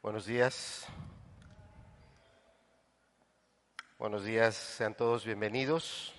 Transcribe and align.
Buenos 0.00 0.26
días. 0.26 0.86
Buenos 3.98 4.24
días, 4.24 4.54
sean 4.54 4.94
todos 4.94 5.24
bienvenidos. 5.24 6.14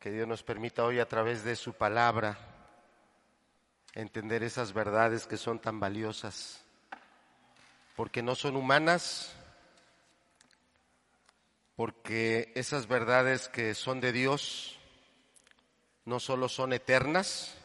Que 0.00 0.10
Dios 0.10 0.26
nos 0.26 0.42
permita 0.42 0.84
hoy 0.84 0.98
a 0.98 1.06
través 1.06 1.44
de 1.44 1.54
su 1.54 1.72
palabra 1.72 2.36
entender 3.94 4.42
esas 4.42 4.72
verdades 4.72 5.28
que 5.28 5.36
son 5.36 5.60
tan 5.60 5.78
valiosas, 5.78 6.64
porque 7.94 8.20
no 8.20 8.34
son 8.34 8.56
humanas, 8.56 9.32
porque 11.76 12.52
esas 12.56 12.88
verdades 12.88 13.48
que 13.48 13.76
son 13.76 14.00
de 14.00 14.10
Dios 14.10 14.80
no 16.04 16.18
solo 16.18 16.48
son 16.48 16.72
eternas, 16.72 17.57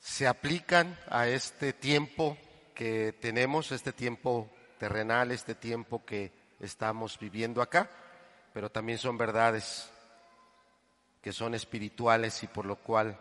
se 0.00 0.26
aplican 0.26 0.98
a 1.08 1.28
este 1.28 1.72
tiempo 1.74 2.36
que 2.74 3.12
tenemos, 3.20 3.70
este 3.70 3.92
tiempo 3.92 4.50
terrenal, 4.78 5.30
este 5.30 5.54
tiempo 5.54 6.04
que 6.04 6.32
estamos 6.58 7.18
viviendo 7.18 7.60
acá, 7.60 7.90
pero 8.54 8.70
también 8.70 8.98
son 8.98 9.18
verdades 9.18 9.90
que 11.20 11.32
son 11.32 11.54
espirituales 11.54 12.42
y 12.42 12.46
por 12.46 12.64
lo 12.64 12.76
cual 12.76 13.18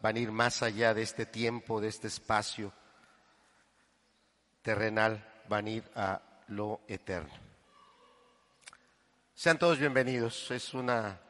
van 0.00 0.16
a 0.16 0.20
ir 0.20 0.32
más 0.32 0.62
allá 0.62 0.94
de 0.94 1.02
este 1.02 1.26
tiempo, 1.26 1.80
de 1.80 1.88
este 1.88 2.08
espacio 2.08 2.72
terrenal, 4.62 5.42
van 5.48 5.66
a 5.66 5.70
ir 5.70 5.84
a 5.94 6.22
lo 6.48 6.80
eterno. 6.88 7.32
Sean 9.34 9.58
todos 9.58 9.78
bienvenidos, 9.78 10.50
es 10.50 10.72
una, 10.72 11.20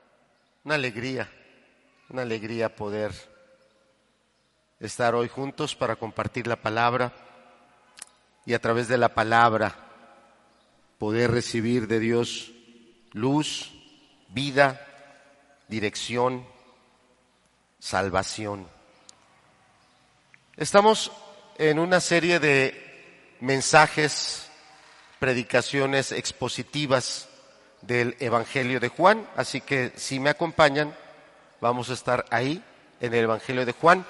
una 0.64 0.74
alegría, 0.76 1.28
una 2.08 2.22
alegría 2.22 2.74
poder 2.76 3.31
estar 4.82 5.14
hoy 5.14 5.28
juntos 5.28 5.76
para 5.76 5.94
compartir 5.94 6.48
la 6.48 6.56
palabra 6.56 7.12
y 8.44 8.54
a 8.54 8.58
través 8.58 8.88
de 8.88 8.98
la 8.98 9.14
palabra 9.14 9.76
poder 10.98 11.30
recibir 11.30 11.86
de 11.86 12.00
Dios 12.00 12.50
luz, 13.12 13.72
vida, 14.28 14.84
dirección, 15.68 16.44
salvación. 17.78 18.66
Estamos 20.56 21.12
en 21.58 21.78
una 21.78 22.00
serie 22.00 22.40
de 22.40 23.36
mensajes, 23.40 24.48
predicaciones 25.20 26.10
expositivas 26.10 27.28
del 27.82 28.16
Evangelio 28.18 28.80
de 28.80 28.88
Juan, 28.88 29.28
así 29.36 29.60
que 29.60 29.92
si 29.94 30.18
me 30.18 30.30
acompañan, 30.30 30.92
vamos 31.60 31.88
a 31.90 31.94
estar 31.94 32.24
ahí 32.30 32.62
en 33.00 33.14
el 33.14 33.24
Evangelio 33.24 33.64
de 33.64 33.72
Juan. 33.72 34.04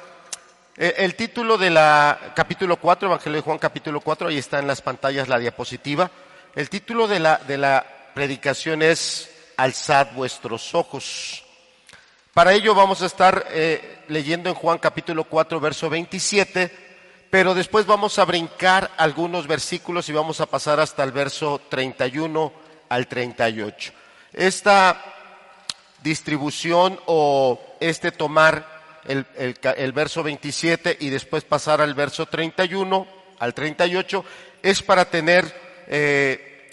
Eh, 0.75 0.95
el 0.98 1.17
título 1.17 1.59
de 1.59 1.69
la 1.69 2.33
capítulo 2.34 2.78
4, 2.78 3.06
Evangelio 3.06 3.37
de 3.37 3.42
Juan 3.42 3.59
capítulo 3.59 4.01
4, 4.01 4.28
ahí 4.28 4.39
está 4.39 4.59
en 4.59 4.67
las 4.67 4.81
pantallas 4.81 5.29
la 5.29 5.39
diapositiva. 5.39 6.11
El 6.55 6.70
título 6.70 7.06
de 7.06 7.20
la, 7.20 7.37
de 7.37 7.59
la 7.59 7.84
predicación 8.14 8.81
es 8.81 9.31
Alzad 9.59 10.12
vuestros 10.14 10.75
ojos. 10.75 11.45
Para 12.33 12.55
ello 12.55 12.75
vamos 12.75 13.03
a 13.03 13.06
estar 13.06 13.45
eh, 13.51 13.98
leyendo 14.09 14.48
en 14.48 14.55
Juan 14.55 14.79
capítulo 14.79 15.25
4, 15.25 15.61
verso 15.61 15.91
27, 15.91 17.27
pero 17.29 17.53
después 17.53 17.84
vamos 17.84 18.19
a 18.19 18.25
brincar 18.25 18.92
algunos 18.97 19.47
versículos 19.47 20.09
y 20.09 20.14
vamos 20.14 20.41
a 20.41 20.47
pasar 20.47 20.81
hasta 20.81 21.05
el 21.05 21.12
verso 21.12 21.61
31 21.69 22.51
al 22.89 23.07
38. 23.09 23.92
Esta 24.33 25.05
distribución 26.03 26.98
o 27.05 27.61
este 27.79 28.11
tomar 28.11 28.81
el, 29.05 29.92
verso 29.92 30.22
27 30.22 30.97
y 31.00 31.11
después 31.11 31.45
pasar 31.45 31.81
al 31.81 31.95
verso 31.95 32.27
31 32.27 33.06
al 33.39 33.55
38 33.55 34.25
es 34.62 34.83
para 34.83 35.06
tener 35.06 35.53
eh, 35.89 36.70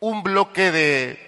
un 0.00 0.22
bloque 0.22 0.70
de, 0.70 1.18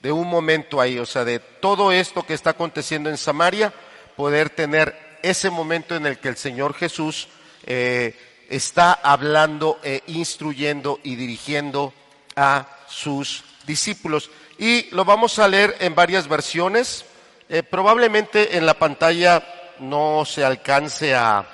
de 0.00 0.12
un 0.12 0.28
momento 0.28 0.80
ahí, 0.80 0.98
o 0.98 1.06
sea, 1.06 1.24
de 1.24 1.40
todo 1.40 1.90
esto 1.90 2.24
que 2.24 2.34
está 2.34 2.50
aconteciendo 2.50 3.10
en 3.10 3.16
Samaria, 3.16 3.72
poder 4.16 4.50
tener 4.50 4.94
ese 5.22 5.50
momento 5.50 5.96
en 5.96 6.06
el 6.06 6.18
que 6.18 6.28
el 6.28 6.36
Señor 6.36 6.74
Jesús 6.74 7.28
eh, 7.66 8.16
está 8.48 8.92
hablando, 8.92 9.78
e 9.82 10.02
instruyendo 10.06 11.00
y 11.02 11.16
dirigiendo 11.16 11.92
a 12.36 12.66
sus 12.88 13.44
discípulos. 13.66 14.30
Y 14.58 14.90
lo 14.90 15.04
vamos 15.04 15.38
a 15.38 15.48
leer 15.48 15.76
en 15.80 15.94
varias 15.94 16.28
versiones. 16.28 17.04
Eh, 17.50 17.62
probablemente 17.62 18.58
en 18.58 18.66
la 18.66 18.74
pantalla 18.74 19.42
no 19.78 20.26
se 20.26 20.44
alcance 20.44 21.14
a 21.14 21.46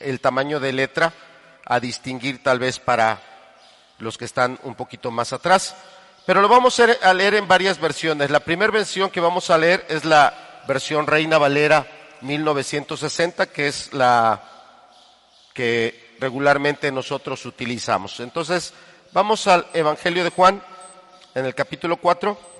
el 0.00 0.18
tamaño 0.18 0.60
de 0.60 0.72
letra 0.72 1.12
a 1.66 1.78
distinguir 1.78 2.42
tal 2.42 2.58
vez 2.58 2.78
para 2.78 3.20
los 3.98 4.16
que 4.16 4.24
están 4.24 4.58
un 4.62 4.74
poquito 4.74 5.10
más 5.10 5.34
atrás, 5.34 5.76
pero 6.24 6.40
lo 6.40 6.48
vamos 6.48 6.80
a 6.80 7.12
leer 7.12 7.34
en 7.34 7.46
varias 7.46 7.78
versiones. 7.78 8.30
La 8.30 8.40
primera 8.40 8.72
versión 8.72 9.10
que 9.10 9.20
vamos 9.20 9.50
a 9.50 9.58
leer 9.58 9.84
es 9.90 10.06
la 10.06 10.62
versión 10.66 11.06
Reina 11.06 11.36
Valera 11.36 11.86
1960, 12.22 13.46
que 13.48 13.68
es 13.68 13.92
la 13.92 14.42
que 15.52 16.16
regularmente 16.18 16.90
nosotros 16.90 17.44
utilizamos. 17.44 18.20
Entonces, 18.20 18.72
vamos 19.12 19.46
al 19.48 19.66
Evangelio 19.74 20.24
de 20.24 20.30
Juan 20.30 20.62
en 21.34 21.44
el 21.44 21.54
capítulo 21.54 21.98
4 21.98 22.57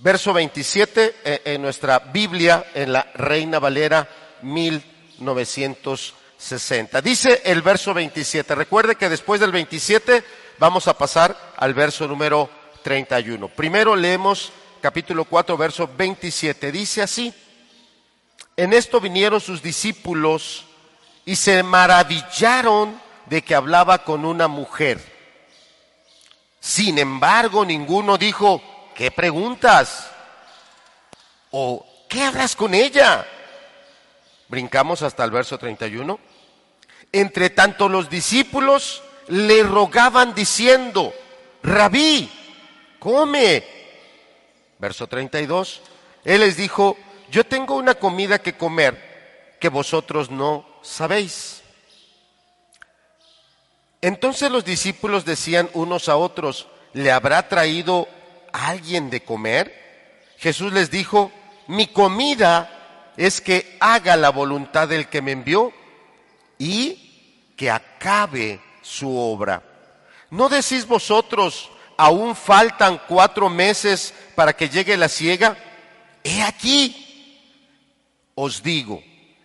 verso 0.00 0.32
27 0.32 1.16
eh, 1.24 1.42
en 1.44 1.62
nuestra 1.62 1.98
Biblia, 1.98 2.66
en 2.74 2.92
la 2.92 3.10
Reina 3.14 3.58
Valera 3.58 4.08
1960. 4.42 7.02
Dice 7.02 7.42
el 7.44 7.62
verso 7.62 7.94
27. 7.94 8.54
Recuerde 8.54 8.94
que 8.96 9.08
después 9.08 9.40
del 9.40 9.52
27 9.52 10.22
vamos 10.58 10.88
a 10.88 10.98
pasar 10.98 11.54
al 11.56 11.74
verso 11.74 12.08
número 12.08 12.50
31. 12.82 13.48
Primero 13.48 13.94
leemos 13.94 14.50
capítulo 14.80 15.26
4, 15.26 15.56
verso 15.56 15.88
27. 15.96 16.72
Dice 16.72 17.02
así, 17.02 17.32
en 18.56 18.72
esto 18.72 19.00
vinieron 19.00 19.40
sus 19.40 19.62
discípulos 19.62 20.64
y 21.24 21.36
se 21.36 21.62
maravillaron 21.62 23.00
de 23.26 23.42
que 23.42 23.54
hablaba 23.54 24.02
con 24.04 24.24
una 24.24 24.48
mujer. 24.48 24.98
Sin 26.58 26.98
embargo, 26.98 27.64
ninguno 27.64 28.18
dijo, 28.18 28.60
¿qué 29.00 29.10
preguntas? 29.10 30.10
¿O 31.52 31.86
qué 32.06 32.22
hablas 32.22 32.54
con 32.54 32.74
ella? 32.74 33.26
Brincamos 34.46 35.00
hasta 35.00 35.24
el 35.24 35.30
verso 35.30 35.56
31. 35.56 36.20
Entre 37.10 37.48
tanto 37.48 37.88
los 37.88 38.10
discípulos 38.10 39.02
le 39.28 39.62
rogaban 39.62 40.34
diciendo, 40.34 41.14
rabí, 41.62 42.30
come. 42.98 43.64
Verso 44.78 45.06
32. 45.06 45.80
Él 46.22 46.40
les 46.40 46.58
dijo, 46.58 46.98
yo 47.30 47.46
tengo 47.46 47.76
una 47.76 47.94
comida 47.94 48.40
que 48.40 48.58
comer 48.58 49.56
que 49.58 49.70
vosotros 49.70 50.30
no 50.30 50.66
sabéis. 50.82 51.62
Entonces 54.02 54.50
los 54.50 54.66
discípulos 54.66 55.24
decían 55.24 55.70
unos 55.72 56.10
a 56.10 56.16
otros, 56.16 56.66
¿le 56.92 57.10
habrá 57.10 57.48
traído 57.48 58.06
alguien 58.52 59.10
de 59.10 59.22
comer? 59.22 60.34
Jesús 60.38 60.72
les 60.72 60.90
dijo, 60.90 61.30
mi 61.66 61.86
comida 61.86 63.12
es 63.16 63.40
que 63.40 63.76
haga 63.80 64.16
la 64.16 64.30
voluntad 64.30 64.88
del 64.88 65.08
que 65.08 65.22
me 65.22 65.32
envió 65.32 65.72
y 66.58 67.52
que 67.56 67.70
acabe 67.70 68.60
su 68.80 69.16
obra. 69.16 69.62
¿No 70.30 70.48
decís 70.48 70.86
vosotros, 70.86 71.70
aún 71.96 72.34
faltan 72.34 73.00
cuatro 73.06 73.50
meses 73.50 74.14
para 74.34 74.54
que 74.54 74.68
llegue 74.68 74.96
la 74.96 75.08
siega? 75.08 75.56
He 76.24 76.42
aquí, 76.42 77.44
os 78.34 78.62
digo, 78.62 79.02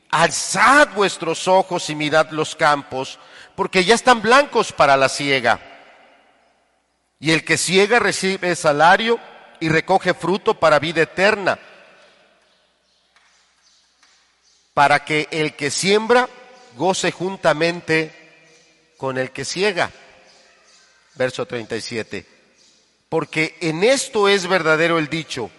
alzad 0.09 0.89
vuestros 0.95 1.47
ojos 1.47 1.89
y 1.89 1.95
mirad 1.95 2.29
los 2.31 2.55
campos, 2.55 3.19
porque 3.55 3.83
ya 3.83 3.95
están 3.95 4.21
blancos 4.21 4.71
para 4.71 4.95
la 4.95 5.09
siega. 5.09 5.74
Y 7.19 7.31
el 7.31 7.43
que 7.43 7.57
ciega 7.57 7.99
recibe 7.99 8.55
salario 8.55 9.19
y 9.59 9.69
recoge 9.69 10.13
fruto 10.13 10.59
para 10.59 10.79
vida 10.79 11.01
eterna, 11.01 11.57
para 14.73 15.05
que 15.05 15.27
el 15.31 15.55
que 15.55 15.71
siembra 15.71 16.29
goce 16.75 17.11
juntamente 17.11 18.13
con 18.97 19.17
el 19.17 19.31
que 19.31 19.45
ciega. 19.45 19.91
Verso 21.15 21.45
37. 21.45 22.25
Porque 23.07 23.57
en 23.61 23.83
esto 23.83 24.27
es 24.27 24.47
verdadero 24.47 24.99
el 24.99 25.07
dicho, 25.07 25.49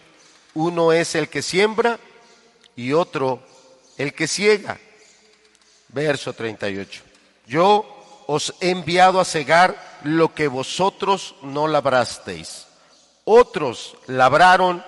uno 0.54 0.92
es 0.92 1.14
el 1.14 1.28
que 1.28 1.42
siembra 1.42 1.98
y 2.74 2.92
otro 2.92 3.42
el 3.96 4.12
que 4.12 4.28
ciega. 4.28 4.78
Verso 5.88 6.34
38. 6.34 7.02
Yo 7.46 7.95
os 8.26 8.54
he 8.60 8.70
enviado 8.70 9.20
a 9.20 9.24
cegar 9.24 9.76
lo 10.02 10.34
que 10.34 10.48
vosotros 10.48 11.34
no 11.42 11.66
labrasteis. 11.66 12.66
Otros 13.24 13.96
labraron 14.06 14.84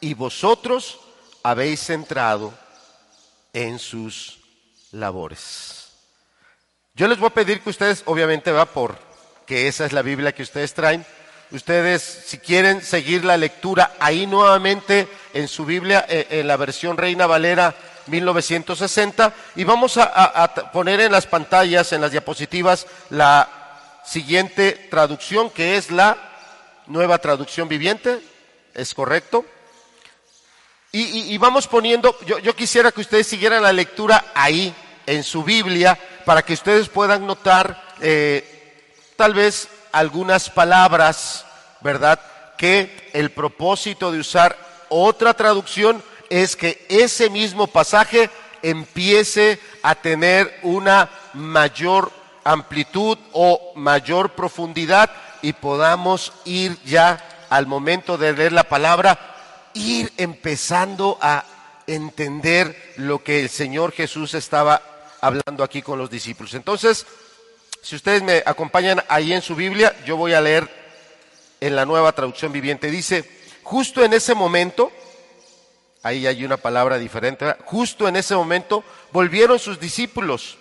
y 0.00 0.14
vosotros 0.14 1.00
habéis 1.42 1.90
entrado 1.90 2.52
en 3.52 3.78
sus 3.78 4.38
labores. 4.92 5.88
Yo 6.94 7.06
les 7.06 7.18
voy 7.18 7.28
a 7.28 7.34
pedir 7.34 7.60
que 7.60 7.70
ustedes, 7.70 8.02
obviamente 8.06 8.50
va 8.50 8.66
por 8.66 8.98
que 9.46 9.68
esa 9.68 9.86
es 9.86 9.92
la 9.92 10.02
Biblia 10.02 10.34
que 10.34 10.42
ustedes 10.42 10.74
traen, 10.74 11.06
ustedes 11.52 12.02
si 12.02 12.38
quieren 12.38 12.82
seguir 12.82 13.24
la 13.24 13.36
lectura 13.36 13.92
ahí 13.98 14.26
nuevamente 14.26 15.08
en 15.32 15.48
su 15.48 15.64
Biblia, 15.64 16.04
eh, 16.08 16.26
en 16.30 16.46
la 16.46 16.56
versión 16.56 16.96
Reina 16.96 17.26
Valera 17.26 17.74
1960, 18.08 19.32
y 19.56 19.64
vamos 19.64 19.96
a, 19.98 20.52
poner 20.72 21.00
en 21.00 21.12
las 21.12 21.26
pantallas, 21.26 21.92
en 21.92 22.00
las 22.00 22.12
diapositivas, 22.12 22.86
la 23.10 23.48
siguiente 24.04 24.88
traducción 24.90 25.50
que 25.50 25.76
es 25.76 25.90
la 25.90 26.16
nueva 26.86 27.18
traducción 27.18 27.68
viviente, 27.68 28.20
¿es 28.74 28.94
correcto? 28.94 29.44
Y, 30.90 31.36
vamos 31.36 31.66
poniendo, 31.68 32.16
yo, 32.24 32.56
quisiera 32.56 32.90
que 32.90 33.02
ustedes 33.02 33.26
siguieran 33.26 33.62
la 33.62 33.72
lectura 33.72 34.32
ahí, 34.34 34.74
en 35.06 35.24
su 35.24 35.42
Biblia, 35.42 35.98
para 36.26 36.42
que 36.42 36.52
ustedes 36.52 36.88
puedan 36.88 37.26
notar 37.26 37.82
eh, 38.00 38.84
tal 39.16 39.32
vez 39.32 39.68
algunas 39.90 40.50
palabras, 40.50 41.46
¿verdad? 41.80 42.20
Que 42.58 43.10
el 43.14 43.30
propósito 43.30 44.12
de 44.12 44.20
usar 44.20 44.56
otra 44.90 45.34
traducción 45.34 46.02
es 46.30 46.56
que 46.56 46.84
ese 46.88 47.30
mismo 47.30 47.66
pasaje 47.66 48.30
empiece 48.62 49.58
a 49.82 49.94
tener 49.94 50.58
una 50.62 51.10
mayor 51.34 52.12
amplitud 52.44 53.18
o 53.32 53.72
mayor 53.76 54.30
profundidad 54.30 55.10
y 55.42 55.52
podamos 55.52 56.32
ir 56.44 56.76
ya 56.84 57.46
al 57.50 57.66
momento 57.66 58.18
de 58.18 58.32
leer 58.32 58.52
la 58.52 58.64
palabra 58.64 59.18
ir 59.74 60.12
empezando 60.16 61.18
a 61.20 61.44
entender 61.86 62.94
lo 62.96 63.22
que 63.22 63.40
el 63.40 63.48
Señor 63.48 63.92
Jesús 63.92 64.34
estaba 64.34 64.82
hablando 65.20 65.64
aquí 65.64 65.82
con 65.82 65.98
los 65.98 66.10
discípulos. 66.10 66.54
Entonces, 66.54 67.06
si 67.82 67.96
ustedes 67.96 68.22
me 68.22 68.42
acompañan 68.44 69.02
ahí 69.08 69.32
en 69.32 69.42
su 69.42 69.54
Biblia, 69.54 69.96
yo 70.04 70.16
voy 70.16 70.32
a 70.34 70.40
leer 70.40 70.68
en 71.60 71.76
la 71.76 71.86
nueva 71.86 72.12
traducción 72.12 72.52
viviente. 72.52 72.90
Dice, 72.90 73.24
justo 73.62 74.04
en 74.04 74.12
ese 74.12 74.34
momento, 74.34 74.92
ahí 76.02 76.26
hay 76.26 76.44
una 76.44 76.56
palabra 76.56 76.98
diferente, 76.98 77.56
justo 77.64 78.08
en 78.08 78.16
ese 78.16 78.34
momento 78.34 78.84
volvieron 79.12 79.58
sus 79.58 79.80
discípulos. 79.80 80.58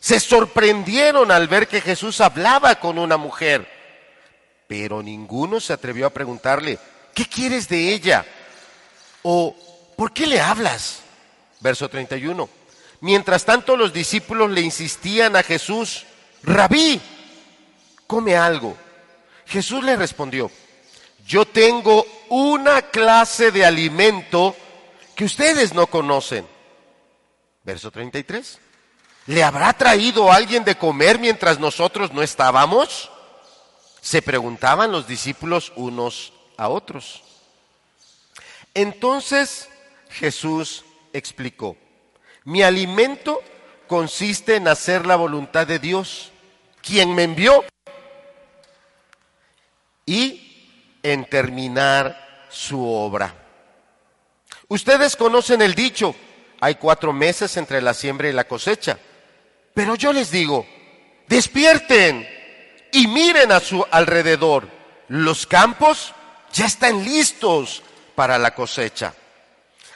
Se 0.00 0.20
sorprendieron 0.20 1.30
al 1.30 1.48
ver 1.48 1.66
que 1.66 1.80
Jesús 1.80 2.20
hablaba 2.20 2.76
con 2.76 2.98
una 2.98 3.16
mujer, 3.16 3.66
pero 4.66 5.02
ninguno 5.02 5.60
se 5.60 5.72
atrevió 5.72 6.06
a 6.06 6.10
preguntarle, 6.10 6.78
¿qué 7.14 7.26
quieres 7.26 7.68
de 7.68 7.92
ella? 7.92 8.24
¿O 9.22 9.54
por 9.96 10.12
qué 10.12 10.26
le 10.26 10.40
hablas? 10.40 11.00
Verso 11.60 11.88
31. 11.88 12.48
Mientras 13.00 13.44
tanto 13.44 13.76
los 13.76 13.92
discípulos 13.92 14.50
le 14.50 14.60
insistían 14.60 15.36
a 15.36 15.42
Jesús, 15.42 16.04
rabí, 16.42 17.00
come 18.06 18.36
algo. 18.36 18.76
Jesús 19.46 19.82
le 19.82 19.96
respondió, 19.96 20.50
yo 21.26 21.44
tengo 21.46 22.06
una 22.28 22.82
clase 22.82 23.50
de 23.50 23.64
alimento 23.64 24.56
que 25.18 25.24
ustedes 25.24 25.74
no 25.74 25.88
conocen. 25.88 26.46
Verso 27.64 27.90
33. 27.90 28.60
¿Le 29.26 29.42
habrá 29.42 29.72
traído 29.72 30.30
alguien 30.30 30.62
de 30.62 30.78
comer 30.78 31.18
mientras 31.18 31.58
nosotros 31.58 32.12
no 32.12 32.22
estábamos? 32.22 33.10
Se 34.00 34.22
preguntaban 34.22 34.92
los 34.92 35.08
discípulos 35.08 35.72
unos 35.74 36.32
a 36.56 36.68
otros. 36.68 37.24
Entonces 38.74 39.68
Jesús 40.08 40.84
explicó, 41.12 41.76
mi 42.44 42.62
alimento 42.62 43.42
consiste 43.88 44.54
en 44.54 44.68
hacer 44.68 45.04
la 45.04 45.16
voluntad 45.16 45.66
de 45.66 45.80
Dios, 45.80 46.30
quien 46.80 47.12
me 47.12 47.24
envió, 47.24 47.64
y 50.06 51.00
en 51.02 51.24
terminar 51.28 52.46
su 52.50 52.88
obra. 52.88 53.47
Ustedes 54.68 55.16
conocen 55.16 55.62
el 55.62 55.74
dicho, 55.74 56.14
hay 56.60 56.74
cuatro 56.74 57.12
meses 57.12 57.56
entre 57.56 57.80
la 57.80 57.94
siembra 57.94 58.28
y 58.28 58.32
la 58.32 58.46
cosecha, 58.46 58.98
pero 59.72 59.94
yo 59.94 60.12
les 60.12 60.30
digo, 60.30 60.66
despierten 61.26 62.28
y 62.92 63.06
miren 63.06 63.50
a 63.52 63.60
su 63.60 63.84
alrededor, 63.90 64.68
los 65.08 65.46
campos 65.46 66.14
ya 66.52 66.66
están 66.66 67.02
listos 67.04 67.82
para 68.14 68.38
la 68.38 68.54
cosecha. 68.54 69.14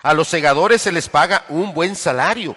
A 0.02 0.14
los 0.14 0.28
segadores 0.28 0.82
se 0.82 0.92
les 0.92 1.08
paga 1.08 1.44
un 1.48 1.74
buen 1.74 1.94
salario. 1.94 2.56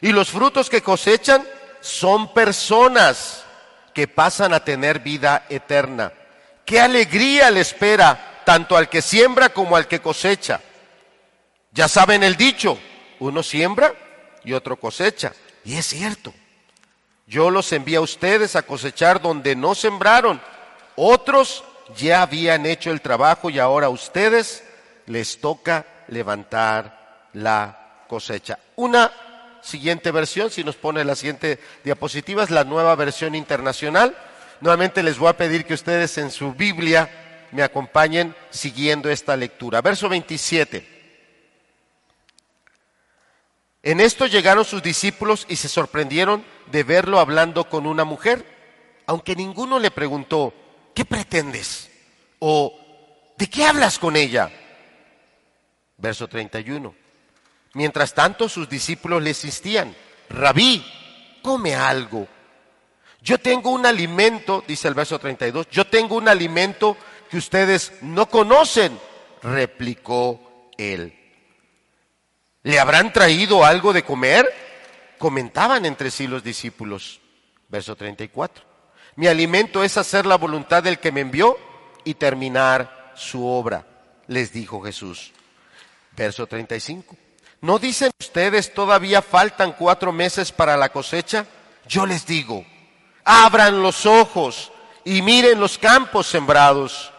Y 0.00 0.12
los 0.12 0.30
frutos 0.30 0.68
que 0.68 0.82
cosechan 0.82 1.46
son 1.80 2.32
personas 2.34 3.44
que 3.94 4.06
pasan 4.06 4.52
a 4.52 4.64
tener 4.64 5.00
vida 5.00 5.46
eterna. 5.48 6.12
Qué 6.64 6.80
alegría 6.80 7.50
le 7.50 7.60
espera 7.60 8.42
tanto 8.44 8.76
al 8.76 8.88
que 8.88 9.02
siembra 9.02 9.48
como 9.48 9.76
al 9.76 9.88
que 9.88 10.00
cosecha. 10.00 10.60
Ya 11.72 11.88
saben 11.88 12.22
el 12.22 12.36
dicho, 12.36 12.78
uno 13.20 13.42
siembra 13.42 13.94
y 14.44 14.52
otro 14.52 14.76
cosecha. 14.76 15.32
Y 15.64 15.76
es 15.76 15.86
cierto. 15.86 16.32
Yo 17.26 17.50
los 17.50 17.72
envío 17.72 18.00
a 18.00 18.02
ustedes 18.02 18.56
a 18.56 18.62
cosechar 18.62 19.20
donde 19.20 19.54
no 19.54 19.74
sembraron. 19.74 20.40
Otros 20.96 21.62
ya 21.96 22.22
habían 22.22 22.64
hecho 22.66 22.90
el 22.90 23.00
trabajo 23.00 23.50
y 23.50 23.58
ahora 23.58 23.90
ustedes 23.90 24.64
les 25.06 25.40
toca 25.40 25.86
levantar 26.08 27.28
la 27.34 28.04
cosecha. 28.08 28.58
Una 28.76 29.12
siguiente 29.62 30.10
versión, 30.10 30.50
si 30.50 30.64
nos 30.64 30.76
pone 30.76 31.04
la 31.04 31.14
siguiente 31.14 31.60
diapositiva, 31.84 32.42
es 32.42 32.50
la 32.50 32.64
nueva 32.64 32.94
versión 32.94 33.34
internacional. 33.34 34.16
Nuevamente 34.60 35.02
les 35.02 35.18
voy 35.18 35.28
a 35.28 35.36
pedir 35.36 35.66
que 35.66 35.74
ustedes 35.74 36.16
en 36.18 36.30
su 36.30 36.52
Biblia 36.54 37.10
me 37.52 37.62
acompañen 37.62 38.34
siguiendo 38.50 39.10
esta 39.10 39.36
lectura. 39.36 39.82
Verso 39.82 40.08
27. 40.08 40.97
En 43.82 44.00
esto 44.00 44.26
llegaron 44.26 44.64
sus 44.64 44.82
discípulos 44.82 45.46
y 45.48 45.56
se 45.56 45.68
sorprendieron 45.68 46.44
de 46.70 46.82
verlo 46.82 47.20
hablando 47.20 47.68
con 47.68 47.86
una 47.86 48.04
mujer, 48.04 48.44
aunque 49.06 49.36
ninguno 49.36 49.78
le 49.78 49.90
preguntó, 49.90 50.52
¿qué 50.94 51.04
pretendes? 51.04 51.90
¿O 52.40 52.74
de 53.36 53.48
qué 53.48 53.64
hablas 53.64 53.98
con 53.98 54.16
ella? 54.16 54.50
Verso 55.96 56.28
31. 56.28 56.94
Mientras 57.74 58.14
tanto 58.14 58.48
sus 58.48 58.68
discípulos 58.68 59.22
le 59.22 59.30
insistían, 59.30 59.94
rabí, 60.28 60.84
come 61.42 61.74
algo. 61.74 62.26
Yo 63.20 63.38
tengo 63.38 63.70
un 63.70 63.86
alimento, 63.86 64.64
dice 64.66 64.88
el 64.88 64.94
verso 64.94 65.18
32, 65.18 65.68
yo 65.70 65.86
tengo 65.86 66.16
un 66.16 66.28
alimento 66.28 66.96
que 67.30 67.36
ustedes 67.36 67.92
no 68.02 68.28
conocen, 68.28 68.98
replicó 69.42 70.70
él. 70.76 71.17
¿Le 72.62 72.78
habrán 72.78 73.12
traído 73.12 73.64
algo 73.64 73.92
de 73.92 74.04
comer? 74.04 74.46
Comentaban 75.18 75.84
entre 75.86 76.10
sí 76.10 76.26
los 76.26 76.42
discípulos. 76.42 77.20
Verso 77.68 77.96
34. 77.96 78.64
Mi 79.16 79.26
alimento 79.26 79.82
es 79.82 79.96
hacer 79.96 80.26
la 80.26 80.36
voluntad 80.36 80.82
del 80.82 80.98
que 80.98 81.12
me 81.12 81.20
envió 81.20 81.58
y 82.04 82.14
terminar 82.14 83.12
su 83.14 83.46
obra, 83.46 83.84
les 84.26 84.52
dijo 84.52 84.80
Jesús. 84.80 85.32
Verso 86.16 86.46
35. 86.46 87.16
¿No 87.60 87.78
dicen 87.78 88.10
ustedes 88.20 88.72
todavía 88.72 89.20
faltan 89.20 89.72
cuatro 89.72 90.12
meses 90.12 90.52
para 90.52 90.76
la 90.76 90.90
cosecha? 90.90 91.46
Yo 91.86 92.06
les 92.06 92.26
digo, 92.26 92.64
abran 93.24 93.82
los 93.82 94.06
ojos 94.06 94.70
y 95.04 95.22
miren 95.22 95.58
los 95.58 95.78
campos 95.78 96.26
sembrados. 96.26 97.12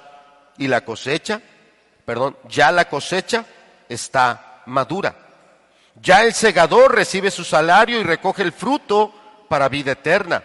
Y 0.58 0.68
la 0.68 0.84
cosecha, 0.84 1.42
perdón, 2.06 2.38
ya 2.48 2.72
la 2.72 2.90
cosecha 2.90 3.46
está 3.88 4.62
madura. 4.66 5.29
Ya 6.02 6.24
el 6.24 6.34
segador 6.34 6.96
recibe 6.96 7.32
su 7.32 7.44
salario 7.44 8.00
y 8.00 8.04
recoge 8.04 8.44
el 8.44 8.54
fruto 8.54 9.14
para 9.50 9.70
vida 9.70 9.94
eterna. 9.94 10.44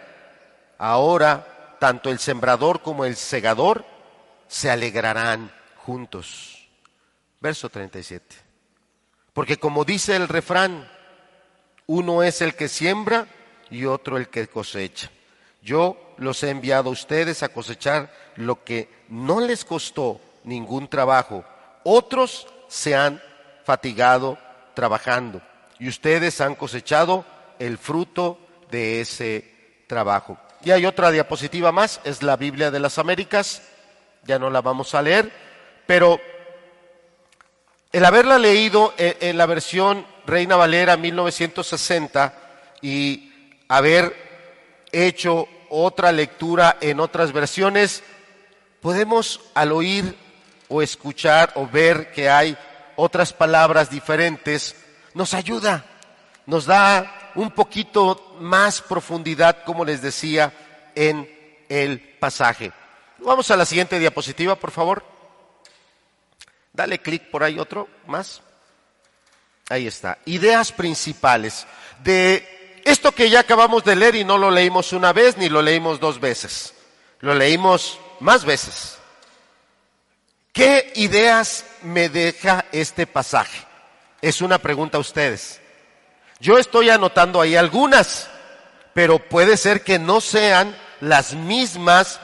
Ahora, 0.77 1.77
tanto 1.79 2.09
el 2.09 2.19
sembrador 2.19 2.81
como 2.81 3.05
el 3.05 3.15
segador 3.15 3.85
se 4.47 4.69
alegrarán 4.69 5.51
juntos. 5.77 6.67
Verso 7.39 7.69
37. 7.69 8.35
Porque 9.33 9.57
como 9.57 9.85
dice 9.85 10.15
el 10.15 10.27
refrán, 10.27 10.89
uno 11.87 12.23
es 12.23 12.41
el 12.41 12.55
que 12.55 12.67
siembra 12.67 13.27
y 13.69 13.85
otro 13.85 14.17
el 14.17 14.29
que 14.29 14.47
cosecha. 14.47 15.09
Yo 15.61 16.15
los 16.17 16.43
he 16.43 16.49
enviado 16.49 16.89
a 16.89 16.93
ustedes 16.93 17.43
a 17.43 17.49
cosechar 17.49 18.11
lo 18.35 18.63
que 18.63 18.89
no 19.09 19.39
les 19.39 19.65
costó 19.65 20.19
ningún 20.43 20.87
trabajo. 20.87 21.43
Otros 21.83 22.47
se 22.67 22.95
han 22.95 23.21
fatigado 23.63 24.37
trabajando 24.75 25.41
y 25.79 25.87
ustedes 25.87 26.41
han 26.41 26.55
cosechado 26.55 27.25
el 27.59 27.77
fruto 27.77 28.39
de 28.69 29.01
ese 29.01 29.83
trabajo. 29.87 30.37
Y 30.63 30.71
hay 30.71 30.85
otra 30.85 31.11
diapositiva 31.11 31.71
más, 31.71 31.99
es 32.03 32.23
la 32.23 32.37
Biblia 32.37 32.71
de 32.71 32.79
las 32.79 32.97
Américas, 32.97 33.61
ya 34.23 34.39
no 34.39 34.49
la 34.49 34.61
vamos 34.61 34.95
a 34.95 35.01
leer, 35.01 35.31
pero 35.85 36.19
el 37.91 38.03
haberla 38.03 38.39
leído 38.39 38.93
en, 38.97 39.37
la 39.37 39.45
versión 39.45 40.05
Reina 40.25 40.55
Valera 40.55 40.97
1960 40.97 42.33
y 42.81 43.31
haber 43.67 44.15
hecho 44.91 45.47
otra 45.69 46.11
lectura 46.11 46.77
en 46.81 46.99
otras 46.99 47.31
versiones, 47.31 48.03
podemos 48.81 49.39
al 49.53 49.71
oír 49.71 50.15
o 50.67 50.81
escuchar 50.81 51.51
o 51.55 51.67
ver 51.67 52.11
que 52.11 52.29
hay 52.29 52.57
otras 52.95 53.33
palabras 53.33 53.89
diferentes, 53.89 54.75
nos 55.13 55.33
ayuda, 55.33 55.85
nos 56.45 56.65
da 56.65 57.31
un 57.35 57.51
poquito 57.51 58.35
más 58.39 58.81
profundidad, 58.81 59.63
como 59.63 59.85
les 59.85 60.01
decía, 60.01 60.53
en 60.95 61.29
el 61.69 61.99
pasaje. 62.19 62.71
Vamos 63.19 63.49
a 63.51 63.57
la 63.57 63.65
siguiente 63.65 63.99
diapositiva, 63.99 64.55
por 64.55 64.71
favor. 64.71 65.03
Dale 66.73 66.99
clic 66.99 67.29
por 67.29 67.43
ahí 67.43 67.57
otro 67.59 67.87
más. 68.07 68.41
Ahí 69.69 69.87
está. 69.87 70.17
Ideas 70.25 70.71
principales 70.71 71.65
de 72.03 72.81
esto 72.83 73.11
que 73.13 73.29
ya 73.29 73.39
acabamos 73.39 73.83
de 73.83 73.95
leer 73.95 74.15
y 74.15 74.23
no 74.23 74.37
lo 74.37 74.51
leímos 74.51 74.93
una 74.93 75.11
vez 75.11 75.37
ni 75.37 75.49
lo 75.49 75.61
leímos 75.61 75.99
dos 75.99 76.19
veces. 76.19 76.73
Lo 77.19 77.33
leímos 77.33 77.99
más 78.19 78.45
veces. 78.45 78.99
¿Qué 80.55 80.93
ideas 80.95 81.65
me 81.81 82.07
deja 82.07 82.63
este 82.71 83.05
pasaje? 83.05 83.61
Es 84.21 84.41
una 84.41 84.57
pregunta 84.57 84.97
a 84.97 85.01
ustedes. 85.01 85.59
Yo 86.39 86.57
estoy 86.57 86.89
anotando 86.89 87.41
ahí 87.41 87.57
algunas, 87.57 88.29
pero 88.93 89.19
puede 89.19 89.57
ser 89.57 89.83
que 89.83 89.99
no 89.99 90.21
sean 90.21 90.73
las 91.01 91.33
mismas 91.33 92.21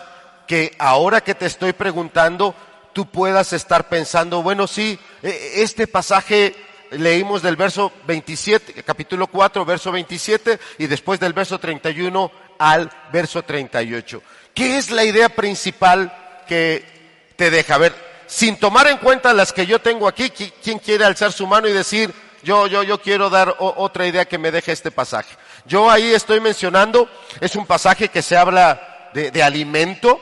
que 0.48 0.74
ahora 0.80 1.20
que 1.20 1.36
te 1.36 1.46
estoy 1.46 1.74
preguntando, 1.74 2.56
tú 2.94 3.06
puedas 3.06 3.52
estar 3.52 3.90
pensando, 3.90 4.42
bueno, 4.42 4.66
sí, 4.66 4.98
e, 5.22 5.56
este 5.56 5.86
pasaje 5.88 6.56
leímos 6.92 7.42
del 7.42 7.58
verso 7.58 7.92
27, 8.08 8.82
capítulo 8.84 9.28
4, 9.28 9.66
verso 9.66 9.92
27, 9.92 10.58
y 10.78 10.88
después 10.88 11.20
del 11.20 11.34
verso 11.34 11.60
31 11.60 12.32
al 12.60 12.90
verso 13.12 13.44
38. 13.44 14.24
¿Qué 14.54 14.78
es 14.78 14.90
la 14.90 15.04
idea 15.04 15.28
principal 15.28 16.44
que 16.48 17.34
te 17.36 17.52
deja? 17.52 17.76
A 17.76 17.80
ver, 17.80 18.11
sin 18.32 18.56
tomar 18.56 18.88
en 18.88 18.98
cuenta 18.98 19.34
las 19.34 19.52
que 19.52 19.66
yo 19.66 19.80
tengo 19.80 20.08
aquí, 20.08 20.30
¿quién 20.30 20.80
quiere 20.80 21.04
alzar 21.04 21.34
su 21.34 21.46
mano 21.46 21.68
y 21.68 21.74
decir, 21.74 22.14
yo, 22.44 22.66
yo, 22.66 22.82
yo 22.82 23.02
quiero 23.02 23.30
dar 23.30 23.54
otra 23.60 24.08
idea 24.08 24.24
que 24.24 24.38
me 24.38 24.52
deje 24.52 24.72
este 24.72 24.90
pasaje? 24.90 25.36
Yo 25.66 25.92
ahí 25.92 26.14
estoy 26.14 26.40
mencionando, 26.40 27.10
es 27.42 27.58
un 27.58 27.66
pasaje 27.66 28.08
que 28.08 28.22
se 28.22 28.38
habla 28.38 29.10
de, 29.14 29.32
de 29.32 29.44
alimento, 29.44 30.22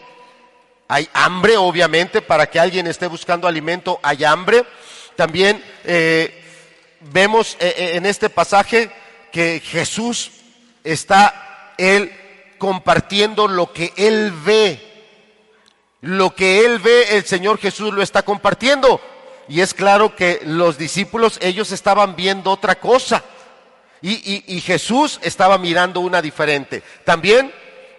hay 0.88 1.08
hambre, 1.14 1.56
obviamente, 1.56 2.24
para 2.24 2.50
que 2.50 2.60
alguien 2.60 2.88
esté 2.88 3.06
buscando 3.06 3.48
alimento, 3.48 4.00
hay 4.02 4.24
hambre. 4.24 4.66
También 5.16 5.64
eh, 5.84 6.44
vemos 7.12 7.56
eh, 7.60 7.76
eh, 7.78 7.92
en 7.94 8.08
este 8.08 8.32
pasaje 8.32 8.90
que 9.32 9.62
Jesús 9.64 10.32
está, 10.84 11.76
él, 11.78 12.12
compartiendo 12.58 13.48
lo 13.48 13.72
que 13.72 13.94
él 13.98 14.34
ve. 14.44 14.89
Lo 16.02 16.34
que 16.34 16.66
él 16.66 16.80
ve, 16.80 17.18
el 17.18 17.26
Señor 17.26 17.58
Jesús 17.60 17.94
lo 17.94 18.02
está 18.02 18.22
compartiendo. 18.24 19.02
Y 19.48 19.62
es 19.62 19.74
claro 19.74 20.16
que 20.16 20.42
los 20.46 20.78
discípulos, 20.78 21.40
ellos 21.42 21.72
estaban 21.72 22.16
viendo 22.16 22.52
otra 22.52 22.80
cosa. 22.80 23.24
Y, 24.02 24.62
Jesús 24.62 25.20
estaba 25.24 25.58
mirando 25.58 26.00
una 26.00 26.22
diferente. 26.22 26.84
También 27.04 27.52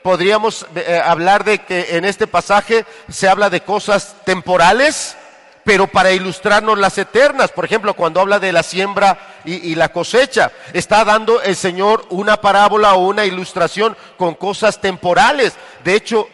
podríamos 0.02 0.66
eh, 0.74 1.02
hablar 1.04 1.44
de 1.44 1.58
que 1.58 1.96
en 1.96 2.06
este 2.06 2.26
pasaje 2.26 2.86
se 3.10 3.28
habla 3.28 3.50
de 3.50 3.60
cosas 3.60 4.16
temporales, 4.24 5.14
pero 5.62 5.88
para 5.88 6.12
ilustrarnos 6.12 6.78
las 6.78 6.96
eternas. 6.96 7.50
Por 7.50 7.66
ejemplo, 7.66 7.92
cuando 7.92 8.20
habla 8.20 8.38
de 8.38 8.52
la 8.52 8.62
siembra 8.62 9.40
y, 9.44 9.74
la 9.74 9.90
cosecha, 9.90 10.52
está 10.72 11.04
dando 11.04 11.42
el 11.42 11.56
Señor 11.56 12.06
una 12.08 12.40
parábola 12.40 12.94
o 12.94 13.08
una 13.08 13.26
ilustración 13.26 13.94
con 14.16 14.34
cosas 14.34 14.80
temporales. 14.80 15.52
De 15.84 15.94
hecho, 15.94 16.28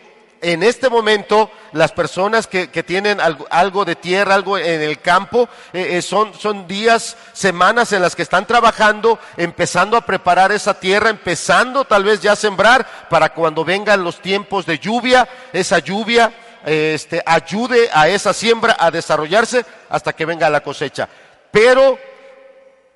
en 0.46 0.62
este 0.62 0.88
momento 0.88 1.50
las 1.72 1.90
personas 1.90 2.46
que, 2.46 2.68
tienen 2.84 3.18
algo, 3.20 3.84
de 3.84 3.96
tierra, 3.96 4.36
algo 4.36 4.56
en 4.56 4.80
el 4.80 5.00
campo, 5.00 5.48
eh, 5.72 5.96
eh, 5.98 6.02
son, 6.02 6.68
días, 6.68 7.16
semanas 7.32 7.92
en 7.92 8.00
las 8.00 8.14
que 8.14 8.22
están 8.22 8.46
trabajando, 8.46 9.18
empezando 9.36 9.96
a 9.96 10.06
preparar 10.06 10.52
esa 10.52 10.78
tierra, 10.78 11.10
empezando 11.10 11.84
tal 11.84 12.04
vez 12.04 12.20
ya 12.20 12.32
a 12.32 12.36
sembrar 12.36 12.86
para 13.10 13.30
cuando 13.30 13.64
vengan 13.64 14.04
los 14.04 14.22
tiempos 14.22 14.66
de 14.66 14.78
lluvia, 14.78 15.28
esa 15.52 15.80
lluvia 15.80 16.32
este, 16.64 17.20
ayude 17.26 17.90
a 17.92 18.08
esa 18.08 18.32
siembra 18.32 18.76
a 18.78 18.92
desarrollarse 18.92 19.66
hasta 19.88 20.12
que 20.12 20.26
venga 20.26 20.48
la 20.48 20.62
cosecha. 20.62 21.08
Pero 21.50 21.98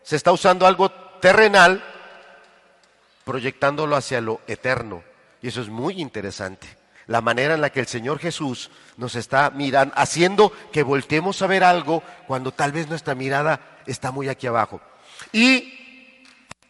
se 0.04 0.14
está 0.14 0.30
usando 0.30 0.68
algo 0.68 0.88
terrenal 1.20 1.82
proyectándolo 3.24 3.96
hacia 3.96 4.20
lo 4.20 4.40
eterno. 4.46 5.02
Y 5.42 5.48
eso 5.48 5.60
es 5.60 5.68
muy 5.68 6.00
interesante 6.00 6.79
la 7.10 7.20
manera 7.20 7.54
en 7.54 7.60
la 7.60 7.70
que 7.70 7.80
el 7.80 7.88
Señor 7.88 8.20
Jesús 8.20 8.70
nos 8.96 9.16
está 9.16 9.50
mirando, 9.50 9.92
haciendo 9.96 10.52
que 10.70 10.84
volteemos 10.84 11.42
a 11.42 11.48
ver 11.48 11.64
algo 11.64 12.04
cuando 12.28 12.52
tal 12.52 12.70
vez 12.70 12.88
nuestra 12.88 13.16
mirada 13.16 13.58
está 13.84 14.12
muy 14.12 14.28
aquí 14.28 14.46
abajo. 14.46 14.80
Y 15.32 16.24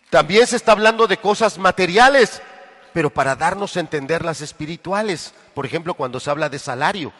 también 0.08 0.46
se 0.46 0.56
está 0.56 0.72
hablando 0.72 1.06
de 1.06 1.18
cosas 1.18 1.58
materiales, 1.58 2.40
pero 2.94 3.10
para 3.10 3.36
darnos 3.36 3.76
a 3.76 3.80
entender 3.80 4.24
las 4.24 4.40
espirituales. 4.40 5.34
Por 5.52 5.66
ejemplo, 5.66 5.92
cuando 5.92 6.18
se 6.18 6.30
habla 6.30 6.48
de 6.48 6.58
salario, 6.58 7.12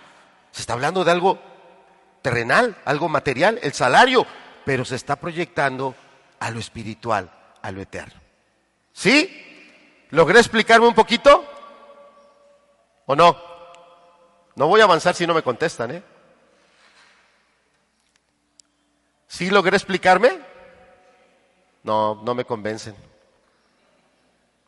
se 0.51 0.63
está 0.63 0.73
hablando 0.73 1.05
de 1.05 1.11
algo 1.11 1.39
terrenal, 2.23 2.79
algo 2.87 3.11
material, 3.11 3.59
el 3.63 3.75
salario, 3.75 4.27
pero 4.65 4.87
se 4.87 4.97
está 4.97 5.17
proyectando 5.17 5.95
a 6.39 6.51
lo 6.51 6.59
espiritual, 6.59 7.31
a 7.61 7.71
lo 7.71 7.83
eterno. 7.83 8.19
¿Sí? 8.95 10.07
¿Logré 10.09 10.39
explicarme 10.39 10.87
un 10.87 10.95
poquito? 10.95 11.60
¿O 13.11 13.17
no? 13.17 13.37
No 14.55 14.69
voy 14.69 14.81
a 14.81 14.85
avanzar 14.85 15.17
si 15.17 15.27
no 15.27 15.35
me 15.35 15.43
contestan, 15.43 15.91
¿eh? 15.91 16.03
¿Sí 19.27 19.51
logré 19.51 19.77
explicarme? 19.77 20.39
No, 21.83 22.23
no 22.23 22.37
me 22.37 22.45
convencen. 22.45 22.95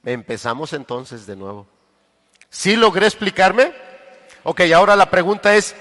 Empezamos 0.04 0.72
entonces 0.72 1.25
de 1.25 1.37
nuevo. 1.37 1.68
¿Sí 2.50 2.75
logré 2.75 3.06
explicarme? 3.06 3.72
Ok, 4.42 4.62
ahora 4.75 4.96
la 4.96 5.08
pregunta 5.08 5.54
es, 5.54 5.76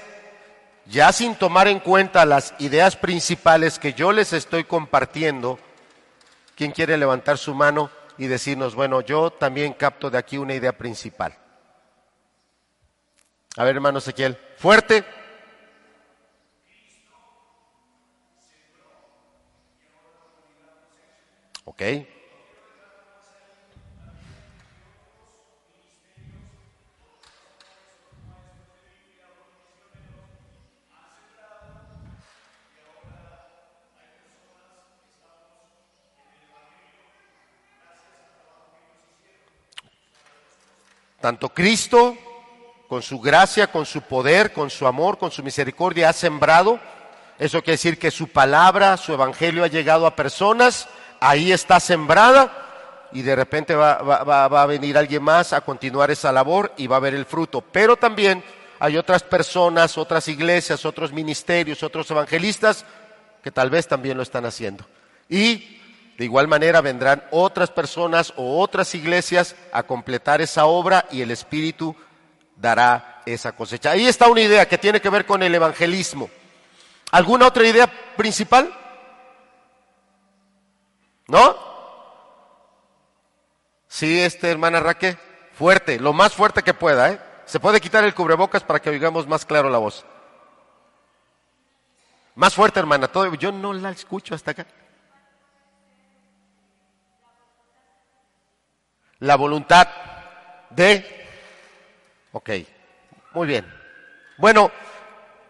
ya 0.86 1.10
sin 1.10 1.34
tomar 1.34 1.66
en 1.66 1.80
cuenta 1.80 2.24
las 2.24 2.54
ideas 2.60 2.94
principales 2.94 3.80
que 3.80 3.92
yo 3.92 4.12
les 4.12 4.32
estoy 4.32 4.62
compartiendo, 4.62 5.58
¿quién 6.54 6.70
quiere 6.70 6.96
levantar 6.96 7.38
su 7.38 7.56
mano 7.56 7.90
y 8.18 8.28
decirnos, 8.28 8.76
bueno, 8.76 9.00
yo 9.00 9.32
también 9.32 9.72
capto 9.72 10.10
de 10.10 10.18
aquí 10.18 10.38
una 10.38 10.54
idea 10.54 10.78
principal? 10.78 11.41
A 13.56 13.64
ver, 13.64 13.74
hermano 13.74 13.98
Ezequiel, 13.98 14.38
fuerte. 14.56 15.04
Ok. 21.64 21.82
Tanto 41.20 41.50
Cristo 41.50 42.16
con 42.92 43.00
su 43.00 43.20
gracia, 43.20 43.68
con 43.68 43.86
su 43.86 44.02
poder, 44.02 44.52
con 44.52 44.68
su 44.68 44.86
amor, 44.86 45.16
con 45.16 45.30
su 45.30 45.42
misericordia, 45.42 46.10
ha 46.10 46.12
sembrado. 46.12 46.78
Eso 47.38 47.62
quiere 47.62 47.78
decir 47.78 47.98
que 47.98 48.10
su 48.10 48.28
palabra, 48.28 48.98
su 48.98 49.14
evangelio 49.14 49.64
ha 49.64 49.68
llegado 49.68 50.06
a 50.06 50.14
personas, 50.14 50.90
ahí 51.18 51.52
está 51.52 51.80
sembrada 51.80 53.08
y 53.10 53.22
de 53.22 53.34
repente 53.34 53.74
va, 53.74 54.44
a 54.44 54.66
venir 54.66 54.98
alguien 54.98 55.22
más 55.22 55.54
a 55.54 55.62
continuar 55.62 56.10
esa 56.10 56.32
labor 56.32 56.74
y 56.76 56.86
va 56.86 56.96
a 56.96 57.00
ver 57.00 57.14
el 57.14 57.24
fruto. 57.24 57.62
Pero 57.62 57.96
también 57.96 58.44
hay 58.78 58.98
otras 58.98 59.22
personas, 59.22 59.96
otras 59.96 60.28
iglesias, 60.28 60.84
otros 60.84 61.14
ministerios, 61.14 61.82
otros 61.82 62.10
evangelistas 62.10 62.84
que 63.42 63.50
tal 63.50 63.70
vez 63.70 63.88
también 63.88 64.18
lo 64.18 64.22
están 64.22 64.44
haciendo. 64.44 64.84
Y 65.30 65.80
de 66.18 66.26
igual 66.26 66.46
manera 66.46 66.82
vendrán 66.82 67.24
otras 67.30 67.70
personas 67.70 68.34
o 68.36 68.60
otras 68.60 68.94
iglesias 68.94 69.56
a 69.72 69.82
completar 69.82 70.42
esa 70.42 70.66
obra 70.66 71.06
y 71.10 71.22
el 71.22 71.30
Espíritu 71.30 71.96
dará 72.62 73.22
esa 73.26 73.52
cosecha. 73.52 73.90
Ahí 73.90 74.06
está 74.06 74.28
una 74.28 74.40
idea 74.40 74.66
que 74.68 74.78
tiene 74.78 75.00
que 75.00 75.10
ver 75.10 75.26
con 75.26 75.42
el 75.42 75.54
evangelismo. 75.54 76.30
¿Alguna 77.10 77.48
otra 77.48 77.66
idea 77.66 77.86
principal? 78.16 78.72
¿No? 81.26 81.56
Sí, 83.88 84.20
este 84.20 84.50
hermana 84.50 84.80
Raque, 84.80 85.18
fuerte, 85.52 85.98
lo 85.98 86.12
más 86.12 86.32
fuerte 86.34 86.62
que 86.62 86.72
pueda. 86.72 87.10
¿eh? 87.10 87.20
Se 87.44 87.60
puede 87.60 87.80
quitar 87.80 88.04
el 88.04 88.14
cubrebocas 88.14 88.62
para 88.62 88.80
que 88.80 88.90
oigamos 88.90 89.26
más 89.26 89.44
claro 89.44 89.68
la 89.68 89.78
voz. 89.78 90.06
Más 92.36 92.54
fuerte, 92.54 92.80
hermana, 92.80 93.08
todo, 93.08 93.34
yo 93.34 93.52
no 93.52 93.74
la 93.74 93.90
escucho 93.90 94.34
hasta 94.34 94.52
acá. 94.52 94.66
La 99.18 99.36
voluntad 99.36 99.86
de 100.70 101.21
Ok, 102.34 102.48
muy 103.34 103.46
bien. 103.46 103.66
Bueno, 104.38 104.70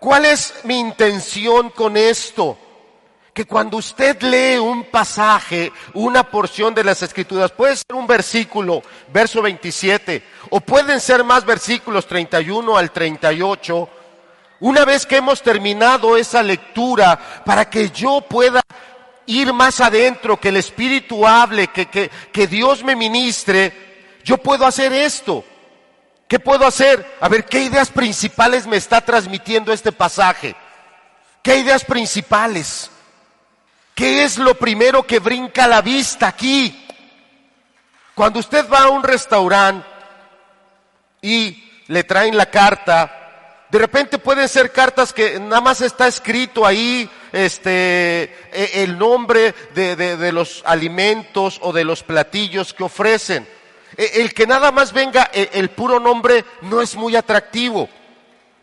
¿cuál 0.01 0.25
es 0.25 0.53
mi 0.65 0.81
intención 0.81 1.71
con 1.71 1.97
esto? 1.97 2.59
Que 3.33 3.45
cuando 3.45 3.77
usted 3.77 4.21
lee 4.21 4.59
un 4.59 4.85
pasaje, 4.91 5.73
una 5.95 6.29
porción 6.29 6.75
de 6.75 6.83
las 6.83 7.01
escrituras, 7.03 7.53
puede 7.53 7.77
ser 7.77 7.95
un 7.95 8.09
versículo, 8.09 8.83
verso 9.13 9.41
27, 9.41 10.25
o 10.51 10.61
pueden 10.61 10.99
ser 11.01 11.23
más 11.23 11.45
versículos 11.47 12.07
31 12.09 12.77
al 12.77 12.91
38, 12.91 13.89
una 14.59 14.85
vez 14.85 15.07
que 15.07 15.19
hemos 15.19 15.41
terminado 15.41 16.17
esa 16.17 16.43
lectura, 16.43 17.43
para 17.45 17.71
que 17.71 17.91
yo 17.91 18.23
pueda 18.23 18.61
ir 19.27 19.53
más 19.53 19.81
adentro, 19.81 20.41
que 20.41 20.49
el 20.49 20.57
Espíritu 20.57 21.27
hable, 21.27 21.69
que, 21.69 21.87
que, 21.87 22.11
que 22.33 22.47
Dios 22.49 22.83
me 22.83 22.97
ministre, 22.97 24.19
yo 24.25 24.37
puedo 24.37 24.67
hacer 24.67 24.93
esto. 24.93 25.45
¿Qué 26.33 26.41
puedo 26.41 26.67
hacer? 26.67 27.19
A 27.21 27.29
ver, 27.29 27.45
¿qué 27.45 27.61
ideas 27.65 27.91
principales 27.91 28.67
me 28.67 28.79
está 28.79 29.03
transmitiendo 29.03 29.71
este 29.71 29.93
pasaje? 29.93 30.57
¿Qué 31.43 31.59
ideas 31.59 31.85
principales? 31.85 32.91
¿Qué 33.95 34.25
es 34.25 34.39
lo 34.39 34.55
primero 34.55 35.03
que 35.03 35.19
brinca 35.19 35.69
la 35.69 35.83
vista 35.83 36.29
aquí? 36.29 36.87
Cuando 38.15 38.39
usted 38.39 38.67
va 38.67 38.85
a 38.85 38.89
un 38.89 39.03
restaurante 39.03 39.87
y 41.21 41.71
le 41.89 42.03
traen 42.03 42.35
la 42.35 42.47
carta, 42.47 43.67
de 43.69 43.79
repente 43.79 44.17
pueden 44.17 44.49
ser 44.49 44.73
cartas 44.73 45.13
que 45.13 45.39
nada 45.39 45.61
más 45.61 45.83
está 45.83 46.09
escrito 46.09 46.65
ahí 46.65 47.11
este, 47.31 48.23
e, 48.51 48.83
el 48.83 48.97
nombre 48.97 49.55
de, 49.75 49.97
de, 49.97 50.17
de 50.17 50.33
los 50.33 50.63
alimentos 50.65 51.59
o 51.61 51.75
de 51.75 51.85
los 51.85 52.03
platillos 52.03 52.73
que 52.73 52.85
ofrecen. 52.85 53.47
E, 53.97 54.23
el 54.23 54.35
que 54.35 54.47
nada 54.47 54.73
más 54.73 54.93
venga 54.93 55.31
e, 55.33 55.51
el 55.55 55.71
puro 55.71 56.01
nombre 56.01 56.45
no 56.63 56.81
es 56.81 56.97
muy 56.97 57.17
atractivo. 57.17 57.89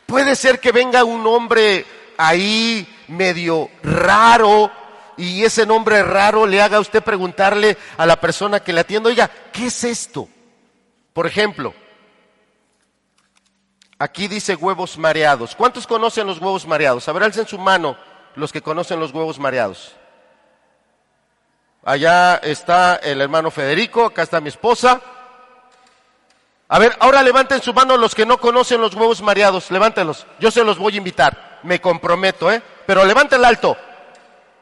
Puede 0.06 0.36
ser 0.36 0.60
que 0.60 0.72
venga 0.72 1.04
un 1.04 1.24
nombre 1.24 1.86
ahí 2.18 2.88
medio 3.08 3.70
raro 3.84 4.72
y 5.18 5.44
ese 5.44 5.66
nombre 5.66 6.02
raro 6.02 6.48
le 6.48 6.62
haga 6.62 6.78
a 6.78 6.82
usted 6.82 7.04
preguntarle 7.04 7.78
a 7.98 8.06
la 8.06 8.20
persona 8.20 8.62
que 8.62 8.74
le 8.74 8.82
atiende, 8.82 9.10
oiga, 9.10 9.30
¿qué 9.52 9.68
es 9.68 9.84
esto? 9.84 10.30
Por 11.14 11.28
ejemplo, 11.28 11.74
aquí 13.98 14.28
dice 14.28 14.56
huevos 14.56 14.98
mareados. 14.98 15.56
¿Cuántos 15.56 15.86
conocen 15.86 16.26
los 16.26 16.40
huevos 16.40 16.66
mareados? 16.66 17.08
A 17.08 17.12
ver, 17.12 17.24
alcen 17.24 17.48
su 17.48 17.58
mano 17.58 17.98
los 18.36 18.52
que 18.52 18.62
conocen 18.62 19.00
los 19.00 19.14
huevos 19.14 19.38
mareados. 19.40 19.94
Allá 21.84 22.36
está 22.36 22.96
el 22.96 23.22
hermano 23.22 23.52
Federico, 23.52 24.06
acá 24.06 24.24
está 24.24 24.42
mi 24.42 24.50
esposa. 24.50 25.02
A 26.72 26.78
ver, 26.78 26.96
ahora 27.00 27.24
levanten 27.24 27.62
su 27.62 27.74
mano 27.74 27.98
los 27.98 28.14
que 28.14 28.28
no 28.28 28.38
conocen 28.38 28.80
los 28.80 28.94
huevos 28.94 29.24
mareados, 29.24 29.72
levántenlos. 29.72 30.28
Yo 30.40 30.52
se 30.52 30.64
los 30.64 30.78
voy 30.78 30.94
a 30.94 30.98
invitar, 30.98 31.60
me 31.64 31.82
comprometo, 31.82 32.52
¿eh? 32.52 32.62
Pero 32.86 33.04
levántenla 33.04 33.48
alto. 33.48 33.76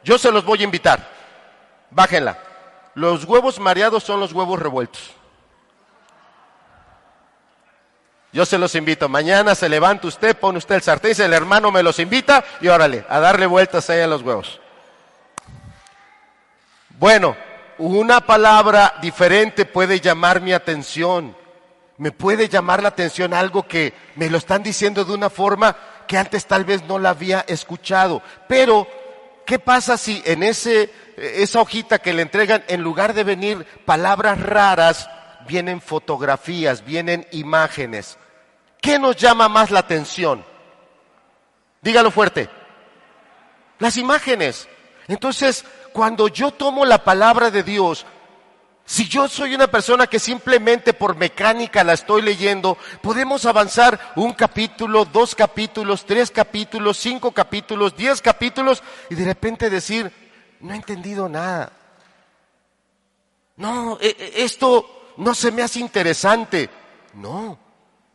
Yo 0.04 0.18
se 0.18 0.32
los 0.32 0.46
voy 0.46 0.62
a 0.62 0.64
invitar. 0.64 1.06
Bájenla. 1.92 2.38
Los 2.96 3.26
huevos 3.26 3.60
mareados 3.60 4.04
son 4.04 4.22
los 4.22 4.32
huevos 4.32 4.58
revueltos. 4.58 5.02
Yo 8.32 8.46
se 8.46 8.58
los 8.58 8.74
invito. 8.76 9.10
Mañana 9.10 9.54
se 9.54 9.68
levanta 9.68 10.08
usted, 10.08 10.38
pone 10.38 10.60
usted 10.60 10.76
el 10.76 10.82
sartén, 10.82 11.12
dice 11.12 11.26
el 11.26 11.34
hermano 11.34 11.72
me 11.72 11.84
los 11.84 12.00
invita 12.00 12.44
y 12.62 12.70
órale, 12.70 13.06
a 13.10 13.20
darle 13.20 13.48
vueltas 13.48 13.90
ahí 13.90 14.00
a 14.00 14.08
los 14.08 14.22
huevos. 14.22 14.62
Bueno, 16.98 17.36
una 17.78 18.22
palabra 18.22 18.96
diferente 19.02 19.66
puede 19.66 20.00
llamar 20.00 20.40
mi 20.40 20.54
atención. 20.54 21.36
Me 21.98 22.12
puede 22.12 22.48
llamar 22.48 22.82
la 22.82 22.90
atención 22.90 23.34
algo 23.34 23.68
que 23.68 23.94
me 24.16 24.30
lo 24.30 24.38
están 24.38 24.64
diciendo 24.64 25.04
de 25.04 25.14
una 25.14 25.30
forma 25.30 25.76
que 26.08 26.18
antes 26.18 26.46
tal 26.46 26.64
vez 26.64 26.84
no 26.84 27.00
la 27.00 27.10
había 27.10 27.42
escuchado. 27.48 28.22
Pero 28.48 28.88
¿Qué 29.48 29.60
pasa 29.60 29.96
si 29.96 30.22
en 30.26 30.44
ese, 30.44 30.94
esa 31.16 31.62
hojita 31.62 32.00
que 32.00 32.12
le 32.12 32.22
entregan, 32.22 32.66
en 32.68 32.82
lugar 32.82 33.14
de 33.14 33.24
venir 33.24 33.66
palabras 33.86 34.42
raras, 34.42 35.10
vienen 35.48 35.80
fotografías, 35.80 36.84
vienen 36.84 37.26
imágenes? 37.32 38.18
¿Qué 38.82 39.00
nos 39.00 39.16
llama 39.16 39.48
más 39.48 39.72
la 39.72 39.80
atención? 39.80 40.44
Dígalo 41.82 42.12
fuerte. 42.12 42.50
Las 43.80 43.96
imágenes. 43.96 44.68
Entonces, 45.08 45.64
cuando 45.94 46.28
yo 46.28 46.52
tomo 46.52 46.84
la 46.84 47.06
palabra 47.06 47.50
de 47.50 47.64
Dios, 47.64 48.06
si 48.90 49.06
yo 49.10 49.28
soy 49.28 49.54
una 49.54 49.68
persona 49.68 50.08
que 50.08 50.18
simplemente 50.18 50.94
por 50.94 51.18
mecánica 51.18 51.84
la 51.84 51.92
estoy 51.92 52.22
leyendo, 52.22 52.78
podemos 53.02 53.46
avanzar 53.46 54.14
un 54.16 54.32
capítulo, 54.32 55.04
dos 55.04 55.36
capítulos, 55.36 56.06
tres 56.06 56.32
capítulos, 56.32 56.96
cinco 56.96 57.34
capítulos, 57.34 57.98
diez 57.98 58.22
capítulos 58.22 58.82
y 59.10 59.16
de 59.16 59.26
repente 59.26 59.70
decir, 59.70 60.10
no 60.62 60.72
he 60.72 60.78
entendido 60.78 61.28
nada. 61.28 61.74
No, 63.58 63.98
e, 64.00 64.16
e, 64.18 64.46
esto 64.46 65.14
no 65.18 65.36
se 65.36 65.52
me 65.52 65.64
hace 65.64 65.82
interesante. 65.82 66.70
No, 67.14 67.60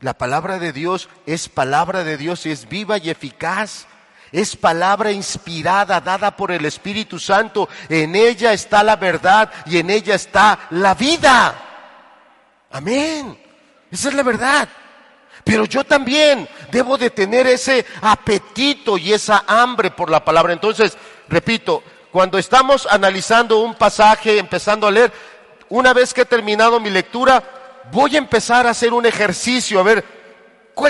la 0.00 0.14
palabra 0.14 0.58
de 0.58 0.72
Dios 0.72 1.11
es 1.26 1.50
palabra 1.50 2.02
de 2.02 2.16
Dios 2.16 2.46
y 2.46 2.50
es 2.50 2.66
viva 2.66 2.96
y 2.96 3.11
eficaz. 3.11 3.87
Es 4.33 4.57
palabra 4.57 5.12
inspirada, 5.12 6.01
dada 6.01 6.35
por 6.35 6.51
el 6.51 6.64
Espíritu 6.64 7.18
Santo. 7.18 7.68
En 7.88 8.16
ella 8.16 8.55
está 8.55 8.83
la 8.83 8.97
verdad 8.97 9.53
y 9.66 9.77
en 9.79 9.90
ella 9.90 10.14
está 10.14 10.59
la 10.71 10.95
vida. 10.95 11.55
Amén. 12.71 13.38
Esa 13.90 14.09
es 14.09 14.14
la 14.14 14.23
verdad. 14.23 14.68
Pero 15.45 15.66
yo 15.66 15.85
también 15.85 16.49
debo 16.71 16.97
de 16.97 17.11
tener 17.11 17.47
ese 17.47 17.85
apetito 18.01 18.97
y 18.97 19.12
esa 19.12 19.45
hambre 19.47 19.90
por 19.90 20.09
la 20.09 20.25
palabra. 20.25 20.53
Entonces, 20.53 20.97
repito, 21.29 21.83
cuando 22.11 22.38
estamos 22.38 22.87
analizando 22.90 23.59
un 23.59 23.75
pasaje, 23.75 24.38
empezando 24.38 24.87
a 24.87 24.90
leer, 24.90 25.12
una 25.68 25.92
vez 25.92 26.14
que 26.14 26.23
he 26.23 26.27
terminado 26.27 26.81
mi 26.81 26.90
lectura, 26.90 27.42
voy 27.90 28.14
a 28.14 28.18
empezar 28.18 28.66
a 28.66 28.71
hacer 28.71 28.92
un 28.92 29.05
ejercicio, 29.05 29.81
a 29.81 29.83
ver, 29.83 30.05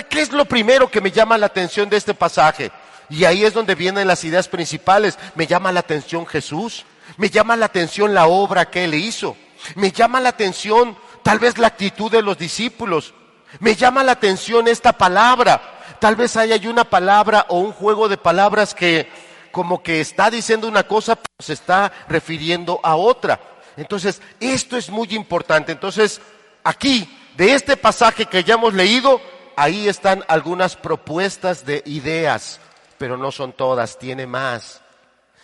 ¿qué 0.09 0.21
es 0.21 0.33
lo 0.33 0.45
primero 0.45 0.91
que 0.91 1.01
me 1.01 1.11
llama 1.11 1.39
la 1.39 1.47
atención 1.47 1.89
de 1.89 1.97
este 1.97 2.15
pasaje? 2.15 2.71
Y 3.11 3.25
ahí 3.25 3.45
es 3.45 3.55
donde 3.55 3.75
vienen 3.75 4.09
las 4.09 4.25
ideas 4.25 4.49
principales. 4.49 5.19
Me 5.35 5.47
llama 5.47 5.73
la 5.73 5.81
atención 5.81 6.27
Jesús. 6.27 6.85
Me 7.17 7.31
llama 7.31 7.57
la 7.57 7.67
atención 7.67 8.15
la 8.15 8.27
obra 8.27 8.71
que 8.71 8.85
Él 8.85 8.95
hizo. 8.95 9.37
Me 9.75 9.91
llama 9.93 10.21
la 10.21 10.31
atención 10.31 10.97
tal 11.23 11.39
vez 11.39 11.59
la 11.59 11.69
actitud 11.69 12.11
de 12.11 12.23
los 12.23 12.39
discípulos. 12.39 13.15
Me 13.61 13.75
llama 13.75 14.03
la 14.03 14.13
atención 14.13 14.69
esta 14.69 14.93
palabra. 14.93 15.61
Tal 16.01 16.17
vez 16.17 16.37
haya 16.37 16.59
una 16.69 16.85
palabra 16.85 17.47
o 17.49 17.59
un 17.59 17.73
juego 17.73 18.09
de 18.09 18.17
palabras 18.17 18.75
que 18.75 19.09
como 19.51 19.83
que 19.83 20.01
está 20.01 20.31
diciendo 20.31 20.67
una 20.67 20.85
cosa, 20.85 21.15
pero 21.17 21.35
se 21.39 21.53
está 21.53 21.93
refiriendo 22.09 22.81
a 22.83 22.97
otra. 22.97 23.39
Entonces, 23.77 24.23
esto 24.41 24.77
es 24.77 24.89
muy 24.91 25.09
importante. 25.11 25.73
Entonces, 25.73 26.21
aquí, 26.65 27.09
de 27.37 27.53
este 27.53 27.77
pasaje 27.77 28.27
que 28.27 28.43
ya 28.43 28.55
hemos 28.55 28.73
leído, 28.73 29.21
ahí 29.55 29.89
están 29.89 30.25
algunas 30.29 30.77
propuestas 30.77 31.67
de 31.67 31.83
ideas 31.85 32.61
pero 33.03 33.17
no 33.17 33.33
son 33.33 33.55
todas, 33.55 33.99
tiene 33.99 34.29
más. 34.29 34.81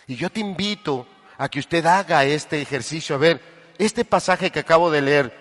Y 0.07 0.15
yo 0.15 0.29
te 0.29 0.39
invito 0.39 1.05
a 1.37 1.49
que 1.49 1.59
usted 1.59 1.85
haga 1.85 2.23
este 2.23 2.61
ejercicio. 2.61 3.15
A 3.15 3.17
ver, 3.17 3.41
este 3.77 4.05
pasaje 4.05 4.49
que 4.49 4.61
acabo 4.61 4.89
de 4.89 5.01
leer, 5.01 5.37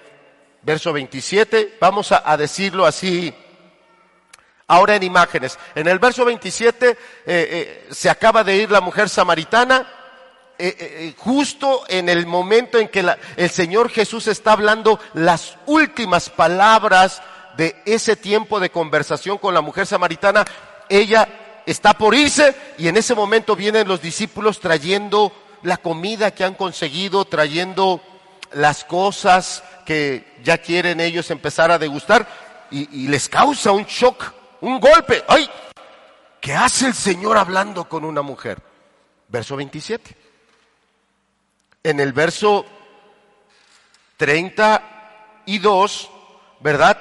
verso 0.62 0.92
27, 0.92 1.76
vamos 1.81 2.11
a, 2.11 2.37
decirlo 2.37 2.87
así, 2.87 3.33
ahora 4.66 4.96
en 4.96 5.04
imágenes. 5.04 5.61
En 5.76 5.87
el 5.87 6.00
verso 6.00 6.24
27 6.24 6.88
eh, 6.88 6.96
eh, 7.24 7.87
se 7.92 8.11
acaba 8.11 8.42
de 8.42 8.57
ir 8.57 8.68
la 8.72 8.81
mujer 8.81 9.09
samaritana, 9.09 9.87
eh, 10.59 11.14
justo 11.18 11.85
en 11.87 12.09
el 12.09 12.26
momento 12.26 12.81
en 12.81 12.88
que 12.88 13.09
el 13.37 13.50
Señor 13.50 13.90
Jesús 13.90 14.26
está 14.26 14.54
hablando 14.54 14.98
las 15.14 15.57
últimas 15.66 16.31
palabras 16.31 17.22
de 17.57 17.81
ese 17.87 18.16
tiempo 18.16 18.59
de 18.59 18.70
conversación 18.70 19.38
con 19.38 19.54
la 19.54 19.61
mujer 19.61 19.87
samaritana, 19.87 20.44
ella 20.88 21.44
está 21.70 21.92
por 21.92 22.14
irse 22.14 22.57
y 22.78 22.88
en 22.88 22.96
ese 22.96 23.14
momento 23.14 23.54
vienen 23.54 23.87
los 23.87 24.00
discípulos 24.00 24.59
trayendo 24.59 25.33
la 25.62 25.76
comida 25.76 26.31
que 26.31 26.42
han 26.42 26.54
conseguido, 26.54 27.26
trayendo 27.26 28.00
las 28.52 28.85
cosas 28.85 29.62
que 29.85 30.38
ya 30.42 30.57
quieren 30.59 30.98
ellos 30.98 31.31
empezar 31.31 31.70
a 31.70 31.78
degustar 31.78 32.26
y, 32.70 33.09
les 33.09 33.28
causa 33.28 33.72
un 33.72 33.85
shock, 33.85 34.33
un 34.62 34.81
golpe. 34.81 35.22
¡Ay! 35.28 35.48
¿Qué 36.40 36.54
hace 36.54 36.87
el 36.87 36.94
Señor 36.94 37.37
hablando 37.37 37.87
con 37.87 38.04
una 38.04 38.22
mujer? 38.22 38.62
Verso 39.28 39.57
27. 39.57 40.16
En 41.83 42.00
el 42.00 42.14
verso 42.14 42.64
32, 44.16 46.11
¿verdad? 46.61 46.98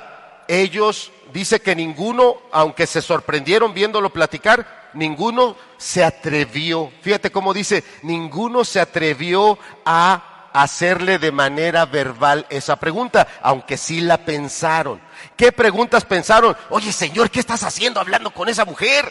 Ellos 0.47 1.11
dice 1.37 1.59
que 1.59 1.75
ninguno, 1.75 2.37
aunque 2.51 2.87
se 2.87 2.99
sorprendieron 2.99 3.71
viéndolo 3.71 4.09
platicar, 4.09 4.89
ninguno 4.93 5.55
se 5.77 6.03
atrevió. 6.03 6.91
Fíjate 7.03 7.31
cómo 7.31 7.53
dice, 7.53 7.83
ninguno 8.01 8.65
se 8.65 8.79
atrevió 8.79 9.59
a 9.85 10.49
hacerle 10.51 11.19
de 11.19 11.31
manera 11.31 11.85
verbal 11.85 12.47
esa 12.49 12.77
pregunta, 12.77 13.27
aunque 13.43 13.77
sí 13.77 14.01
la 14.01 14.17
pensaron. 14.17 14.99
¿Qué 15.35 15.51
preguntas 15.51 16.05
pensaron? 16.05 16.57
Oye, 16.71 16.91
Señor, 16.91 17.29
¿qué 17.29 17.39
estás 17.39 17.61
haciendo 17.61 17.99
hablando 17.99 18.31
con 18.31 18.49
esa 18.49 18.65
mujer? 18.65 19.05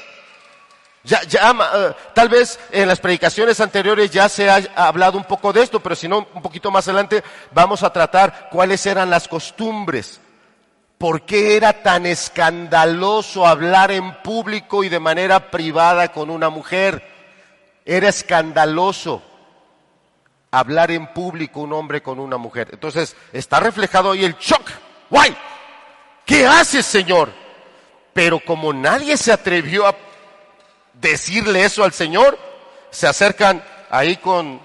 Ya, 1.04 1.22
ya, 1.22 1.52
eh, 1.52 1.94
tal 2.12 2.28
vez 2.28 2.58
en 2.72 2.88
las 2.88 2.98
predicaciones 2.98 3.60
anteriores 3.60 4.10
ya 4.10 4.28
se 4.28 4.50
ha 4.50 4.56
hablado 4.74 5.16
un 5.16 5.24
poco 5.24 5.52
de 5.52 5.62
esto, 5.62 5.78
pero 5.78 5.94
si 5.94 6.08
no, 6.08 6.26
un 6.34 6.42
poquito 6.42 6.72
más 6.72 6.88
adelante 6.88 7.22
vamos 7.52 7.84
a 7.84 7.92
tratar 7.92 8.48
cuáles 8.50 8.84
eran 8.84 9.10
las 9.10 9.28
costumbres. 9.28 10.20
¿Por 10.98 11.26
qué 11.26 11.56
era 11.56 11.82
tan 11.82 12.06
escandaloso 12.06 13.46
hablar 13.46 13.90
en 13.90 14.22
público 14.22 14.82
y 14.82 14.88
de 14.88 14.98
manera 14.98 15.50
privada 15.50 16.10
con 16.10 16.30
una 16.30 16.48
mujer? 16.48 17.06
Era 17.84 18.08
escandaloso 18.08 19.22
hablar 20.50 20.90
en 20.90 21.08
público 21.08 21.60
un 21.60 21.74
hombre 21.74 22.02
con 22.02 22.18
una 22.18 22.38
mujer. 22.38 22.70
Entonces, 22.72 23.14
está 23.32 23.60
reflejado 23.60 24.12
ahí 24.12 24.24
el 24.24 24.36
shock. 24.38 24.70
¡Guay! 25.10 25.36
¿Qué 26.24 26.46
haces, 26.46 26.86
Señor? 26.86 27.30
Pero 28.14 28.40
como 28.40 28.72
nadie 28.72 29.18
se 29.18 29.32
atrevió 29.32 29.86
a 29.86 29.94
decirle 30.94 31.64
eso 31.64 31.84
al 31.84 31.92
Señor, 31.92 32.38
se 32.90 33.06
acercan 33.06 33.62
ahí 33.90 34.16
con 34.16 34.62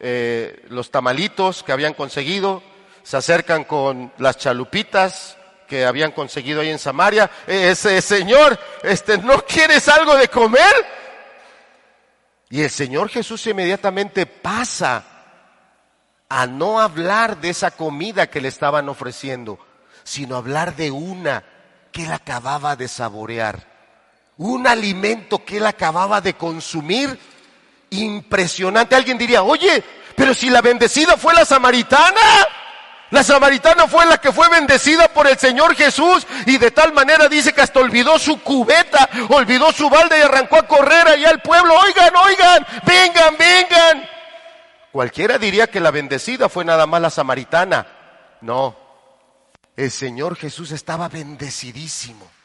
eh, 0.00 0.64
los 0.70 0.90
tamalitos 0.90 1.62
que 1.62 1.72
habían 1.72 1.92
conseguido, 1.92 2.62
se 3.02 3.18
acercan 3.18 3.64
con 3.64 4.12
las 4.16 4.38
chalupitas 4.38 5.37
que 5.68 5.84
habían 5.84 6.12
conseguido 6.12 6.60
ahí 6.60 6.70
en 6.70 6.78
Samaria. 6.78 7.30
Ese 7.46 8.00
Señor, 8.00 8.58
este, 8.82 9.18
¿no 9.18 9.44
quieres 9.44 9.88
algo 9.88 10.16
de 10.16 10.28
comer? 10.28 10.74
Y 12.50 12.62
el 12.62 12.70
Señor 12.70 13.10
Jesús 13.10 13.46
inmediatamente 13.46 14.26
pasa 14.26 15.04
a 16.28 16.46
no 16.46 16.80
hablar 16.80 17.40
de 17.40 17.50
esa 17.50 17.70
comida 17.70 18.28
que 18.28 18.40
le 18.40 18.48
estaban 18.48 18.88
ofreciendo, 18.88 19.58
sino 20.02 20.36
hablar 20.36 20.74
de 20.74 20.90
una 20.90 21.44
que 21.92 22.04
él 22.04 22.12
acababa 22.12 22.74
de 22.74 22.88
saborear 22.88 23.68
un 24.38 24.66
alimento 24.66 25.44
que 25.44 25.58
él 25.58 25.66
acababa 25.66 26.20
de 26.20 26.34
consumir 26.34 27.18
impresionante. 27.90 28.94
Alguien 28.94 29.18
diría, 29.18 29.42
oye, 29.42 29.82
pero 30.16 30.32
si 30.32 30.48
la 30.48 30.62
bendecida 30.62 31.16
fue 31.16 31.34
la 31.34 31.44
samaritana, 31.44 32.20
la 33.10 33.22
samaritana 33.22 33.86
fue 33.86 34.04
la 34.06 34.18
que 34.18 34.32
fue 34.32 34.48
bendecida 34.48 35.08
por 35.08 35.26
el 35.26 35.38
Señor 35.38 35.74
Jesús 35.74 36.26
y 36.46 36.58
de 36.58 36.70
tal 36.70 36.92
manera 36.92 37.28
dice 37.28 37.52
que 37.52 37.62
hasta 37.62 37.80
olvidó 37.80 38.18
su 38.18 38.40
cubeta, 38.42 39.08
olvidó 39.30 39.72
su 39.72 39.88
balde 39.88 40.18
y 40.18 40.22
arrancó 40.22 40.56
a 40.56 40.66
correr 40.66 41.08
allá 41.08 41.30
al 41.30 41.40
pueblo. 41.40 41.74
Oigan, 41.74 42.14
oigan, 42.16 42.66
vengan, 42.84 43.36
vengan. 43.38 44.08
Cualquiera 44.92 45.38
diría 45.38 45.68
que 45.68 45.80
la 45.80 45.90
bendecida 45.90 46.48
fue 46.48 46.64
nada 46.64 46.86
más 46.86 47.00
la 47.00 47.10
samaritana. 47.10 47.86
No, 48.40 48.76
el 49.76 49.90
Señor 49.90 50.36
Jesús 50.36 50.72
estaba 50.72 51.08
bendecidísimo 51.08 52.38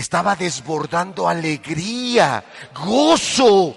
estaba 0.00 0.36
desbordando 0.36 1.26
alegría, 1.26 2.44
gozo 2.74 3.74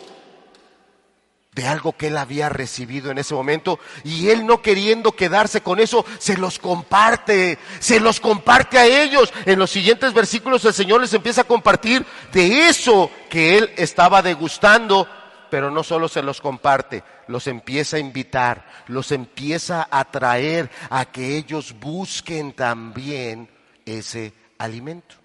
de 1.53 1.67
algo 1.67 1.93
que 1.93 2.07
él 2.07 2.17
había 2.17 2.47
recibido 2.47 3.11
en 3.11 3.17
ese 3.17 3.33
momento 3.33 3.79
y 4.03 4.29
él 4.29 4.45
no 4.45 4.61
queriendo 4.61 5.13
quedarse 5.13 5.61
con 5.61 5.79
eso, 5.79 6.05
se 6.19 6.37
los 6.37 6.59
comparte, 6.59 7.57
se 7.79 7.99
los 7.99 8.19
comparte 8.19 8.77
a 8.77 8.85
ellos. 8.85 9.33
En 9.45 9.57
los 9.59 9.71
siguientes 9.71 10.13
versículos 10.13 10.63
el 10.65 10.73
Señor 10.73 11.01
les 11.01 11.13
empieza 11.13 11.41
a 11.41 11.45
compartir 11.45 12.05
de 12.31 12.67
eso 12.67 13.09
que 13.29 13.57
él 13.57 13.71
estaba 13.77 14.21
degustando, 14.21 15.07
pero 15.49 15.71
no 15.71 15.83
solo 15.83 16.07
se 16.07 16.21
los 16.21 16.39
comparte, 16.39 17.03
los 17.27 17.47
empieza 17.47 17.97
a 17.97 17.99
invitar, 17.99 18.65
los 18.87 19.11
empieza 19.11 19.87
a 19.89 20.05
traer 20.05 20.69
a 20.89 21.05
que 21.05 21.35
ellos 21.37 21.75
busquen 21.79 22.53
también 22.53 23.49
ese 23.85 24.33
alimento. 24.59 25.15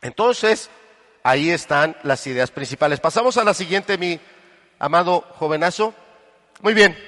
Entonces, 0.00 0.70
ahí 1.22 1.50
están 1.50 1.96
las 2.04 2.26
ideas 2.26 2.50
principales. 2.50 3.00
Pasamos 3.00 3.36
a 3.36 3.44
la 3.44 3.52
siguiente, 3.52 3.98
mi 3.98 4.18
amado 4.80 5.24
jovenazo. 5.38 5.94
Muy 6.60 6.74
bien. 6.74 6.98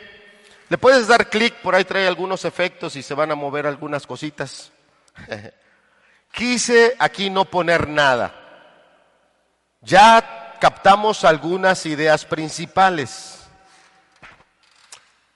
Le 0.68 0.78
puedes 0.78 1.08
dar 1.08 1.28
clic, 1.28 1.54
por 1.56 1.74
ahí 1.74 1.84
trae 1.84 2.06
algunos 2.06 2.44
efectos 2.44 2.94
y 2.94 3.02
se 3.02 3.14
van 3.14 3.32
a 3.32 3.34
mover 3.34 3.66
algunas 3.66 4.06
cositas. 4.06 4.70
Quise 6.32 6.94
aquí 7.00 7.28
no 7.28 7.44
poner 7.44 7.88
nada. 7.88 8.32
Ya 9.80 10.56
captamos 10.60 11.24
algunas 11.24 11.84
ideas 11.86 12.24
principales. 12.24 13.40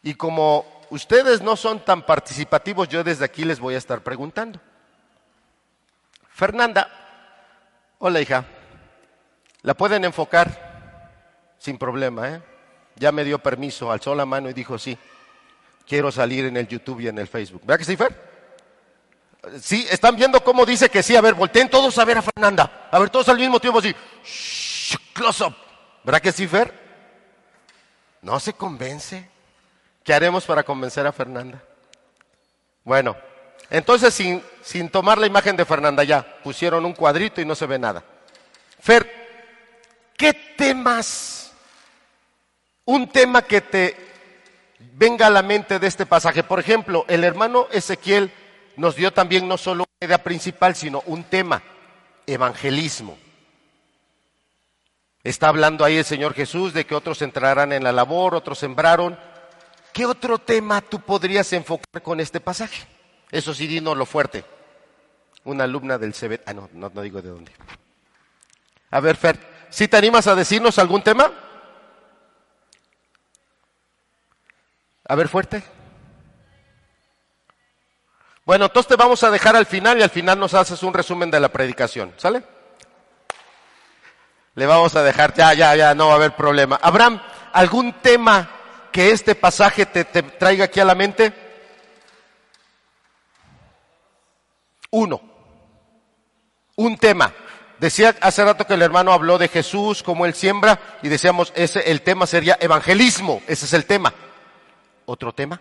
Y 0.04 0.14
como 0.14 0.84
ustedes 0.90 1.42
no 1.42 1.56
son 1.56 1.84
tan 1.84 2.06
participativos, 2.06 2.88
yo 2.88 3.02
desde 3.02 3.24
aquí 3.24 3.44
les 3.44 3.58
voy 3.58 3.74
a 3.74 3.78
estar 3.78 4.02
preguntando. 4.02 4.60
Fernanda, 6.32 7.06
Hola, 7.98 8.20
hija. 8.20 8.44
La 9.62 9.72
pueden 9.72 10.04
enfocar 10.04 10.75
sin 11.66 11.78
problema, 11.78 12.28
¿eh? 12.28 12.42
Ya 12.94 13.10
me 13.10 13.24
dio 13.24 13.40
permiso, 13.40 13.90
alzó 13.90 14.14
la 14.14 14.24
mano 14.24 14.48
y 14.48 14.52
dijo 14.52 14.78
sí. 14.78 14.96
Quiero 15.84 16.12
salir 16.12 16.44
en 16.44 16.56
el 16.56 16.68
YouTube 16.68 17.00
y 17.00 17.08
en 17.08 17.18
el 17.18 17.26
Facebook. 17.26 17.62
¿Verdad 17.64 17.78
que 17.78 17.84
sí, 17.84 17.96
Fer? 17.96 18.36
Sí, 19.60 19.84
están 19.90 20.14
viendo 20.14 20.42
cómo 20.44 20.64
dice 20.64 20.88
que 20.88 21.02
sí. 21.02 21.16
A 21.16 21.20
ver, 21.20 21.34
volteen 21.34 21.68
todos 21.68 21.98
a 21.98 22.04
ver 22.04 22.18
a 22.18 22.22
Fernanda. 22.22 22.88
A 22.90 22.98
ver, 23.00 23.10
todos 23.10 23.28
al 23.28 23.38
mismo 23.38 23.58
tiempo 23.58 23.80
así. 23.80 23.94
close 25.12 25.44
up. 25.44 25.56
¿Verdad 26.04 26.20
que 26.20 26.30
sí, 26.30 26.46
Fer? 26.46 26.72
No 28.22 28.38
se 28.38 28.52
convence. 28.52 29.28
¿Qué 30.04 30.14
haremos 30.14 30.44
para 30.44 30.62
convencer 30.62 31.04
a 31.04 31.12
Fernanda? 31.12 31.60
Bueno, 32.84 33.16
entonces, 33.70 34.14
sin, 34.14 34.40
sin 34.62 34.88
tomar 34.88 35.18
la 35.18 35.26
imagen 35.26 35.56
de 35.56 35.64
Fernanda 35.64 36.04
ya, 36.04 36.40
pusieron 36.44 36.84
un 36.84 36.92
cuadrito 36.92 37.40
y 37.40 37.44
no 37.44 37.56
se 37.56 37.66
ve 37.66 37.76
nada. 37.76 38.04
Fer, 38.78 40.12
¿qué 40.16 40.32
temas? 40.56 41.45
Un 42.86 43.08
tema 43.08 43.42
que 43.42 43.60
te 43.60 43.96
venga 44.94 45.26
a 45.26 45.30
la 45.30 45.42
mente 45.42 45.78
de 45.78 45.86
este 45.86 46.06
pasaje. 46.06 46.42
Por 46.42 46.60
ejemplo, 46.60 47.04
el 47.08 47.24
hermano 47.24 47.66
Ezequiel 47.72 48.32
nos 48.76 48.94
dio 48.94 49.12
también 49.12 49.48
no 49.48 49.58
solo 49.58 49.84
una 49.84 50.06
idea 50.06 50.22
principal, 50.22 50.74
sino 50.76 51.02
un 51.06 51.24
tema, 51.24 51.62
evangelismo. 52.26 53.18
Está 55.24 55.48
hablando 55.48 55.84
ahí 55.84 55.96
el 55.96 56.04
Señor 56.04 56.34
Jesús 56.34 56.72
de 56.72 56.86
que 56.86 56.94
otros 56.94 57.20
entrarán 57.22 57.72
en 57.72 57.82
la 57.82 57.90
labor, 57.90 58.36
otros 58.36 58.58
sembraron. 58.58 59.18
¿Qué 59.92 60.06
otro 60.06 60.38
tema 60.38 60.80
tú 60.80 61.00
podrías 61.00 61.52
enfocar 61.52 62.02
con 62.02 62.20
este 62.20 62.38
pasaje? 62.38 62.86
Eso 63.32 63.52
sí, 63.52 63.66
Dino, 63.66 63.96
lo 63.96 64.06
fuerte. 64.06 64.44
Una 65.42 65.64
alumna 65.64 65.98
del 65.98 66.12
CB. 66.12 66.42
Ah, 66.46 66.52
no, 66.52 66.70
no, 66.72 67.02
digo 67.02 67.20
de 67.20 67.30
dónde. 67.30 67.50
A 68.92 69.00
ver, 69.00 69.16
Fer, 69.16 69.38
¿sí 69.70 69.88
te 69.88 69.96
animas 69.96 70.28
a 70.28 70.36
decirnos 70.36 70.78
algún 70.78 71.02
tema? 71.02 71.32
A 75.08 75.14
ver, 75.14 75.28
fuerte. 75.28 75.62
Bueno, 78.44 78.66
entonces 78.66 78.88
te 78.88 78.96
vamos 78.96 79.22
a 79.22 79.30
dejar 79.30 79.56
al 79.56 79.66
final 79.66 79.98
y 79.98 80.02
al 80.02 80.10
final 80.10 80.38
nos 80.38 80.54
haces 80.54 80.82
un 80.82 80.94
resumen 80.94 81.30
de 81.30 81.40
la 81.40 81.48
predicación, 81.48 82.12
¿sale? 82.16 82.42
Le 84.54 84.66
vamos 84.66 84.94
a 84.96 85.02
dejar, 85.02 85.34
ya, 85.34 85.52
ya, 85.52 85.76
ya, 85.76 85.94
no 85.94 86.06
va 86.06 86.14
a 86.14 86.16
haber 86.16 86.34
problema. 86.34 86.78
Abraham, 86.82 87.20
¿algún 87.52 87.92
tema 87.94 88.48
que 88.90 89.10
este 89.10 89.34
pasaje 89.34 89.86
te, 89.86 90.04
traiga 90.04 90.64
aquí 90.64 90.80
a 90.80 90.84
la 90.84 90.94
mente? 90.94 91.32
Uno, 94.90 95.20
un 96.76 96.96
tema. 96.96 97.32
Decía 97.78 98.14
hace 98.20 98.44
rato 98.44 98.66
que 98.66 98.74
el 98.74 98.82
hermano 98.82 99.12
habló 99.12 99.38
de 99.38 99.48
Jesús, 99.48 100.02
como 100.02 100.24
él 100.24 100.34
siembra, 100.34 100.80
y 101.02 101.08
decíamos, 101.08 101.52
ese, 101.54 101.90
el 101.90 102.02
tema 102.02 102.26
sería 102.26 102.56
evangelismo, 102.60 103.42
ese 103.46 103.66
es 103.66 103.72
el 103.72 103.84
tema. 103.84 104.14
¿Otro 105.06 105.32
tema? 105.32 105.60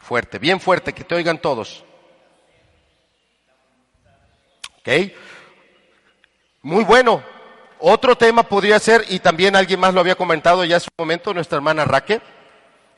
Fuerte, 0.00 0.38
bien 0.38 0.60
fuerte, 0.60 0.92
que 0.92 1.04
te 1.04 1.14
oigan 1.14 1.38
todos. 1.38 1.84
¿Ok? 4.78 5.12
Muy 6.62 6.84
bueno, 6.84 7.22
otro 7.78 8.16
tema 8.16 8.44
podría 8.44 8.78
ser, 8.78 9.04
y 9.08 9.18
también 9.18 9.54
alguien 9.54 9.80
más 9.80 9.92
lo 9.92 10.00
había 10.00 10.14
comentado 10.14 10.64
ya 10.64 10.76
hace 10.76 10.88
un 10.96 11.04
momento, 11.04 11.34
nuestra 11.34 11.56
hermana 11.56 11.84
Raquel, 11.84 12.22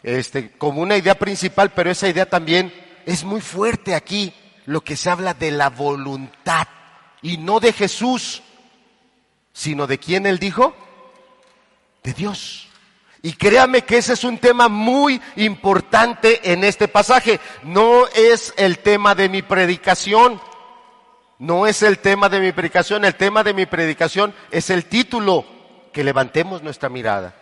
este, 0.03 0.53
como 0.53 0.83
una 0.83 0.97
idea 0.97 1.19
principal, 1.19 1.71
pero 1.71 1.91
esa 1.91 2.09
idea 2.09 2.27
también 2.27 2.73
es 3.07 3.25
muy 3.25 3.41
fuerte 3.41 3.95
aquí, 3.95 4.33
lo 4.67 4.83
que 4.83 4.95
se 4.95 5.11
habla 5.11 5.35
de 5.35 5.51
la 5.51 5.71
voluntad, 5.71 6.69
y 7.23 7.37
no 7.37 7.61
de 7.61 7.73
Jesús, 7.73 8.43
sino 9.53 9.87
de 9.87 9.99
quién 9.99 10.27
él 10.27 10.39
dijo, 10.39 10.75
de 12.03 12.13
Dios. 12.13 12.69
Y 13.23 13.33
créame 13.33 13.83
que 13.83 13.99
ese 13.99 14.13
es 14.13 14.25
un 14.25 14.39
tema 14.39 14.69
muy 14.69 15.21
importante 15.37 16.53
en 16.53 16.63
este 16.63 16.87
pasaje. 16.87 17.41
No 17.65 18.07
es 18.09 18.55
el 18.57 18.79
tema 18.79 19.15
de 19.15 19.29
mi 19.29 19.43
predicación. 19.43 20.41
No 21.39 21.67
es 21.67 21.83
el 21.83 21.99
tema 21.99 22.29
de 22.29 22.41
mi 22.41 22.51
predicación, 22.51 23.05
el 23.05 23.15
tema 23.15 23.45
de 23.45 23.55
mi 23.55 23.65
predicación 23.65 24.35
es 24.51 24.71
el 24.71 24.87
título, 24.87 25.47
que 25.93 26.03
levantemos 26.03 26.65
nuestra 26.65 26.89
mirada. 26.89 27.35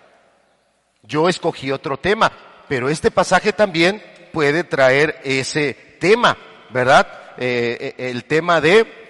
Yo 1.03 1.31
escogí 1.31 1.71
otro 1.71 1.97
tema, 1.97 2.31
pero 2.69 2.91
este 2.91 3.11
pasaje 3.11 3.55
también 3.55 4.03
puede 4.35 4.65
traer 4.65 5.19
ese 5.25 5.73
tema, 5.99 6.37
¿verdad? 6.71 7.09
Eh, 7.39 7.95
eh, 7.97 8.11
el 8.11 8.25
tema 8.25 8.61
de 8.61 9.06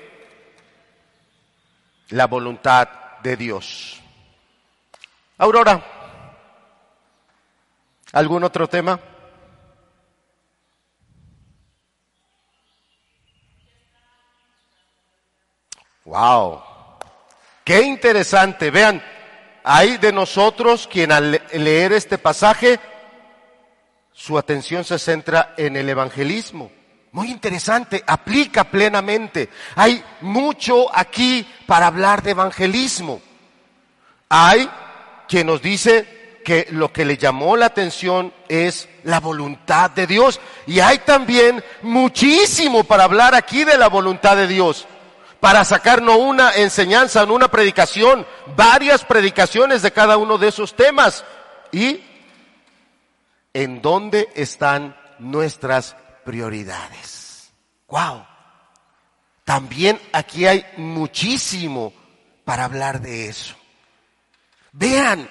la 2.11 2.27
voluntad 2.27 2.89
de 3.23 3.37
Dios. 3.37 4.01
Aurora, 5.39 5.83
¿algún 8.13 8.45
otro 8.45 8.69
tema? 8.69 8.99
Wow, 16.05 16.63
qué 17.65 17.83
interesante. 17.83 18.71
Vean, 18.71 19.03
hay 19.65 19.97
de 19.97 20.13
nosotros 20.13 20.87
quien 20.87 21.11
al 21.11 21.43
leer 21.53 21.93
este 21.93 22.17
pasaje, 22.17 22.79
su 24.13 24.39
atención 24.39 24.85
se 24.85 24.99
centra 25.01 25.55
en 25.57 25.77
el 25.77 25.89
evangelismo. 25.89 26.71
Muy 27.17 27.31
interesante, 27.31 28.05
aplica 28.07 28.65
plenamente. 28.65 29.49
Hay 29.75 30.05
mucho 30.21 30.95
aquí 30.95 31.49
para 31.65 31.87
hablar 31.87 32.23
de 32.23 32.33
evangelismo. 32.33 33.23
Hay 34.29 34.69
quien 35.27 35.47
nos 35.47 35.63
dice 35.63 36.43
que 36.45 36.67
lo 36.73 36.93
que 36.93 37.07
le 37.07 37.17
llamó 37.17 37.57
la 37.57 37.65
atención 37.65 38.35
es 38.51 38.87
la 39.05 39.21
voluntad 39.21 39.91
de 39.93 40.07
Dios. 40.07 40.39
Y 40.67 40.81
hay 40.81 40.99
también 40.99 41.65
muchísimo 41.81 42.85
para 42.85 43.05
hablar 43.05 43.35
aquí 43.35 43.65
de 43.65 43.79
la 43.79 43.89
voluntad 43.89 44.37
de 44.37 44.47
Dios 44.47 44.87
para 45.41 45.65
sacarnos 45.65 46.17
una 46.17 46.55
enseñanza, 46.57 47.25
una 47.25 47.49
predicación, 47.49 48.27
varias 48.57 49.07
predicaciones 49.07 49.81
de 49.81 49.91
cada 49.91 50.19
uno 50.19 50.37
de 50.37 50.49
esos 50.49 50.77
temas. 50.77 51.25
¿Y 51.73 51.99
en 53.55 53.81
dónde 53.81 54.29
están 54.35 54.95
nuestras 55.19 55.97
prioridades? 56.27 57.51
¡Wow! 57.89 58.27
También 59.45 59.99
aquí 60.13 60.45
hay 60.45 60.67
muchísimo 60.77 61.95
para 62.45 62.65
hablar 62.65 63.01
de 63.01 63.29
eso. 63.29 63.55
Vean, 64.73 65.27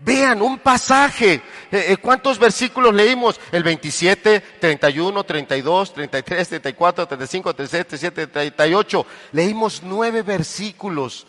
Vean 0.00 0.42
un 0.42 0.58
pasaje. 0.58 1.34
Eh, 1.70 1.86
eh, 1.88 1.96
¿Cuántos 1.96 2.38
versículos 2.38 2.94
leímos? 2.94 3.40
El 3.52 3.62
27, 3.62 4.40
31, 4.60 5.24
32, 5.24 5.94
33, 5.94 6.48
34, 6.48 7.06
35, 7.06 7.54
37, 7.54 7.88
37, 7.88 8.26
38. 8.26 9.06
Leímos 9.32 9.82
nueve 9.82 10.22
versículos. 10.22 11.26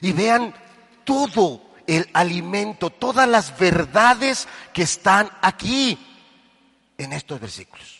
Y 0.00 0.12
vean 0.12 0.54
todo 1.04 1.60
el 1.86 2.08
alimento, 2.14 2.88
todas 2.88 3.28
las 3.28 3.58
verdades 3.58 4.48
que 4.72 4.82
están 4.82 5.28
aquí 5.42 5.98
en 6.96 7.12
estos 7.12 7.40
versículos. 7.40 7.93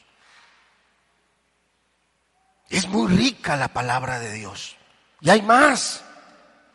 Es 2.70 2.88
muy 2.88 3.12
rica 3.12 3.56
la 3.56 3.68
palabra 3.68 4.18
de 4.18 4.32
Dios. 4.32 4.76
Y 5.20 5.30
hay 5.30 5.42
más, 5.42 6.02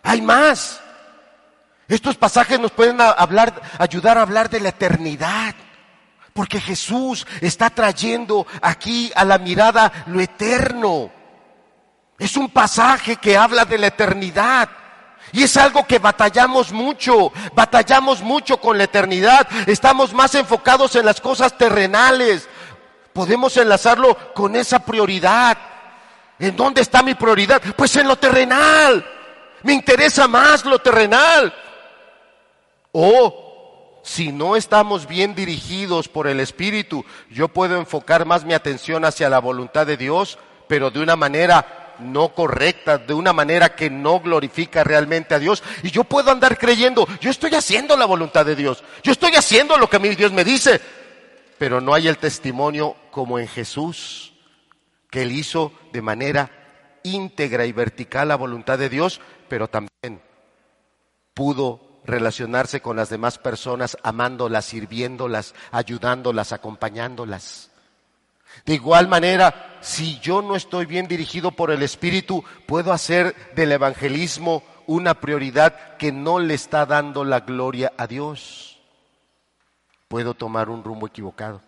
hay 0.03 0.21
más. 0.21 0.81
Estos 1.87 2.15
pasajes 2.17 2.59
nos 2.59 2.71
pueden 2.71 3.01
hablar, 3.01 3.61
ayudar 3.79 4.17
a 4.17 4.21
hablar 4.21 4.49
de 4.49 4.59
la 4.59 4.69
eternidad. 4.69 5.55
Porque 6.33 6.61
Jesús 6.61 7.25
está 7.41 7.69
trayendo 7.69 8.45
aquí 8.61 9.11
a 9.15 9.25
la 9.25 9.37
mirada 9.37 9.91
lo 10.07 10.21
eterno. 10.21 11.11
Es 12.17 12.37
un 12.37 12.49
pasaje 12.49 13.15
que 13.15 13.37
habla 13.37 13.65
de 13.65 13.77
la 13.77 13.87
eternidad. 13.87 14.69
Y 15.31 15.43
es 15.43 15.57
algo 15.57 15.85
que 15.85 15.99
batallamos 15.99 16.71
mucho, 16.71 17.31
batallamos 17.53 18.21
mucho 18.21 18.59
con 18.59 18.77
la 18.77 18.85
eternidad. 18.85 19.47
Estamos 19.67 20.13
más 20.13 20.33
enfocados 20.35 20.95
en 20.95 21.05
las 21.05 21.21
cosas 21.21 21.57
terrenales. 21.57 22.47
Podemos 23.13 23.55
enlazarlo 23.57 24.33
con 24.33 24.55
esa 24.55 24.79
prioridad. 24.79 25.57
¿En 26.39 26.55
dónde 26.55 26.81
está 26.81 27.03
mi 27.03 27.15
prioridad? 27.15 27.61
Pues 27.75 27.95
en 27.97 28.07
lo 28.07 28.15
terrenal. 28.15 29.05
Me 29.63 29.73
interesa 29.73 30.27
más 30.27 30.63
lo 30.65 30.79
terrenal. 30.79 31.53
O 32.91 34.01
si 34.03 34.31
no 34.31 34.55
estamos 34.55 35.07
bien 35.07 35.35
dirigidos 35.35 36.07
por 36.07 36.27
el 36.27 36.39
Espíritu, 36.39 37.05
yo 37.29 37.49
puedo 37.49 37.77
enfocar 37.77 38.25
más 38.25 38.45
mi 38.45 38.53
atención 38.53 39.05
hacia 39.05 39.29
la 39.29 39.39
voluntad 39.39 39.85
de 39.85 39.97
Dios, 39.97 40.39
pero 40.67 40.89
de 40.89 41.01
una 41.01 41.15
manera 41.15 41.95
no 41.99 42.29
correcta, 42.29 42.97
de 42.97 43.13
una 43.13 43.33
manera 43.33 43.75
que 43.75 43.89
no 43.89 44.19
glorifica 44.19 44.83
realmente 44.83 45.35
a 45.35 45.39
Dios. 45.39 45.61
Y 45.83 45.91
yo 45.91 46.05
puedo 46.05 46.31
andar 46.31 46.57
creyendo, 46.57 47.07
yo 47.19 47.29
estoy 47.29 47.53
haciendo 47.55 47.97
la 47.97 48.05
voluntad 48.05 48.45
de 48.45 48.55
Dios, 48.55 48.83
yo 49.03 49.11
estoy 49.11 49.35
haciendo 49.35 49.77
lo 49.77 49.89
que 49.89 49.99
mi 49.99 50.09
Dios 50.15 50.31
me 50.31 50.43
dice, 50.45 50.79
pero 51.57 51.81
no 51.81 51.93
hay 51.93 52.07
el 52.07 52.17
testimonio 52.17 52.95
como 53.11 53.37
en 53.37 53.47
Jesús, 53.47 54.28
que 55.09 55.23
él 55.23 55.31
hizo 55.31 55.71
de 55.91 56.01
manera 56.01 56.51
íntegra 57.03 57.65
y 57.65 57.71
vertical 57.71 58.27
la 58.27 58.35
voluntad 58.35 58.77
de 58.77 58.89
Dios, 58.89 59.21
pero 59.47 59.67
también 59.67 60.21
pudo 61.33 62.01
relacionarse 62.05 62.81
con 62.81 62.95
las 62.95 63.09
demás 63.09 63.37
personas, 63.37 63.97
amándolas, 64.03 64.65
sirviéndolas, 64.65 65.53
ayudándolas, 65.71 66.53
acompañándolas. 66.53 67.71
De 68.65 68.73
igual 68.73 69.07
manera, 69.07 69.77
si 69.81 70.19
yo 70.19 70.41
no 70.41 70.55
estoy 70.55 70.85
bien 70.85 71.07
dirigido 71.07 71.51
por 71.51 71.71
el 71.71 71.83
Espíritu, 71.83 72.43
puedo 72.65 72.91
hacer 72.91 73.35
del 73.55 73.71
evangelismo 73.71 74.63
una 74.87 75.13
prioridad 75.13 75.97
que 75.97 76.11
no 76.11 76.39
le 76.39 76.55
está 76.55 76.85
dando 76.85 77.23
la 77.23 77.41
gloria 77.41 77.93
a 77.97 78.07
Dios. 78.07 78.79
Puedo 80.07 80.33
tomar 80.33 80.69
un 80.69 80.83
rumbo 80.83 81.07
equivocado. 81.07 81.61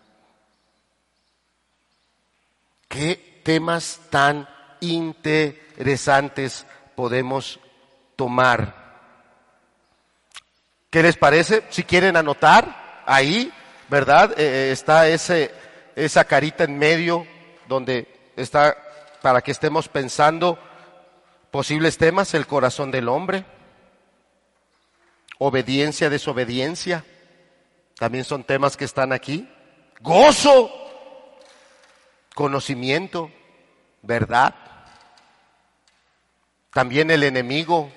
¿Qué 2.88 3.31
temas 3.42 4.00
tan 4.10 4.48
interesantes 4.80 6.66
podemos 6.94 7.60
tomar 8.16 8.82
¿Qué 10.92 11.02
les 11.02 11.16
parece? 11.16 11.62
Si 11.70 11.84
quieren 11.84 12.18
anotar, 12.18 13.02
ahí, 13.06 13.50
¿verdad? 13.88 14.32
Eh, 14.32 14.44
eh, 14.44 14.72
está 14.72 15.08
ese, 15.08 15.50
esa 15.96 16.24
carita 16.24 16.64
en 16.64 16.76
medio 16.76 17.26
donde 17.66 18.06
está 18.36 18.76
para 19.22 19.40
que 19.40 19.52
estemos 19.52 19.88
pensando 19.88 20.58
posibles 21.50 21.96
temas, 21.96 22.34
el 22.34 22.46
corazón 22.46 22.90
del 22.90 23.08
hombre, 23.08 23.46
obediencia, 25.38 26.10
desobediencia, 26.10 27.06
también 27.96 28.24
son 28.24 28.44
temas 28.44 28.76
que 28.76 28.84
están 28.84 29.14
aquí, 29.14 29.48
gozo, 30.02 30.70
conocimiento, 32.34 33.30
verdad. 34.02 34.54
También 36.72 37.10
el 37.10 37.22
enemigo, 37.22 37.90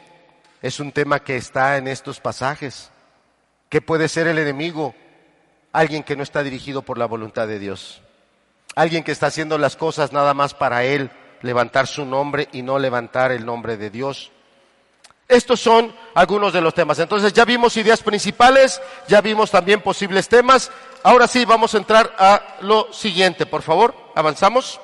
es 0.61 0.79
un 0.79 0.91
tema 0.91 1.19
que 1.19 1.37
está 1.37 1.77
en 1.77 1.87
estos 1.87 2.19
pasajes. 2.19 2.89
¿Qué 3.69 3.81
puede 3.81 4.07
ser 4.07 4.27
el 4.27 4.39
enemigo? 4.39 4.95
Alguien 5.71 6.03
que 6.03 6.15
no 6.15 6.23
está 6.23 6.41
dirigido 6.43 6.81
por 6.81 6.97
la 6.97 7.05
voluntad 7.05 7.47
de 7.47 7.59
Dios. 7.59 8.01
Alguien 8.75 9.03
que 9.03 9.11
está 9.11 9.27
haciendo 9.27 9.57
las 9.57 9.75
cosas 9.75 10.11
nada 10.11 10.33
más 10.33 10.53
para 10.53 10.83
él, 10.83 11.11
levantar 11.41 11.87
su 11.87 12.05
nombre 12.05 12.49
y 12.51 12.61
no 12.61 12.79
levantar 12.79 13.31
el 13.31 13.45
nombre 13.45 13.77
de 13.77 13.89
Dios. 13.89 14.31
Estos 15.27 15.59
son 15.59 15.95
algunos 16.13 16.53
de 16.53 16.61
los 16.61 16.73
temas. 16.73 16.99
Entonces 16.99 17.33
ya 17.33 17.45
vimos 17.45 17.77
ideas 17.77 18.03
principales, 18.03 18.81
ya 19.07 19.21
vimos 19.21 19.51
también 19.51 19.81
posibles 19.81 20.27
temas. 20.29 20.71
Ahora 21.03 21.27
sí, 21.27 21.45
vamos 21.45 21.73
a 21.73 21.77
entrar 21.77 22.15
a 22.17 22.57
lo 22.61 22.91
siguiente, 22.93 23.45
por 23.45 23.61
favor. 23.61 23.95
Avanzamos. 24.15 24.79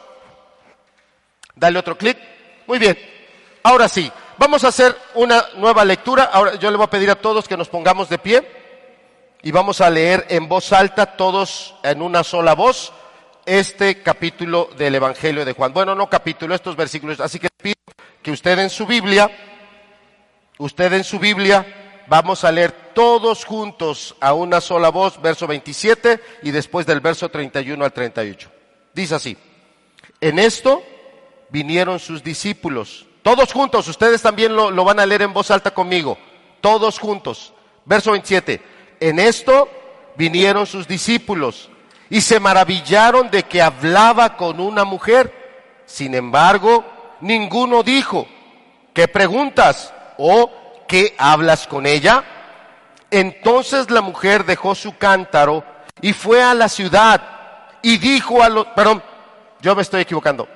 Dale 1.56 1.80
otro 1.80 1.98
clic. 1.98 2.18
Muy 2.66 2.80
bien. 2.80 2.98
Ahora 3.64 3.88
sí, 3.88 4.12
Vamos 4.42 4.64
a 4.64 4.70
hacer 4.70 4.98
una 5.14 5.46
nueva 5.58 5.86
lectura. 5.86 6.24
Ahora 6.24 6.56
yo 6.56 6.72
le 6.72 6.78
voy 6.78 6.86
a 6.86 6.90
pedir 6.90 7.12
a 7.12 7.16
todos 7.16 7.48
que 7.48 7.56
nos 7.56 7.70
pongamos 7.70 8.10
de 8.10 8.18
pie 8.18 8.42
y 9.44 9.52
vamos 9.52 9.82
a 9.82 9.90
leer 9.92 10.26
en 10.30 10.50
voz 10.50 10.74
alta, 10.74 11.06
todos 11.16 11.76
en 11.84 12.02
una 12.02 12.24
sola 12.24 12.56
voz, 12.56 12.92
este 13.46 14.02
capítulo 14.02 14.72
del 14.76 14.96
Evangelio 14.96 15.46
de 15.46 15.54
Juan. 15.54 15.74
Bueno, 15.74 15.94
no 15.94 16.10
capítulo, 16.10 16.56
estos 16.56 16.76
versículos. 16.76 17.20
Así 17.20 17.38
que 17.38 17.50
pido 17.56 17.76
que 18.24 18.32
usted 18.32 18.58
en 18.58 18.72
su 18.72 18.88
Biblia, 18.88 19.30
usted 20.64 20.94
en 20.94 21.04
su 21.04 21.20
Biblia, 21.20 22.04
vamos 22.08 22.44
a 22.44 22.52
leer 22.52 22.72
todos 22.94 23.46
juntos 23.46 24.16
a 24.20 24.34
una 24.34 24.62
sola 24.62 24.90
voz, 24.90 25.22
verso 25.22 25.48
27 25.48 26.20
y 26.44 26.52
después 26.52 26.86
del 26.86 27.00
verso 27.00 27.30
31 27.30 27.84
al 27.84 27.94
38. 27.94 28.50
Dice 28.94 29.16
así, 29.16 29.38
en 30.20 30.40
esto 30.40 30.84
vinieron 31.50 32.00
sus 32.00 32.24
discípulos 32.24 33.06
todos 33.22 33.54
juntos, 33.54 33.88
ustedes 33.88 34.22
también 34.22 34.56
lo, 34.56 34.84
van 34.84 35.00
a 35.00 35.06
leer 35.06 35.22
en 35.24 35.34
voz 35.34 35.52
alta 35.52 35.72
conmigo. 35.72 36.18
Todos 36.60 37.00
juntos. 37.00 37.54
Verso 37.86 38.12
27. 38.12 38.62
En 39.00 39.20
esto 39.20 39.70
vinieron 40.16 40.66
sus 40.66 40.88
discípulos 40.88 41.70
y 42.10 42.22
se 42.22 42.40
maravillaron 42.40 43.30
de 43.30 43.44
que 43.44 43.62
hablaba 43.62 44.38
con 44.38 44.60
una 44.60 44.84
mujer. 44.86 45.84
Sin 45.86 46.16
embargo, 46.16 46.84
ninguno 47.22 47.84
dijo, 47.84 48.28
¿qué 48.94 49.08
preguntas? 49.08 49.94
¿O 50.24 50.52
qué 50.88 51.16
hablas 51.18 51.66
con 51.66 51.88
ella? 51.88 52.24
Entonces 53.10 53.90
la 53.90 54.02
mujer 54.02 54.46
dejó 54.46 54.76
su 54.76 54.96
cántaro 54.96 55.66
y 56.00 56.14
fue 56.14 56.44
a 56.44 56.54
la 56.54 56.70
ciudad 56.70 57.20
y 57.82 57.98
dijo 57.98 58.44
a 58.44 58.50
los, 58.50 58.68
perdón, 58.68 59.02
yo 59.62 59.76
me 59.76 59.82
estoy 59.82 60.02
equivocando. 60.02 60.48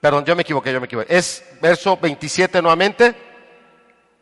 Perdón, 0.00 0.24
yo 0.24 0.36
me 0.36 0.42
equivoqué, 0.42 0.72
yo 0.72 0.80
me 0.80 0.86
equivoqué. 0.86 1.12
Es 1.12 1.44
verso 1.60 1.96
27 1.96 2.62
nuevamente. 2.62 3.16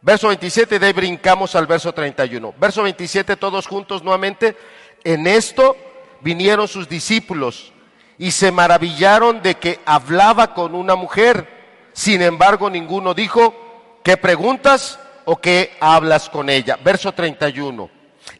Verso 0.00 0.28
27 0.28 0.78
de 0.78 0.86
ahí 0.86 0.92
brincamos 0.94 1.54
al 1.54 1.66
verso 1.66 1.92
31. 1.92 2.54
Verso 2.58 2.82
27 2.82 3.36
todos 3.36 3.66
juntos 3.66 4.02
nuevamente. 4.02 4.56
En 5.04 5.26
esto 5.26 5.76
vinieron 6.22 6.66
sus 6.66 6.88
discípulos 6.88 7.74
y 8.16 8.30
se 8.30 8.52
maravillaron 8.52 9.42
de 9.42 9.56
que 9.56 9.80
hablaba 9.84 10.54
con 10.54 10.74
una 10.74 10.94
mujer. 10.94 11.46
Sin 11.92 12.22
embargo, 12.22 12.70
ninguno 12.70 13.12
dijo, 13.12 13.67
¿qué 14.02 14.16
preguntas 14.16 14.98
o 15.24 15.36
qué 15.36 15.76
hablas 15.80 16.28
con 16.28 16.48
ella? 16.48 16.78
Verso 16.82 17.12
31. 17.12 17.90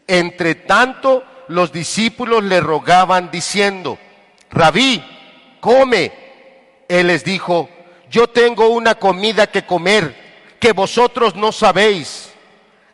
Entre 0.06 0.54
tanto, 0.54 1.24
los 1.48 1.72
discípulos 1.72 2.42
le 2.44 2.60
rogaban 2.60 3.30
diciendo, 3.30 3.98
Rabí, 4.50 5.02
come. 5.60 6.12
Él 6.88 7.08
les 7.08 7.24
dijo, 7.24 7.68
yo 8.10 8.28
tengo 8.28 8.68
una 8.68 8.94
comida 8.94 9.46
que 9.48 9.66
comer 9.66 10.56
que 10.58 10.72
vosotros 10.72 11.34
no 11.34 11.52
sabéis. 11.52 12.30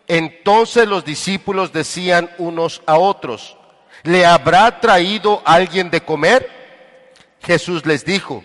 Entonces 0.09 0.87
los 0.87 1.05
discípulos 1.05 1.72
decían 1.72 2.31
unos 2.38 2.83
a 2.87 2.98
otros, 2.98 3.57
¿le 4.03 4.27
habrá 4.27 4.81
traído 4.81 5.42
alguien 5.44 5.90
de 5.90 6.03
comer? 6.03 6.50
Jesús 7.40 7.87
les 7.87 8.05
dijo, 8.05 8.42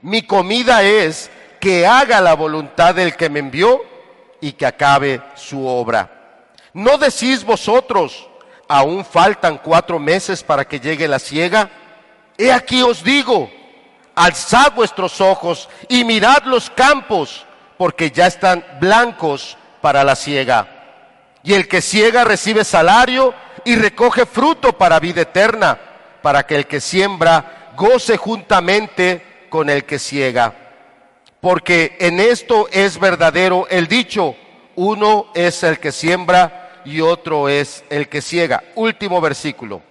mi 0.00 0.22
comida 0.22 0.82
es 0.82 1.30
que 1.62 1.86
haga 1.86 2.20
la 2.20 2.34
voluntad 2.34 2.92
del 2.92 3.14
que 3.14 3.30
me 3.30 3.38
envió 3.38 3.84
y 4.40 4.50
que 4.50 4.66
acabe 4.66 5.22
su 5.36 5.64
obra. 5.64 6.10
¿No 6.72 6.98
decís 6.98 7.44
vosotros, 7.44 8.28
aún 8.66 9.04
faltan 9.04 9.58
cuatro 9.58 10.00
meses 10.00 10.42
para 10.42 10.64
que 10.64 10.80
llegue 10.80 11.06
la 11.06 11.20
ciega? 11.20 11.70
He 12.36 12.50
aquí 12.50 12.82
os 12.82 13.04
digo, 13.04 13.48
alzad 14.16 14.72
vuestros 14.72 15.20
ojos 15.20 15.68
y 15.88 16.02
mirad 16.02 16.42
los 16.46 16.68
campos, 16.68 17.46
porque 17.78 18.10
ya 18.10 18.26
están 18.26 18.64
blancos 18.80 19.56
para 19.80 20.02
la 20.02 20.16
siega. 20.16 20.66
Y 21.44 21.54
el 21.54 21.68
que 21.68 21.80
ciega 21.80 22.24
recibe 22.24 22.64
salario 22.64 23.34
y 23.64 23.76
recoge 23.76 24.26
fruto 24.26 24.76
para 24.76 24.98
vida 24.98 25.20
eterna, 25.20 25.78
para 26.22 26.44
que 26.44 26.56
el 26.56 26.66
que 26.66 26.80
siembra 26.80 27.70
goce 27.76 28.16
juntamente 28.16 29.46
con 29.48 29.70
el 29.70 29.84
que 29.84 30.00
ciega. 30.00 30.56
Porque 31.42 31.96
en 31.98 32.20
esto 32.20 32.68
es 32.70 33.00
verdadero 33.00 33.66
el 33.68 33.88
dicho, 33.88 34.36
uno 34.76 35.26
es 35.34 35.64
el 35.64 35.80
que 35.80 35.90
siembra 35.90 36.82
y 36.84 37.00
otro 37.00 37.48
es 37.48 37.82
el 37.90 38.08
que 38.08 38.22
ciega. 38.22 38.62
Último 38.76 39.20
versículo. 39.20 39.82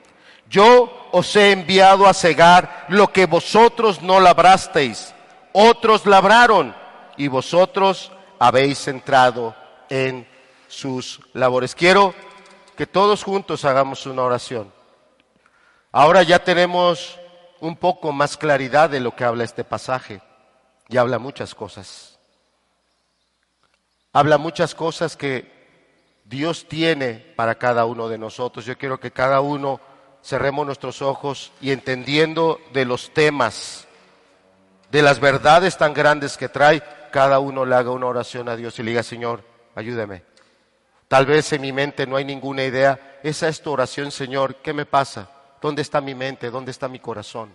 Yo 0.49 1.09
os 1.11 1.35
he 1.35 1.51
enviado 1.51 2.07
a 2.07 2.13
cegar 2.13 2.85
lo 2.87 3.11
que 3.11 3.25
vosotros 3.25 4.01
no 4.01 4.21
labrasteis. 4.21 5.13
Otros 5.51 6.05
labraron 6.05 6.73
y 7.17 7.27
vosotros 7.27 8.13
habéis 8.39 8.87
entrado 8.87 9.53
en 9.89 10.25
sus 10.69 11.19
labores. 11.33 11.75
Quiero 11.75 12.15
que 12.77 12.87
todos 12.87 13.25
juntos 13.25 13.65
hagamos 13.65 14.05
una 14.05 14.21
oración. 14.21 14.71
Ahora 15.91 16.23
ya 16.23 16.39
tenemos 16.39 17.19
un 17.59 17.75
poco 17.75 18.13
más 18.13 18.37
claridad 18.37 18.89
de 18.89 19.01
lo 19.01 19.13
que 19.13 19.25
habla 19.25 19.43
este 19.43 19.65
pasaje. 19.65 20.21
Y 20.91 20.97
habla 20.97 21.19
muchas 21.19 21.55
cosas. 21.55 22.19
Habla 24.11 24.37
muchas 24.37 24.75
cosas 24.75 25.15
que 25.15 25.49
Dios 26.25 26.67
tiene 26.67 27.33
para 27.35 27.55
cada 27.55 27.85
uno 27.85 28.09
de 28.09 28.17
nosotros. 28.17 28.65
Yo 28.65 28.77
quiero 28.77 28.99
que 28.99 29.11
cada 29.11 29.39
uno 29.39 29.79
cerremos 30.21 30.65
nuestros 30.65 31.01
ojos 31.01 31.53
y 31.61 31.71
entendiendo 31.71 32.59
de 32.73 32.83
los 32.83 33.13
temas, 33.13 33.87
de 34.91 35.01
las 35.01 35.21
verdades 35.21 35.77
tan 35.77 35.93
grandes 35.93 36.35
que 36.35 36.49
trae, 36.49 36.83
cada 37.09 37.39
uno 37.39 37.65
le 37.65 37.75
haga 37.75 37.91
una 37.91 38.07
oración 38.07 38.49
a 38.49 38.57
Dios 38.57 38.77
y 38.77 38.83
le 38.83 38.91
diga, 38.91 39.03
Señor, 39.03 39.45
ayúdame. 39.75 40.23
Tal 41.07 41.25
vez 41.25 41.53
en 41.53 41.61
mi 41.61 41.71
mente 41.71 42.05
no 42.05 42.17
hay 42.17 42.25
ninguna 42.25 42.65
idea. 42.65 43.19
Esa 43.23 43.47
es 43.47 43.61
tu 43.61 43.71
oración, 43.71 44.11
Señor. 44.11 44.55
¿Qué 44.55 44.73
me 44.73 44.85
pasa? 44.85 45.29
¿Dónde 45.61 45.81
está 45.81 46.01
mi 46.01 46.15
mente? 46.15 46.51
¿Dónde 46.51 46.71
está 46.71 46.89
mi 46.89 46.99
corazón? 46.99 47.53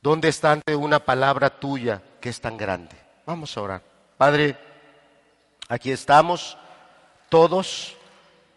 ¿Dónde 0.00 0.28
está 0.28 0.52
ante 0.52 0.76
una 0.76 1.00
palabra 1.00 1.50
tuya 1.58 2.02
que 2.20 2.28
es 2.28 2.40
tan 2.40 2.56
grande? 2.56 2.96
Vamos 3.26 3.56
a 3.56 3.62
orar. 3.62 3.82
Padre, 4.16 4.56
aquí 5.68 5.90
estamos 5.90 6.56
todos 7.28 7.96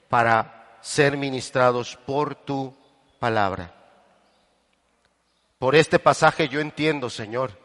para 0.08 0.77
ser 0.82 1.17
ministrados 1.17 1.95
por 1.95 2.36
tu 2.36 2.75
palabra. 3.19 3.73
Por 5.58 5.75
este 5.75 5.99
pasaje 5.99 6.47
yo 6.47 6.60
entiendo, 6.60 7.10
Señor, 7.10 7.58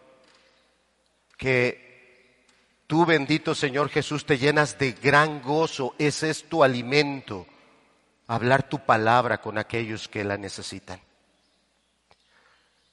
que 1.36 2.44
tú, 2.86 3.04
bendito 3.04 3.54
Señor 3.54 3.88
Jesús, 3.90 4.24
te 4.24 4.38
llenas 4.38 4.78
de 4.78 4.92
gran 4.92 5.42
gozo. 5.42 5.94
Ese 5.98 6.30
es 6.30 6.48
tu 6.48 6.64
alimento, 6.64 7.46
hablar 8.26 8.68
tu 8.68 8.78
palabra 8.78 9.40
con 9.40 9.58
aquellos 9.58 10.08
que 10.08 10.24
la 10.24 10.36
necesitan. 10.36 11.00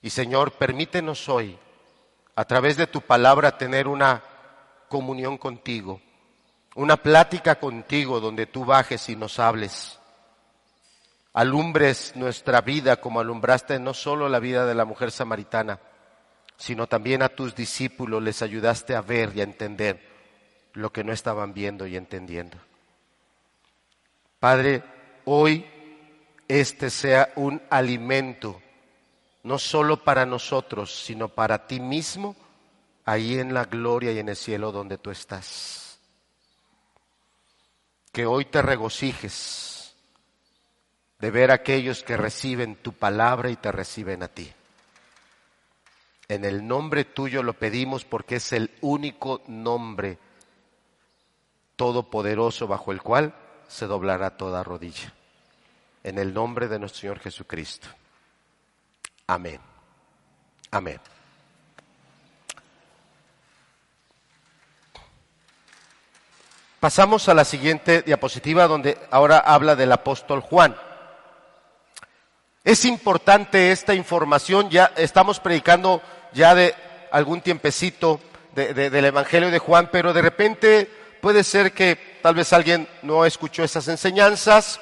Y 0.04 0.12
Señor, 0.12 0.52
permítenos 0.52 1.28
hoy, 1.30 1.58
a 2.36 2.46
través 2.46 2.78
de 2.78 2.86
tu 2.86 3.02
palabra, 3.02 3.58
tener 3.58 3.88
una 3.88 4.22
comunión 4.89 5.39
contigo, 5.39 6.02
una 6.76 6.98
plática 6.98 7.56
contigo 7.56 8.20
donde 8.20 8.46
tú 8.46 8.66
bajes 8.66 9.10
y 9.10 9.16
nos 9.16 9.39
hables 9.39 10.00
alumbres 11.34 12.13
nuestra 12.16 12.62
vida 12.62 12.98
como 12.98 13.20
alumbraste 13.20 13.80
no 13.80 13.94
solo 13.94 14.30
la 14.30 14.39
vida 14.39 14.66
de 14.66 14.76
la 14.76 14.86
mujer 14.86 15.12
samaritana, 15.12 15.80
sino 16.58 16.88
también 16.88 17.24
a 17.24 17.30
tus 17.30 17.56
discípulos 17.56 18.22
les 18.22 18.42
ayudaste 18.42 18.96
a 18.96 19.02
ver 19.02 19.32
y 19.36 19.42
a 19.42 19.46
entender 19.46 20.00
lo 20.74 20.92
que 20.92 21.04
no 21.04 21.12
estaban 21.12 21.54
viendo 21.54 21.88
y 21.88 21.96
entendiendo. 21.96 22.58
Padre, 24.39 24.84
hoy 25.26 25.66
este 26.48 26.89
sea 26.89 27.32
un 27.36 27.62
alimento, 27.70 28.62
no 29.43 29.60
solo 29.60 30.03
para 30.03 30.25
nosotros, 30.25 31.03
sino 31.03 31.27
para 31.27 31.67
ti 31.67 31.79
mismo, 31.79 32.36
ahí 33.06 33.39
en 33.39 33.53
la 33.53 33.65
gloria 33.65 34.12
y 34.12 34.19
en 34.19 34.29
el 34.29 34.36
cielo 34.36 34.71
donde 34.71 34.97
tú 34.97 35.12
estás. 35.12 35.99
Que 38.12 38.25
hoy 38.25 38.45
te 38.45 38.62
regocijes 38.62 39.93
de 41.19 41.32
ver 41.32 41.51
a 41.51 41.56
aquellos 41.56 42.03
que 42.03 42.17
reciben 42.17 42.75
tu 42.75 42.93
palabra 42.93 43.49
y 43.49 43.56
te 43.56 43.71
reciben 43.71 44.23
a 44.23 44.27
ti. 44.27 44.51
En 46.29 46.45
el 46.45 46.65
nombre 46.65 47.06
tuyo 47.06 47.43
lo 47.43 47.53
pedimos 47.53 48.06
porque 48.06 48.38
es 48.38 48.53
el 48.53 48.71
único 48.82 49.41
nombre 49.47 50.17
todopoderoso 51.75 52.67
bajo 52.67 52.91
el 52.91 53.01
cual 53.01 53.34
se 53.67 53.88
doblará 53.88 54.38
toda 54.38 54.63
rodilla. 54.63 55.13
En 56.03 56.17
el 56.17 56.34
nombre 56.34 56.67
de 56.67 56.79
nuestro 56.79 57.01
Señor 57.01 57.19
Jesucristo. 57.19 57.88
Amén. 59.27 59.59
Amén. 60.71 60.99
Pasamos 66.79 67.29
a 67.29 67.33
la 67.33 67.45
siguiente 67.45 68.01
diapositiva 68.01 68.67
donde 68.67 68.97
ahora 69.09 69.38
habla 69.38 69.77
del 69.77 69.93
apóstol 69.93 70.41
Juan. 70.41 70.75
Es 72.65 72.84
importante 72.84 73.71
esta 73.71 73.93
información, 73.93 74.69
ya 74.69 74.91
estamos 74.97 75.39
predicando 75.39 76.01
ya 76.34 76.53
de 76.53 76.76
algún 77.11 77.39
tiempecito 77.39 78.19
del 78.53 79.05
Evangelio 79.05 79.49
de 79.49 79.59
Juan, 79.59 79.89
pero 79.91 80.11
de 80.11 80.21
repente 80.21 80.89
puede 81.21 81.45
ser 81.45 81.71
que 81.71 82.19
tal 82.21 82.36
vez 82.36 82.51
alguien 82.51 82.89
no 83.01 83.26
escuchó 83.26 83.63
esas 83.63 83.88
enseñanzas 83.88 84.82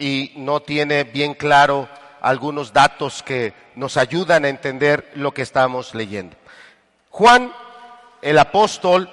y 0.00 0.32
no 0.34 0.60
tiene 0.60 1.04
bien 1.04 1.34
claro 1.34 1.88
algunos 2.20 2.72
datos 2.72 3.22
que 3.22 3.54
nos 3.74 3.96
ayudan 3.96 4.44
a 4.44 4.48
entender 4.48 5.10
lo 5.14 5.32
que 5.32 5.42
estamos 5.42 5.94
leyendo. 5.94 6.36
Juan, 7.10 7.52
el 8.22 8.38
apóstol, 8.38 9.10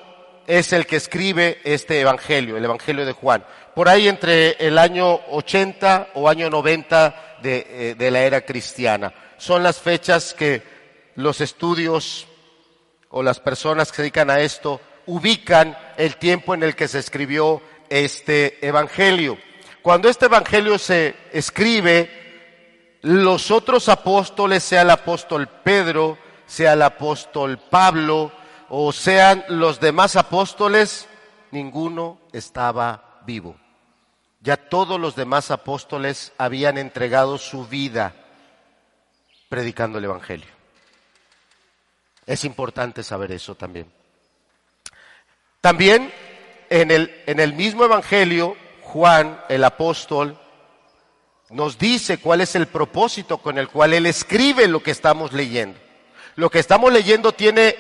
es 0.48 0.72
el 0.72 0.88
que 0.88 0.96
escribe 0.96 1.60
este 1.66 2.00
Evangelio, 2.00 2.58
el 2.58 2.64
Evangelio 2.64 3.06
de 3.06 3.12
Juan. 3.12 3.44
Por 3.76 3.90
ahí 3.90 4.08
entre 4.08 4.52
el 4.66 4.78
año 4.78 5.20
80 5.30 6.12
o 6.16 6.30
año 6.30 6.50
90 6.50 7.40
eh, 7.44 7.96
de, 7.98 8.12
la 8.12 8.22
era 8.22 8.42
cristiana. 8.42 9.14
Son 9.38 9.62
las 9.62 9.80
fechas 9.80 10.34
que 10.34 10.64
los 11.16 11.42
estudios 11.42 12.28
o 13.10 13.22
las 13.22 13.40
personas 13.40 13.92
que 13.92 13.98
se 13.98 14.02
dedican 14.04 14.30
a 14.30 14.40
esto 14.40 14.82
ubican 15.06 15.78
el 15.98 16.16
tiempo 16.16 16.54
en 16.54 16.64
el 16.64 16.76
que 16.76 16.88
se 16.88 17.00
escribió 17.00 17.62
este 17.90 18.66
Evangelio. 18.66 19.38
Cuando 19.82 20.10
este 20.10 20.26
Evangelio 20.26 20.80
se 20.80 21.16
escribe, 21.32 22.27
los 23.08 23.52
otros 23.52 23.88
apóstoles, 23.88 24.64
sea 24.64 24.82
el 24.82 24.90
apóstol 24.90 25.48
Pedro, 25.48 26.18
sea 26.46 26.74
el 26.74 26.82
apóstol 26.82 27.58
Pablo 27.58 28.34
o 28.68 28.92
sean 28.92 29.46
los 29.48 29.80
demás 29.80 30.18
apóstoles, 30.18 31.08
ninguno 31.52 32.20
estaba 32.34 33.22
vivo. 33.26 33.56
Ya 34.42 34.58
todos 34.58 35.00
los 35.00 35.16
demás 35.16 35.52
apóstoles 35.52 36.34
habían 36.38 36.78
entregado 36.78 37.38
su 37.38 37.66
vida 37.66 38.14
predicando 39.48 40.00
el 40.00 40.04
Evangelio. 40.04 40.50
Es 42.26 42.44
importante 42.44 43.04
saber 43.04 43.32
eso 43.32 43.56
también. 43.56 43.90
También 45.62 46.14
en 46.70 46.92
el, 46.92 47.24
en 47.26 47.40
el 47.40 47.54
mismo 47.54 47.86
Evangelio, 47.86 48.58
Juan, 48.82 49.42
el 49.48 49.64
apóstol, 49.64 50.38
nos 51.50 51.78
dice 51.78 52.18
cuál 52.18 52.42
es 52.42 52.56
el 52.56 52.68
propósito 52.68 53.38
con 53.38 53.58
el 53.58 53.70
cual 53.70 53.94
él 53.94 54.06
escribe 54.06 54.68
lo 54.68 54.82
que 54.84 54.92
estamos 54.92 55.34
leyendo. 55.34 55.80
Lo 56.36 56.50
que 56.50 56.60
estamos 56.60 56.92
leyendo 56.92 57.32
tiene 57.32 57.76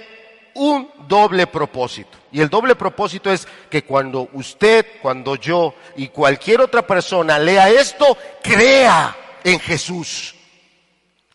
un 0.55 0.89
doble 1.07 1.47
propósito. 1.47 2.17
Y 2.31 2.41
el 2.41 2.49
doble 2.49 2.75
propósito 2.75 3.31
es 3.31 3.47
que 3.69 3.83
cuando 3.83 4.29
usted, 4.33 4.85
cuando 5.01 5.35
yo 5.35 5.75
y 5.95 6.07
cualquier 6.07 6.61
otra 6.61 6.85
persona 6.85 7.37
lea 7.37 7.69
esto, 7.69 8.17
crea 8.41 9.15
en 9.43 9.59
Jesús. 9.59 10.33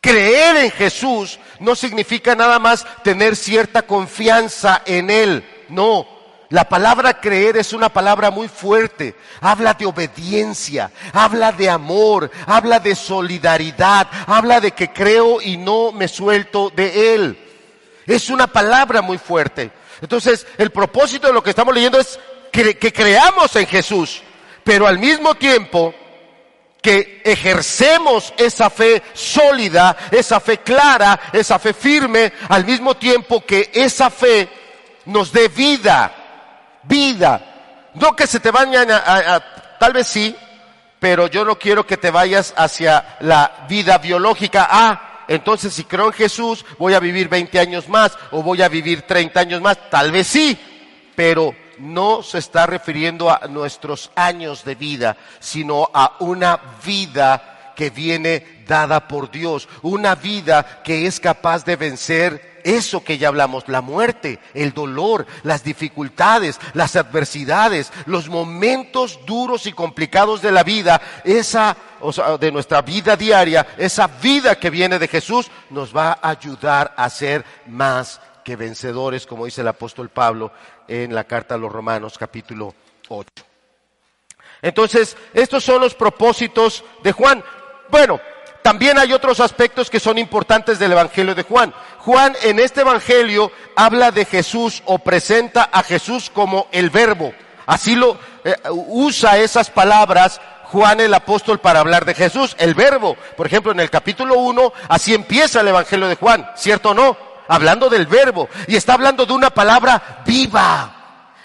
Creer 0.00 0.56
en 0.56 0.70
Jesús 0.72 1.38
no 1.60 1.76
significa 1.76 2.34
nada 2.34 2.58
más 2.58 2.84
tener 3.04 3.36
cierta 3.36 3.82
confianza 3.82 4.82
en 4.84 5.10
Él. 5.10 5.44
No, 5.68 6.06
la 6.52 6.68
palabra 6.68 7.18
creer 7.18 7.56
es 7.56 7.72
una 7.72 7.88
palabra 7.88 8.30
muy 8.30 8.46
fuerte. 8.46 9.14
Habla 9.40 9.72
de 9.72 9.86
obediencia, 9.86 10.90
habla 11.14 11.50
de 11.50 11.70
amor, 11.70 12.30
habla 12.46 12.78
de 12.78 12.94
solidaridad, 12.94 14.06
habla 14.26 14.60
de 14.60 14.72
que 14.72 14.92
creo 14.92 15.40
y 15.40 15.56
no 15.56 15.92
me 15.92 16.08
suelto 16.08 16.70
de 16.76 17.14
Él. 17.14 17.38
Es 18.06 18.28
una 18.28 18.48
palabra 18.48 19.00
muy 19.00 19.16
fuerte. 19.16 19.70
Entonces, 20.02 20.46
el 20.58 20.70
propósito 20.70 21.26
de 21.26 21.32
lo 21.32 21.42
que 21.42 21.48
estamos 21.48 21.74
leyendo 21.74 21.98
es 21.98 22.20
que, 22.50 22.76
creamos 22.76 23.56
en 23.56 23.66
Jesús, 23.66 24.22
pero 24.62 24.86
al 24.86 24.98
mismo 24.98 25.34
tiempo 25.34 25.94
que 26.82 27.22
ejercemos 27.24 28.34
esa 28.36 28.68
fe 28.68 29.02
sólida, 29.14 29.96
esa 30.10 30.38
fe 30.38 30.58
clara, 30.58 31.18
esa 31.32 31.58
fe 31.58 31.72
firme, 31.72 32.30
al 32.50 32.66
mismo 32.66 32.94
tiempo 32.94 33.42
que 33.42 33.70
esa 33.72 34.10
fe 34.10 34.50
nos 35.06 35.32
dé 35.32 35.48
vida, 35.48 36.21
vida. 36.84 37.90
No 37.94 38.16
que 38.16 38.26
se 38.26 38.40
te 38.40 38.50
vayan 38.50 38.90
a, 38.90 39.42
tal 39.78 39.92
vez 39.92 40.06
sí, 40.06 40.34
pero 40.98 41.26
yo 41.26 41.44
no 41.44 41.58
quiero 41.58 41.86
que 41.86 41.96
te 41.96 42.10
vayas 42.10 42.54
hacia 42.56 43.16
la 43.20 43.66
vida 43.68 43.98
biológica. 43.98 44.68
Ah, 44.70 45.24
entonces 45.28 45.72
si 45.72 45.84
creo 45.84 46.06
en 46.06 46.12
Jesús, 46.12 46.64
voy 46.78 46.94
a 46.94 47.00
vivir 47.00 47.28
20 47.28 47.58
años 47.58 47.88
más 47.88 48.16
o 48.30 48.42
voy 48.42 48.62
a 48.62 48.68
vivir 48.68 49.02
30 49.02 49.40
años 49.40 49.60
más. 49.60 49.90
Tal 49.90 50.10
vez 50.10 50.26
sí, 50.26 50.58
pero 51.14 51.54
no 51.78 52.22
se 52.22 52.38
está 52.38 52.66
refiriendo 52.66 53.30
a 53.30 53.46
nuestros 53.48 54.10
años 54.14 54.64
de 54.64 54.74
vida, 54.74 55.16
sino 55.40 55.90
a 55.92 56.16
una 56.20 56.60
vida 56.84 57.72
que 57.74 57.90
viene 57.90 58.61
dada 58.72 59.06
por 59.06 59.30
Dios, 59.30 59.68
una 59.82 60.14
vida 60.14 60.80
que 60.82 61.06
es 61.06 61.20
capaz 61.20 61.62
de 61.66 61.76
vencer 61.76 62.62
eso 62.64 63.04
que 63.04 63.18
ya 63.18 63.28
hablamos, 63.28 63.68
la 63.68 63.82
muerte, 63.82 64.38
el 64.54 64.72
dolor, 64.72 65.26
las 65.42 65.62
dificultades, 65.62 66.58
las 66.72 66.96
adversidades, 66.96 67.92
los 68.06 68.30
momentos 68.30 69.20
duros 69.26 69.66
y 69.66 69.72
complicados 69.72 70.40
de 70.40 70.52
la 70.52 70.62
vida, 70.62 71.02
esa, 71.22 71.76
o 72.00 72.14
sea, 72.14 72.38
de 72.38 72.50
nuestra 72.50 72.80
vida 72.80 73.14
diaria, 73.14 73.66
esa 73.76 74.06
vida 74.06 74.54
que 74.54 74.70
viene 74.70 74.98
de 74.98 75.08
Jesús, 75.08 75.50
nos 75.68 75.94
va 75.94 76.18
a 76.22 76.30
ayudar 76.30 76.94
a 76.96 77.10
ser 77.10 77.44
más 77.66 78.22
que 78.42 78.56
vencedores, 78.56 79.26
como 79.26 79.44
dice 79.44 79.60
el 79.60 79.68
apóstol 79.68 80.08
Pablo 80.08 80.50
en 80.88 81.14
la 81.14 81.24
carta 81.24 81.56
a 81.56 81.58
los 81.58 81.70
Romanos 81.70 82.16
capítulo 82.16 82.74
8. 83.08 83.28
Entonces, 84.62 85.14
estos 85.34 85.62
son 85.62 85.82
los 85.82 85.94
propósitos 85.94 86.84
de 87.02 87.12
Juan. 87.12 87.44
Bueno, 87.90 88.20
también 88.62 88.96
hay 88.98 89.12
otros 89.12 89.40
aspectos 89.40 89.90
que 89.90 90.00
son 90.00 90.18
importantes 90.18 90.78
del 90.78 90.92
Evangelio 90.92 91.34
de 91.34 91.42
Juan. 91.42 91.74
Juan 91.98 92.34
en 92.42 92.60
este 92.60 92.82
Evangelio 92.82 93.50
habla 93.76 94.10
de 94.10 94.24
Jesús 94.24 94.82
o 94.86 94.98
presenta 94.98 95.68
a 95.72 95.82
Jesús 95.82 96.30
como 96.30 96.68
el 96.70 96.90
verbo. 96.90 97.32
Así 97.66 97.96
lo 97.96 98.18
eh, 98.44 98.54
usa 98.70 99.38
esas 99.38 99.70
palabras 99.70 100.40
Juan 100.72 101.00
el 101.00 101.12
apóstol 101.12 101.58
para 101.58 101.80
hablar 101.80 102.04
de 102.04 102.14
Jesús, 102.14 102.56
el 102.58 102.74
verbo. 102.74 103.16
Por 103.36 103.46
ejemplo, 103.46 103.72
en 103.72 103.80
el 103.80 103.90
capítulo 103.90 104.38
1, 104.38 104.72
así 104.88 105.12
empieza 105.12 105.60
el 105.60 105.68
Evangelio 105.68 106.08
de 106.08 106.16
Juan, 106.16 106.50
¿cierto 106.56 106.90
o 106.90 106.94
no? 106.94 107.16
Hablando 107.48 107.90
del 107.90 108.06
verbo. 108.06 108.48
Y 108.68 108.76
está 108.76 108.94
hablando 108.94 109.26
de 109.26 109.34
una 109.34 109.50
palabra 109.50 110.22
viva 110.24 111.01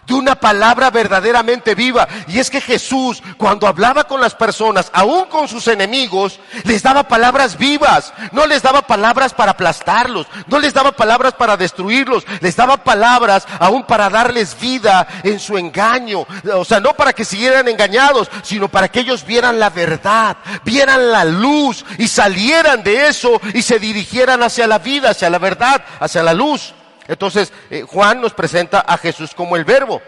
de 0.08 0.14
una 0.14 0.36
palabra 0.36 0.90
verdaderamente 0.90 1.76
viva. 1.76 2.08
Y 2.28 2.40
es 2.40 2.50
que 2.50 2.62
Jesús, 2.62 3.22
cuando 3.38 3.68
hablaba 3.68 4.06
con 4.06 4.22
las 4.22 4.34
personas, 4.34 4.90
aún 4.94 5.26
con 5.26 5.48
sus 5.50 5.68
enemigos, 5.68 6.40
les 6.64 6.82
daba 6.82 7.04
palabras 7.04 7.58
vivas. 7.58 8.14
No 8.32 8.48
les 8.48 8.62
daba 8.62 8.82
palabras 8.84 9.34
para 9.34 9.52
aplastarlos, 9.52 10.26
no 10.48 10.60
les 10.60 10.74
daba 10.74 10.94
palabras 10.94 11.34
para 11.34 11.58
destruirlos, 11.58 12.26
les 12.40 12.56
daba 12.56 12.78
palabras 12.78 13.46
aún 13.60 13.84
para 13.84 14.10
darles 14.10 14.58
vida 14.60 15.08
en 15.24 15.40
su 15.40 15.58
engaño. 15.58 16.26
O 16.54 16.64
sea, 16.64 16.80
no 16.80 16.94
para 16.94 17.12
que 17.12 17.26
siguieran 17.26 17.68
engañados, 17.68 18.30
sino 18.44 18.70
para 18.70 18.88
que 18.88 19.02
ellos 19.02 19.26
vieran 19.26 19.60
la 19.60 19.70
verdad, 19.70 20.38
vieran 20.64 21.12
la 21.12 21.26
luz 21.26 21.84
y 21.98 22.08
salieran 22.08 22.82
de 22.82 23.08
eso 23.08 23.42
y 23.54 23.62
se 23.62 23.78
dirigieran 23.78 24.42
hacia 24.42 24.68
la 24.68 24.80
vida, 24.80 25.10
hacia 25.10 25.30
la 25.30 25.40
verdad, 25.40 25.84
hacia 26.00 26.24
la 26.24 26.34
luz. 26.34 26.74
Entonces, 27.08 27.54
eh, 27.70 27.84
Juan 27.84 28.22
nos 28.22 28.34
presenta 28.34 28.82
a 28.82 28.98
Jesús 28.98 29.34
como 29.34 29.56
el 29.56 29.66
verbo. 29.66 30.02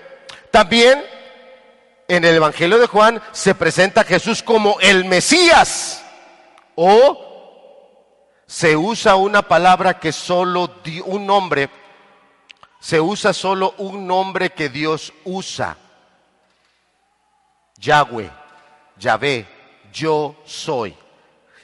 También 0.51 1.03
en 2.07 2.25
el 2.25 2.35
Evangelio 2.35 2.79
de 2.79 2.87
Juan 2.87 3.21
se 3.31 3.55
presenta 3.55 4.01
a 4.01 4.05
Jesús 4.05 4.43
como 4.43 4.79
el 4.81 5.05
Mesías. 5.05 6.03
O 6.75 7.25
se 8.45 8.75
usa 8.75 9.15
una 9.15 9.43
palabra 9.43 9.99
que 9.99 10.11
solo 10.11 10.73
un 11.05 11.27
nombre, 11.27 11.69
se 12.79 12.99
usa 12.99 13.31
solo 13.31 13.75
un 13.77 14.07
nombre 14.07 14.49
que 14.49 14.69
Dios 14.69 15.13
usa. 15.23 15.77
Yahweh, 17.77 18.31
Yahvé, 18.97 19.47
yo 19.93 20.35
soy. 20.45 20.95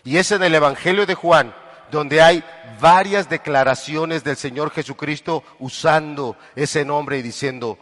Y 0.03 0.17
es 0.17 0.31
en 0.31 0.43
el 0.43 0.53
Evangelio 0.53 1.05
de 1.05 1.15
Juan 1.15 1.53
donde 1.95 2.21
hay 2.21 2.43
varias 2.81 3.29
declaraciones 3.29 4.23
del 4.25 4.35
Señor 4.35 4.69
Jesucristo 4.71 5.43
usando 5.59 6.35
ese 6.53 6.83
nombre 6.83 7.17
y 7.17 7.21
diciendo, 7.21 7.79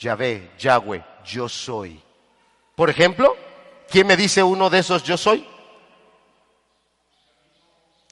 Yahvé, 0.00 0.50
Yahweh, 0.58 1.04
yo 1.24 1.48
soy. 1.48 2.02
Por 2.74 2.90
ejemplo, 2.90 3.36
¿quién 3.88 4.08
me 4.08 4.16
dice 4.16 4.42
uno 4.42 4.68
de 4.68 4.80
esos 4.80 5.04
yo 5.04 5.16
soy? 5.16 5.46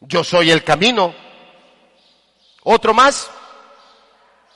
Yo 0.03 0.23
soy 0.23 0.53
el 0.53 0.63
camino. 0.63 1.13
¿Otro 2.63 2.95
más? 2.95 3.29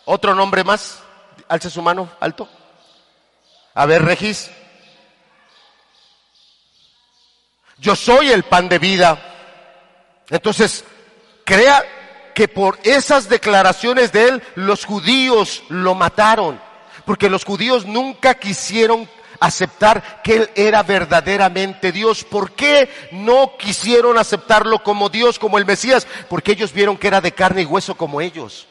¿Otro 0.04 0.32
nombre 0.32 0.62
más? 0.62 1.02
Alce 1.48 1.70
su 1.70 1.82
mano, 1.82 2.08
alto. 2.20 2.48
A 3.74 3.84
ver, 3.84 4.04
Regis. 4.04 4.48
Yo 7.78 7.96
soy 7.96 8.30
el 8.30 8.44
pan 8.44 8.68
de 8.68 8.78
vida. 8.78 9.33
Entonces, 10.30 10.84
crea 11.44 11.84
que 12.34 12.48
por 12.48 12.78
esas 12.82 13.28
declaraciones 13.28 14.12
de 14.12 14.28
él 14.28 14.42
los 14.54 14.84
judíos 14.84 15.62
lo 15.68 15.94
mataron, 15.94 16.60
porque 17.04 17.30
los 17.30 17.44
judíos 17.44 17.86
nunca 17.86 18.34
quisieron 18.34 19.08
aceptar 19.40 20.22
que 20.22 20.36
Él 20.36 20.50
era 20.54 20.82
verdaderamente 20.82 21.92
Dios. 21.92 22.24
¿Por 22.24 22.52
qué 22.52 22.88
no 23.12 23.56
quisieron 23.58 24.18
aceptarlo 24.18 24.82
como 24.82 25.08
Dios, 25.08 25.38
como 25.38 25.58
el 25.58 25.66
Mesías? 25.66 26.06
Porque 26.28 26.52
ellos 26.52 26.72
vieron 26.72 26.96
que 26.96 27.08
era 27.08 27.20
de 27.20 27.32
carne 27.32 27.62
y 27.62 27.66
hueso 27.66 27.94
como 27.94 28.20
ellos. 28.20 28.66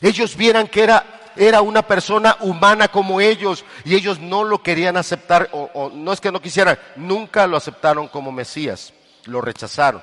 Ellos 0.00 0.36
vieran 0.36 0.68
que 0.68 0.82
era, 0.82 1.32
era 1.36 1.62
una 1.62 1.82
persona 1.82 2.36
humana 2.40 2.88
como 2.88 3.20
ellos 3.20 3.64
y 3.84 3.94
ellos 3.94 4.20
no 4.20 4.44
lo 4.44 4.62
querían 4.62 4.96
aceptar, 4.96 5.48
o, 5.52 5.70
o 5.72 5.90
no 5.90 6.12
es 6.12 6.20
que 6.20 6.30
no 6.32 6.42
quisieran, 6.42 6.78
nunca 6.96 7.46
lo 7.46 7.56
aceptaron 7.56 8.08
como 8.08 8.30
Mesías, 8.30 8.92
lo 9.24 9.40
rechazaron. 9.40 10.02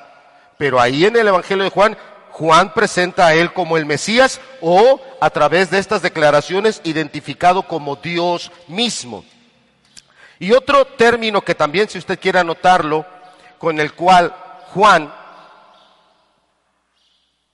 Pero 0.63 0.79
ahí 0.79 1.03
en 1.05 1.17
el 1.17 1.27
Evangelio 1.27 1.65
de 1.65 1.69
Juan, 1.69 1.97
Juan 2.31 2.73
presenta 2.73 3.27
a 3.27 3.33
él 3.33 3.51
como 3.51 3.75
el 3.75 3.85
Mesías 3.85 4.39
o 4.61 5.01
a 5.19 5.29
través 5.29 5.69
de 5.69 5.77
estas 5.77 6.01
declaraciones 6.01 6.79
identificado 6.85 7.63
como 7.63 7.97
Dios 7.97 8.49
mismo. 8.69 9.25
Y 10.39 10.53
otro 10.53 10.85
término 10.85 11.41
que 11.41 11.53
también, 11.53 11.89
si 11.89 11.97
usted 11.97 12.17
quiere 12.17 12.39
anotarlo, 12.39 13.05
con 13.57 13.77
el 13.77 13.91
cual 13.91 14.33
Juan 14.73 15.13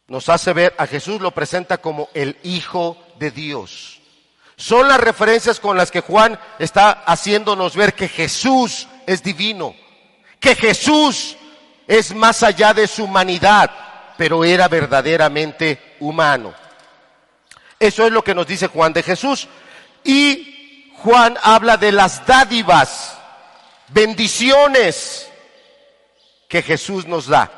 nos 0.08 0.30
hace 0.30 0.54
ver 0.54 0.76
a 0.78 0.86
Jesús, 0.86 1.20
lo 1.20 1.32
presenta 1.32 1.80
como 1.80 2.10
el 2.14 2.38
Hijo 2.44 2.96
de 3.18 3.32
Dios. 3.32 4.02
Son 4.56 4.88
las 4.88 5.00
referencias 5.00 5.60
con 5.60 5.76
las 5.78 5.90
que 5.90 6.02
Juan 6.02 6.40
está 6.60 6.92
haciéndonos 6.92 7.76
ver 7.76 7.96
que 7.96 8.08
Jesús 8.08 8.88
es 9.08 9.24
divino, 9.24 9.74
que 10.40 10.54
Jesús 10.54 11.38
es 11.90 12.14
más 12.14 12.44
allá 12.44 12.72
de 12.72 12.86
su 12.86 13.06
humanidad, 13.06 13.72
pero 14.16 14.46
era 14.46 14.68
verdaderamente 14.68 15.96
humano. 16.00 16.54
Eso 17.80 18.06
es 18.06 18.12
lo 18.12 18.24
que 18.24 18.36
nos 18.36 18.46
dice 18.46 18.68
Juan 18.68 18.94
de 18.94 19.02
Jesús. 19.02 19.48
Y 20.04 20.94
Juan 20.98 21.36
habla 21.42 21.78
de 21.78 21.92
las 21.92 22.28
dádivas, 22.28 23.18
bendiciones 23.88 25.28
que 26.48 26.62
Jesús 26.62 27.08
nos 27.08 27.26
da. 27.26 27.50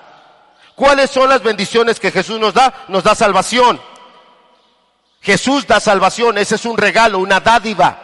¿Cuáles 0.75 1.11
son 1.11 1.27
las 1.27 1.43
bendiciones 1.43 1.99
que 1.99 2.09
Jesús 2.09 2.39
nos 2.39 2.53
da? 2.53 2.85
Nos 2.87 3.03
da 3.03 3.15
salvación. 3.15 3.81
Jesús 5.19 5.67
da 5.67 5.81
salvación, 5.81 6.37
ese 6.37 6.55
es 6.55 6.63
un 6.63 6.77
regalo, 6.77 7.19
una 7.19 7.41
dádiva. 7.41 7.99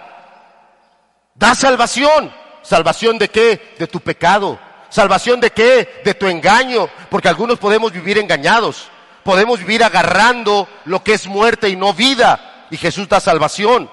Da 1.35 1.55
salvación. 1.55 2.33
¿Salvación 2.63 3.17
de 3.17 3.29
qué? 3.29 3.75
De 3.79 3.87
tu 3.87 4.01
pecado. 4.01 4.66
¿Salvación 4.89 5.39
de 5.39 5.51
qué? 5.51 6.01
De 6.03 6.13
tu 6.13 6.27
engaño. 6.27 6.89
Porque 7.09 7.29
algunos 7.29 7.59
podemos 7.59 7.91
vivir 7.91 8.17
engañados. 8.17 8.89
Podemos 9.23 9.59
vivir 9.59 9.83
agarrando 9.83 10.67
lo 10.85 11.03
que 11.03 11.13
es 11.13 11.27
muerte 11.27 11.69
y 11.69 11.75
no 11.75 11.93
vida. 11.93 12.67
Y 12.71 12.77
Jesús 12.77 13.07
da 13.09 13.19
salvación. 13.19 13.89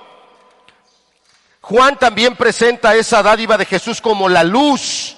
Juan 1.61 1.99
también 1.99 2.36
presenta 2.36 2.95
esa 2.95 3.22
dádiva 3.22 3.57
de 3.57 3.64
Jesús 3.64 4.01
como 4.01 4.28
la 4.28 4.45
luz. 4.45 5.16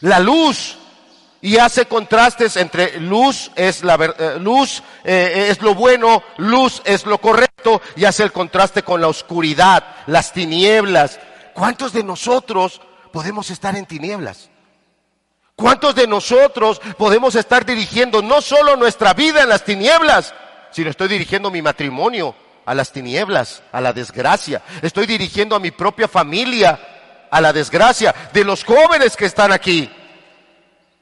La 0.00 0.20
luz. 0.20 0.76
Y 1.40 1.56
hace 1.58 1.86
contrastes 1.86 2.56
entre 2.56 2.98
luz 3.00 3.50
es 3.54 3.84
la 3.84 3.94
eh, 3.94 4.38
luz 4.40 4.82
eh, 5.04 5.46
es 5.50 5.62
lo 5.62 5.74
bueno, 5.74 6.24
luz 6.36 6.82
es 6.84 7.06
lo 7.06 7.18
correcto 7.18 7.80
y 7.94 8.06
hace 8.06 8.24
el 8.24 8.32
contraste 8.32 8.82
con 8.82 9.00
la 9.00 9.06
oscuridad, 9.06 9.84
las 10.06 10.32
tinieblas. 10.32 11.20
¿Cuántos 11.54 11.92
de 11.92 12.02
nosotros 12.02 12.80
podemos 13.12 13.50
estar 13.50 13.76
en 13.76 13.86
tinieblas? 13.86 14.50
¿Cuántos 15.58 15.96
de 15.96 16.06
nosotros 16.06 16.80
podemos 16.96 17.34
estar 17.34 17.66
dirigiendo 17.66 18.22
no 18.22 18.40
solo 18.40 18.76
nuestra 18.76 19.12
vida 19.12 19.42
en 19.42 19.48
las 19.48 19.64
tinieblas, 19.64 20.32
sino 20.70 20.88
estoy 20.88 21.08
dirigiendo 21.08 21.50
mi 21.50 21.60
matrimonio 21.60 22.32
a 22.64 22.76
las 22.76 22.92
tinieblas, 22.92 23.64
a 23.72 23.80
la 23.80 23.92
desgracia? 23.92 24.62
Estoy 24.82 25.06
dirigiendo 25.06 25.56
a 25.56 25.58
mi 25.58 25.72
propia 25.72 26.06
familia 26.06 26.78
a 27.28 27.40
la 27.40 27.52
desgracia, 27.52 28.14
de 28.32 28.44
los 28.44 28.62
jóvenes 28.62 29.16
que 29.16 29.24
están 29.24 29.50
aquí, 29.50 29.90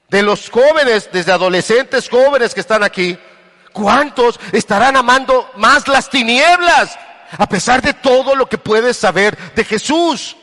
de 0.09 0.23
los 0.23 0.49
jóvenes, 0.49 1.11
desde 1.13 1.33
adolescentes 1.33 2.09
jóvenes 2.09 2.55
que 2.55 2.61
están 2.61 2.83
aquí. 2.83 3.19
¿Cuántos 3.75 4.41
estarán 4.53 4.97
amando 4.97 5.51
más 5.57 5.87
las 5.87 6.09
tinieblas 6.09 6.99
a 7.37 7.47
pesar 7.47 7.83
de 7.83 7.93
todo 7.93 8.35
lo 8.35 8.49
que 8.49 8.57
puedes 8.57 8.97
saber 8.97 9.37
de 9.55 9.65
Jesús? 9.65 10.35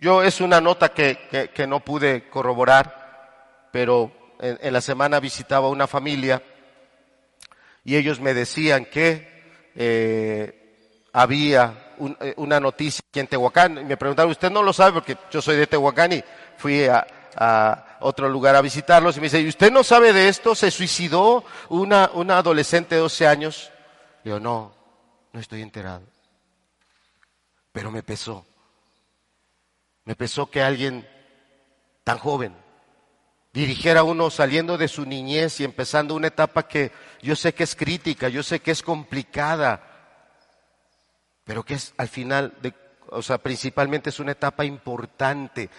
Yo 0.00 0.22
es 0.22 0.40
una 0.40 0.60
nota 0.60 0.90
que, 0.90 1.50
que, 1.54 1.66
no 1.66 1.80
pude 1.80 2.28
corroborar, 2.28 3.68
pero 3.72 4.12
en, 4.40 4.72
la 4.72 4.80
semana 4.82 5.20
visitaba 5.20 5.68
una 5.68 5.86
familia 5.86 6.42
y 7.82 7.96
ellos 7.96 8.20
me 8.20 8.34
decían 8.34 8.84
que 8.84 9.70
eh, 9.74 11.08
había 11.14 11.94
eh, 12.20 12.34
una 12.36 12.60
noticia 12.60 13.02
aquí 13.08 13.20
en 13.20 13.26
Tehuacán. 13.26 13.78
Y 13.78 13.84
me 13.84 13.96
preguntaron, 13.96 14.30
usted 14.30 14.50
no 14.50 14.62
lo 14.62 14.74
sabe 14.74 14.92
porque 14.92 15.16
yo 15.30 15.40
soy 15.40 15.56
de 15.56 15.66
Tehuacán 15.66 16.12
y 16.12 16.24
fui 16.58 16.84
a, 16.84 17.06
a 17.34 17.98
otro 18.00 18.28
lugar 18.28 18.54
a 18.54 18.60
visitarlos 18.60 19.16
y 19.16 19.20
me 19.20 19.26
dice, 19.26 19.40
¿y 19.40 19.48
usted 19.48 19.72
no 19.72 19.82
sabe 19.82 20.12
de 20.12 20.28
esto? 20.28 20.54
¿Se 20.54 20.70
suicidó 20.70 21.42
una, 21.70 22.10
una 22.12 22.38
adolescente 22.38 22.96
de 22.96 23.00
12 23.00 23.26
años? 23.26 23.72
yo, 24.24 24.40
no, 24.40 24.74
no 25.32 25.40
estoy 25.40 25.62
enterado. 25.62 26.02
Pero 27.72 27.90
me 27.90 28.02
pesó. 28.02 28.44
Me 30.06 30.14
pensó 30.14 30.50
que 30.50 30.62
alguien 30.62 31.06
tan 32.04 32.18
joven 32.18 32.56
dirigiera 33.52 34.00
a 34.00 34.04
uno 34.04 34.30
saliendo 34.30 34.78
de 34.78 34.86
su 34.86 35.04
niñez 35.04 35.58
y 35.60 35.64
empezando 35.64 36.14
una 36.14 36.28
etapa 36.28 36.68
que 36.68 36.92
yo 37.22 37.34
sé 37.34 37.54
que 37.54 37.64
es 37.64 37.74
crítica, 37.74 38.28
yo 38.28 38.42
sé 38.42 38.60
que 38.60 38.70
es 38.70 38.82
complicada, 38.82 39.82
pero 41.44 41.64
que 41.64 41.74
es 41.74 41.92
al 41.96 42.08
final, 42.08 42.54
de, 42.62 42.72
o 43.08 43.20
sea, 43.20 43.38
principalmente 43.38 44.10
es 44.10 44.20
una 44.20 44.32
etapa 44.32 44.64
importante 44.64 45.70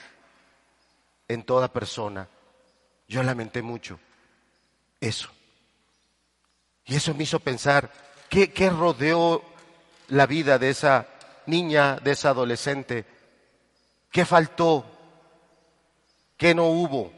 en 1.27 1.43
toda 1.43 1.71
persona. 1.71 2.27
Yo 3.07 3.23
lamenté 3.23 3.61
mucho 3.61 3.97
eso. 4.99 5.29
Y 6.83 6.95
eso 6.95 7.13
me 7.13 7.23
hizo 7.23 7.39
pensar, 7.39 7.89
¿qué, 8.29 8.51
qué 8.51 8.69
rodeó 8.69 9.41
la 10.09 10.25
vida 10.25 10.59
de 10.59 10.69
esa 10.69 11.07
niña, 11.45 11.95
de 11.97 12.11
esa 12.11 12.29
adolescente? 12.29 13.16
¿Qué 14.11 14.25
faltó? 14.25 14.85
¿Qué 16.37 16.53
no 16.53 16.65
hubo? 16.65 17.11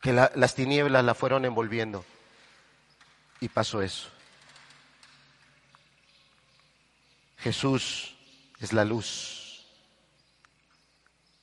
Que 0.00 0.12
las 0.12 0.54
tinieblas 0.54 1.04
la 1.04 1.14
fueron 1.14 1.44
envolviendo. 1.44 2.04
Y 3.40 3.48
pasó 3.48 3.82
eso. 3.82 4.08
Jesús 7.38 8.14
es 8.60 8.72
la 8.72 8.84
luz. 8.84 9.64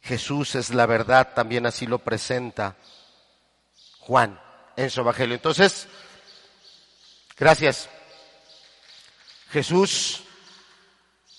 Jesús 0.02 0.56
es 0.56 0.70
la 0.70 0.86
verdad, 0.86 1.34
también 1.34 1.66
así 1.66 1.86
lo 1.86 2.00
presenta 2.00 2.78
Juan 4.00 4.40
en 4.78 4.90
su 4.90 5.02
Evangelio. 5.02 5.36
Entonces, 5.36 5.88
gracias. 7.36 7.90
Jesús 9.50 10.24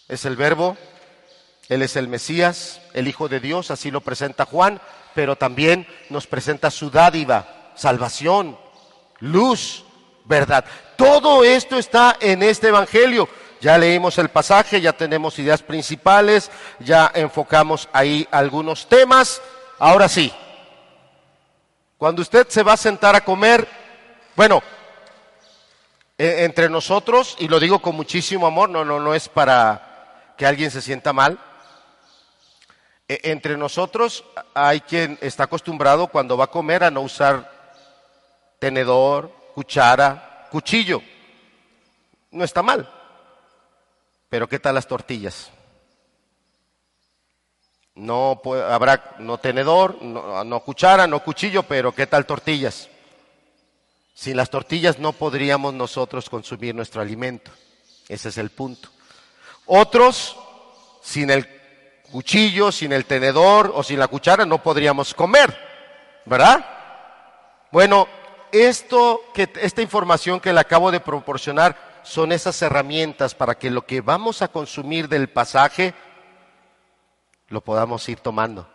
es 0.09 0.25
el 0.25 0.37
verbo, 0.37 0.77
él 1.69 1.83
es 1.83 1.97
el 1.97 2.09
Mesías, 2.09 2.81
el 2.95 3.09
Hijo 3.09 3.29
de 3.29 3.41
Dios, 3.41 3.71
así 3.71 3.91
lo 3.91 4.01
presenta 4.01 4.47
Juan, 4.47 4.81
pero 5.15 5.37
también 5.37 5.87
nos 6.09 6.27
presenta 6.27 6.71
su 6.71 6.91
dádiva, 6.91 7.73
salvación, 7.75 8.59
luz, 9.21 9.85
verdad. 10.25 10.65
Todo 10.97 11.45
esto 11.45 11.77
está 11.77 12.17
en 12.21 12.43
este 12.43 12.69
Evangelio. 12.69 13.29
Ya 13.61 13.77
leímos 13.77 14.19
el 14.19 14.29
pasaje, 14.29 14.81
ya 14.81 14.93
tenemos 14.93 15.39
ideas 15.39 15.63
principales, 15.63 16.51
ya 16.79 17.11
enfocamos 17.15 17.89
ahí 17.93 18.27
algunos 18.31 18.89
temas. 18.89 19.43
Ahora 19.79 20.09
sí, 20.09 20.33
cuando 21.99 22.23
usted 22.23 22.47
se 22.49 22.63
va 22.63 22.75
a 22.75 22.77
sentar 22.77 23.17
a 23.17 23.25
comer, 23.25 23.67
bueno, 24.37 24.63
e, 26.17 26.45
entre 26.45 26.71
nosotros, 26.71 27.37
y 27.41 27.49
lo 27.49 27.59
digo 27.59 27.81
con 27.81 27.97
muchísimo 27.97 28.47
amor, 28.47 28.71
no, 28.71 28.85
no, 28.85 29.01
no 29.01 29.15
es 29.15 29.29
para 29.29 30.35
que 30.39 30.47
alguien 30.47 30.71
se 30.71 30.81
sienta 30.81 31.13
mal, 31.13 31.39
entre 33.09 33.57
nosotros 33.57 34.25
hay 34.53 34.83
quien 34.83 35.19
está 35.23 35.45
acostumbrado 35.45 36.09
cuando 36.09 36.37
va 36.37 36.45
a 36.45 36.51
comer 36.51 36.85
a 36.85 36.91
no 36.91 37.01
usar 37.01 37.51
tenedor, 38.59 39.33
cuchara, 39.55 40.47
cuchillo. 40.51 41.03
No 42.31 42.45
está 42.45 42.63
mal. 42.63 42.89
Pero 44.29 44.47
¿qué 44.47 44.59
tal 44.59 44.75
las 44.75 44.87
tortillas? 44.87 45.51
No 47.95 48.41
habrá 48.69 49.17
no 49.19 49.39
tenedor, 49.39 50.01
no, 50.03 50.45
no 50.45 50.61
cuchara, 50.61 51.07
no 51.07 51.25
cuchillo, 51.25 51.63
pero 51.63 51.93
¿qué 51.93 52.07
tal 52.07 52.27
tortillas? 52.27 52.89
Sin 54.15 54.37
las 54.37 54.51
tortillas 54.51 54.99
no 54.99 55.13
podríamos 55.13 55.73
nosotros 55.73 56.29
consumir 56.29 56.75
nuestro 56.75 57.01
alimento. 57.01 57.51
Ese 58.09 58.29
es 58.29 58.39
el 58.39 58.51
punto. 58.51 58.91
Otros, 59.67 60.37
sin 61.03 61.31
el 61.31 61.58
cuchillo, 62.11 62.73
sin 62.73 62.93
el 62.93 63.05
tenedor 63.05 63.73
o 63.75 63.83
sin 63.83 63.99
la 63.99 64.09
cuchara 64.09 64.45
no 64.45 64.63
podríamos 64.63 65.15
comer, 65.15 65.57
¿verdad? 66.25 66.65
Bueno, 67.71 68.09
esto 68.53 69.23
que 69.35 69.49
esta 69.61 69.83
información 69.83 70.41
que 70.41 70.53
le 70.53 70.61
acabo 70.61 70.91
de 70.91 71.01
proporcionar 71.01 71.77
son 72.03 72.33
esas 72.33 72.61
herramientas 72.63 73.35
para 73.35 73.57
que 73.57 73.71
lo 73.71 73.85
que 73.85 74.01
vamos 74.01 74.41
a 74.43 74.49
consumir 74.49 75.09
del 75.09 75.29
pasaje 75.29 75.95
lo 77.49 77.61
podamos 77.63 78.09
ir 78.09 78.21
tomando. 78.21 78.69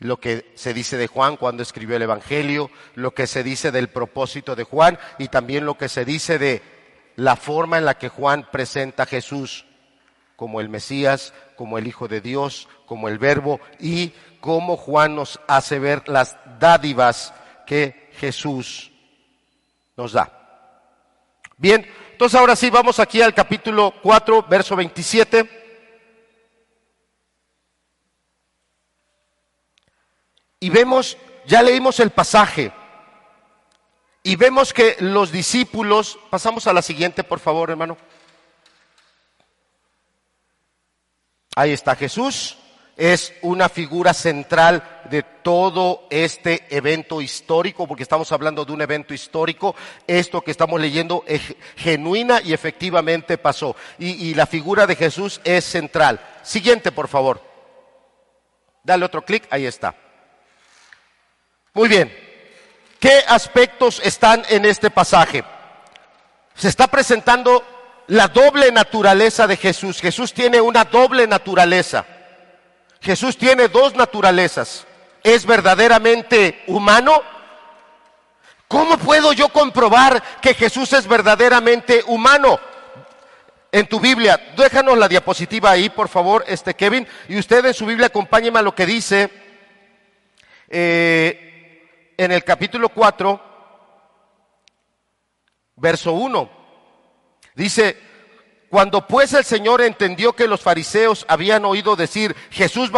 Lo 0.00 0.18
que 0.18 0.52
se 0.54 0.74
dice 0.74 0.96
de 0.96 1.06
Juan 1.06 1.36
cuando 1.36 1.62
escribió 1.62 1.96
el 1.96 2.02
Evangelio, 2.02 2.70
lo 2.94 3.14
que 3.14 3.26
se 3.26 3.42
dice 3.42 3.70
del 3.70 3.88
propósito 3.88 4.56
de 4.56 4.64
Juan 4.64 4.98
y 5.18 5.28
también 5.28 5.66
lo 5.66 5.78
que 5.78 5.88
se 5.88 6.04
dice 6.04 6.38
de 6.38 6.62
la 7.16 7.36
forma 7.36 7.78
en 7.78 7.84
la 7.84 7.96
que 7.96 8.08
Juan 8.08 8.48
presenta 8.50 9.04
a 9.04 9.06
Jesús 9.06 9.66
como 10.36 10.60
el 10.60 10.68
Mesías, 10.68 11.32
como 11.56 11.78
el 11.78 11.86
Hijo 11.86 12.08
de 12.08 12.20
Dios, 12.20 12.68
como 12.86 13.08
el 13.08 13.18
Verbo 13.18 13.60
y 13.78 14.12
como 14.40 14.76
Juan 14.76 15.16
nos 15.16 15.40
hace 15.48 15.78
ver 15.78 16.08
las 16.08 16.36
dádivas 16.58 17.32
que 17.66 18.10
Jesús 18.18 18.92
nos 19.96 20.12
da. 20.12 20.30
Bien, 21.56 21.86
entonces 22.12 22.38
ahora 22.38 22.56
sí 22.56 22.70
vamos 22.70 22.98
aquí 22.98 23.22
al 23.22 23.34
capítulo 23.34 23.94
4, 24.02 24.42
verso 24.48 24.76
27. 24.76 25.62
Y 30.60 30.70
vemos, 30.70 31.16
ya 31.46 31.62
leímos 31.62 32.00
el 32.00 32.10
pasaje, 32.10 32.72
y 34.26 34.36
vemos 34.36 34.72
que 34.72 34.96
los 35.00 35.30
discípulos, 35.30 36.18
pasamos 36.30 36.66
a 36.66 36.72
la 36.72 36.80
siguiente, 36.80 37.22
por 37.22 37.40
favor, 37.40 37.68
hermano. 37.68 37.98
Ahí 41.54 41.72
está 41.72 41.94
Jesús 41.96 42.56
es 42.96 43.32
una 43.42 43.68
figura 43.68 44.14
central 44.14 45.00
de 45.10 45.22
todo 45.22 46.06
este 46.10 46.64
evento 46.70 47.20
histórico, 47.20 47.86
porque 47.86 48.02
estamos 48.02 48.30
hablando 48.32 48.64
de 48.64 48.72
un 48.72 48.82
evento 48.82 49.14
histórico. 49.14 49.74
Esto 50.06 50.40
que 50.40 50.50
estamos 50.50 50.80
leyendo 50.80 51.24
es 51.26 51.42
genuina 51.76 52.40
y 52.42 52.52
efectivamente 52.52 53.38
pasó. 53.38 53.76
Y, 53.98 54.34
la 54.34 54.46
figura 54.46 54.86
de 54.86 54.96
Jesús 54.96 55.40
es 55.44 55.64
central. 55.64 56.20
Siguiente, 56.42 56.92
por 56.92 57.08
favor. 57.08 57.42
Dale 58.82 59.04
otro 59.04 59.24
clic, 59.24 59.46
ahí 59.50 59.66
está. 59.66 59.94
Muy 61.72 61.88
bien. 61.88 62.14
¿Qué 63.00 63.22
aspectos 63.28 64.00
están 64.04 64.42
en 64.48 64.64
este 64.64 64.90
pasaje? 64.90 65.44
Se 66.54 66.68
está 66.68 66.86
presentando 66.86 67.62
la 68.08 68.28
doble 68.28 68.70
naturaleza 68.70 69.46
de 69.46 69.56
Jesús. 69.56 70.00
Jesús 70.00 70.32
tiene 70.32 70.60
una 70.60 70.84
doble 70.84 71.26
naturaleza. 71.26 72.04
Jesús 73.00 73.36
tiene 73.36 73.68
dos 73.68 73.94
naturalezas. 73.94 74.86
Es 75.22 75.46
verdaderamente 75.46 76.62
humano. 76.66 77.22
¿Cómo 78.68 78.98
puedo 78.98 79.32
yo 79.32 79.48
comprobar 79.50 80.22
que 80.40 80.54
Jesús 80.54 80.92
es 80.92 81.06
verdaderamente 81.06 82.02
humano? 82.06 82.58
En 83.70 83.86
tu 83.86 83.98
Biblia, 83.98 84.40
déjanos 84.56 84.96
la 84.96 85.08
diapositiva 85.08 85.70
ahí, 85.70 85.90
por 85.90 86.08
favor, 86.08 86.44
este 86.46 86.74
Kevin, 86.74 87.06
y 87.28 87.38
usted 87.38 87.64
en 87.64 87.74
su 87.74 87.86
Biblia 87.86 88.06
acompáñeme 88.06 88.60
a 88.60 88.62
lo 88.62 88.72
que 88.72 88.86
dice 88.86 89.30
eh, 90.68 92.12
en 92.16 92.30
el 92.30 92.44
capítulo 92.44 92.88
4, 92.88 93.40
verso 95.76 96.12
1. 96.12 96.63
Dice, 97.54 97.96
cuando 98.74 99.06
pues 99.06 99.32
el 99.34 99.44
Señor 99.44 99.82
entendió 99.82 100.32
que 100.32 100.48
los 100.48 100.60
fariseos 100.60 101.24
habían 101.28 101.64
oído 101.64 101.94
decir, 101.94 102.34
Jesús 102.50 102.90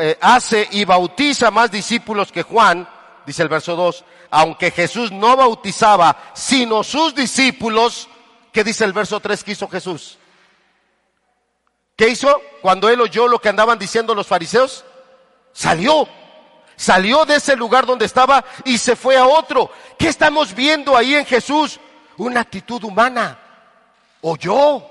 eh, 0.00 0.16
hace 0.22 0.66
y 0.70 0.86
bautiza 0.86 1.50
más 1.50 1.70
discípulos 1.70 2.32
que 2.32 2.42
Juan, 2.42 2.88
dice 3.26 3.42
el 3.42 3.50
verso 3.50 3.76
2, 3.76 4.04
aunque 4.30 4.70
Jesús 4.70 5.12
no 5.12 5.36
bautizaba, 5.36 6.16
sino 6.32 6.82
sus 6.82 7.14
discípulos, 7.14 8.08
¿qué 8.52 8.64
dice 8.64 8.84
el 8.84 8.94
verso 8.94 9.20
3 9.20 9.44
que 9.44 9.52
hizo 9.52 9.68
Jesús? 9.68 10.18
¿Qué 11.94 12.08
hizo 12.08 12.40
cuando 12.62 12.88
él 12.88 13.00
oyó 13.02 13.28
lo 13.28 13.38
que 13.38 13.50
andaban 13.50 13.78
diciendo 13.78 14.14
los 14.14 14.26
fariseos? 14.26 14.82
Salió, 15.52 16.08
salió 16.74 17.26
de 17.26 17.36
ese 17.36 17.54
lugar 17.54 17.84
donde 17.84 18.06
estaba 18.06 18.44
y 18.64 18.78
se 18.78 18.96
fue 18.96 19.18
a 19.18 19.26
otro. 19.26 19.70
¿Qué 19.98 20.08
estamos 20.08 20.54
viendo 20.54 20.96
ahí 20.96 21.14
en 21.14 21.26
Jesús? 21.26 21.78
Una 22.16 22.40
actitud 22.40 22.82
humana. 22.84 23.38
Oyó, 24.22 24.82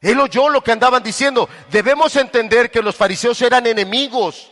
él 0.00 0.18
oyó 0.18 0.48
lo 0.48 0.62
que 0.62 0.72
andaban 0.72 1.02
diciendo. 1.02 1.48
Debemos 1.70 2.16
entender 2.16 2.70
que 2.70 2.82
los 2.82 2.96
fariseos 2.96 3.40
eran 3.42 3.66
enemigos. 3.66 4.50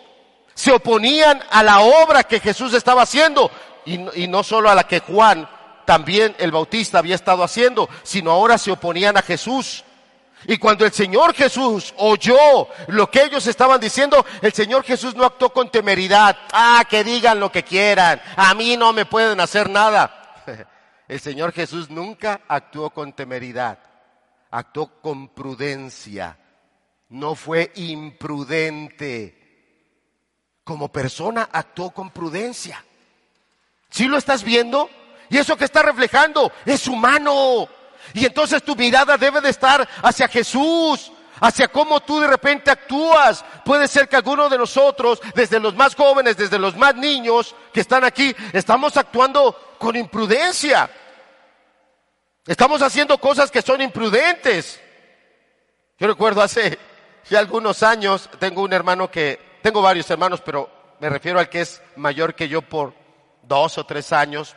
Se 0.54 0.72
oponían 0.72 1.42
a 1.50 1.62
la 1.62 1.80
obra 1.80 2.24
que 2.24 2.40
Jesús 2.40 2.74
estaba 2.74 3.02
haciendo. 3.02 3.50
Y, 3.86 4.26
no 4.26 4.42
solo 4.42 4.68
a 4.68 4.74
la 4.74 4.86
que 4.86 5.00
Juan, 5.00 5.48
también 5.86 6.36
el 6.38 6.50
Bautista, 6.50 6.98
había 6.98 7.14
estado 7.14 7.42
haciendo, 7.42 7.88
sino 8.02 8.30
ahora 8.30 8.58
se 8.58 8.70
oponían 8.70 9.16
a 9.16 9.22
Jesús. 9.22 9.84
Y 10.46 10.58
cuando 10.58 10.84
el 10.84 10.92
Señor 10.92 11.34
Jesús 11.34 11.94
oyó 11.96 12.68
lo 12.88 13.10
que 13.10 13.22
ellos 13.22 13.46
estaban 13.46 13.80
diciendo, 13.80 14.26
el 14.42 14.52
Señor 14.52 14.84
Jesús 14.84 15.14
no 15.14 15.24
actuó 15.24 15.50
con 15.50 15.70
temeridad. 15.70 16.36
Ah, 16.52 16.84
que 16.88 17.02
digan 17.02 17.40
lo 17.40 17.50
que 17.50 17.64
quieran. 17.64 18.20
A 18.36 18.52
mí 18.52 18.76
no 18.76 18.92
me 18.92 19.06
pueden 19.06 19.40
hacer 19.40 19.70
nada. 19.70 20.17
El 21.08 21.20
Señor 21.20 21.52
Jesús 21.52 21.90
nunca 21.90 22.42
actuó 22.46 22.90
con 22.90 23.12
temeridad 23.12 23.78
actuó 24.50 25.00
con 25.00 25.28
prudencia, 25.28 26.38
no 27.10 27.34
fue 27.34 27.72
imprudente. 27.76 29.34
Como 30.64 30.92
persona 30.92 31.48
actuó 31.50 31.90
con 31.90 32.10
prudencia. 32.10 32.84
¿Sí 33.88 34.06
lo 34.06 34.18
estás 34.18 34.44
viendo? 34.44 34.90
Y 35.30 35.38
eso 35.38 35.56
que 35.56 35.64
está 35.64 35.82
reflejando 35.82 36.52
es 36.66 36.86
humano. 36.86 37.68
Y 38.12 38.26
entonces 38.26 38.62
tu 38.62 38.76
mirada 38.76 39.16
debe 39.16 39.40
de 39.40 39.48
estar 39.48 39.88
hacia 40.02 40.28
Jesús, 40.28 41.10
hacia 41.40 41.68
cómo 41.68 42.00
tú 42.00 42.20
de 42.20 42.26
repente 42.26 42.70
actúas. 42.70 43.44
Puede 43.64 43.88
ser 43.88 44.08
que 44.08 44.16
alguno 44.16 44.48
de 44.48 44.58
nosotros, 44.58 45.20
desde 45.34 45.60
los 45.60 45.74
más 45.74 45.94
jóvenes, 45.94 46.36
desde 46.36 46.58
los 46.58 46.76
más 46.76 46.94
niños 46.94 47.54
que 47.72 47.80
están 47.80 48.04
aquí, 48.04 48.34
estamos 48.52 48.96
actuando 48.96 49.76
con 49.78 49.96
imprudencia. 49.96 50.90
Estamos 52.46 52.80
haciendo 52.82 53.18
cosas 53.18 53.50
que 53.50 53.62
son 53.62 53.80
imprudentes. 53.80 54.80
Yo 55.98 56.06
recuerdo 56.06 56.42
hace 56.42 56.78
ya 57.28 57.38
algunos 57.40 57.82
años, 57.82 58.30
tengo 58.38 58.62
un 58.62 58.72
hermano 58.72 59.10
que, 59.10 59.38
tengo 59.62 59.82
varios 59.82 60.10
hermanos, 60.10 60.40
pero 60.40 60.70
me 61.00 61.10
refiero 61.10 61.38
al 61.38 61.48
que 61.48 61.60
es 61.60 61.82
mayor 61.96 62.34
que 62.34 62.48
yo 62.48 62.62
por 62.62 62.94
dos 63.42 63.78
o 63.78 63.84
tres 63.84 64.12
años. 64.12 64.56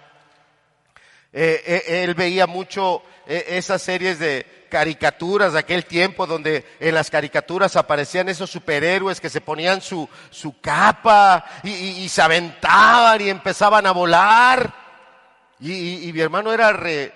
Eh, 1.34 1.64
eh, 1.66 2.04
él 2.04 2.14
veía 2.14 2.46
mucho 2.46 3.04
eh, 3.26 3.46
esas 3.50 3.82
series 3.82 4.20
de 4.20 4.61
caricaturas 4.72 5.54
de 5.54 5.60
aquel 5.60 5.86
tiempo 5.86 6.26
donde 6.26 6.66
en 6.80 6.96
las 6.96 7.12
caricaturas 7.12 7.76
aparecían 7.76 8.30
esos 8.30 8.50
superhéroes 8.50 9.20
que 9.20 9.30
se 9.30 9.42
ponían 9.42 9.82
su, 9.82 10.08
su 10.30 10.60
capa 10.62 11.44
y, 11.62 12.08
se 12.08 12.22
aventaban 12.22 13.20
y 13.22 13.30
empezaban 13.30 13.86
a 13.86 13.92
volar. 13.92 14.74
Y, 15.60 16.08
y 16.08 16.14
mi 16.14 16.22
hermano 16.22 16.54
era 16.54 16.72
re, 16.72 17.14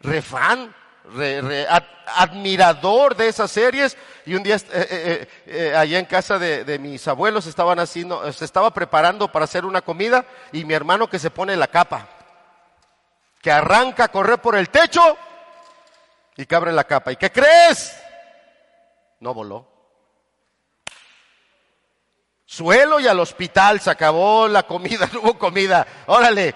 refán, 0.00 0.74
re, 1.14 1.66
admirador 2.06 3.14
de 3.16 3.28
esas 3.28 3.50
series. 3.50 3.96
Y 4.24 4.34
un 4.34 4.42
día 4.42 4.56
eh, 4.56 4.62
eh, 4.72 5.28
eh, 5.46 5.76
allá 5.76 5.98
en 5.98 6.06
casa 6.06 6.38
de, 6.38 6.78
mis 6.78 7.06
abuelos 7.06 7.46
estaban 7.46 7.78
haciendo, 7.78 8.32
se 8.32 8.46
estaba 8.46 8.72
preparando 8.72 9.30
para 9.30 9.44
hacer 9.44 9.66
una 9.66 9.82
comida 9.82 10.24
y 10.52 10.64
mi 10.64 10.72
hermano 10.72 11.08
que 11.08 11.18
se 11.18 11.30
pone 11.30 11.54
la 11.54 11.68
capa, 11.68 12.08
que 13.42 13.52
arranca 13.52 14.04
a 14.04 14.08
correr 14.08 14.38
por 14.38 14.56
el 14.56 14.70
techo 14.70 15.18
y 16.36 16.46
que 16.46 16.54
abre 16.54 16.72
la 16.72 16.84
capa. 16.84 17.12
¿Y 17.12 17.16
qué 17.16 17.30
crees? 17.30 17.96
No 19.20 19.34
voló. 19.34 19.74
Suelo 22.44 23.00
y 23.00 23.06
al 23.06 23.20
hospital, 23.20 23.80
se 23.80 23.90
acabó 23.90 24.48
la 24.48 24.64
comida, 24.64 25.08
no 25.12 25.20
hubo 25.20 25.38
comida. 25.38 25.86
Órale, 26.06 26.54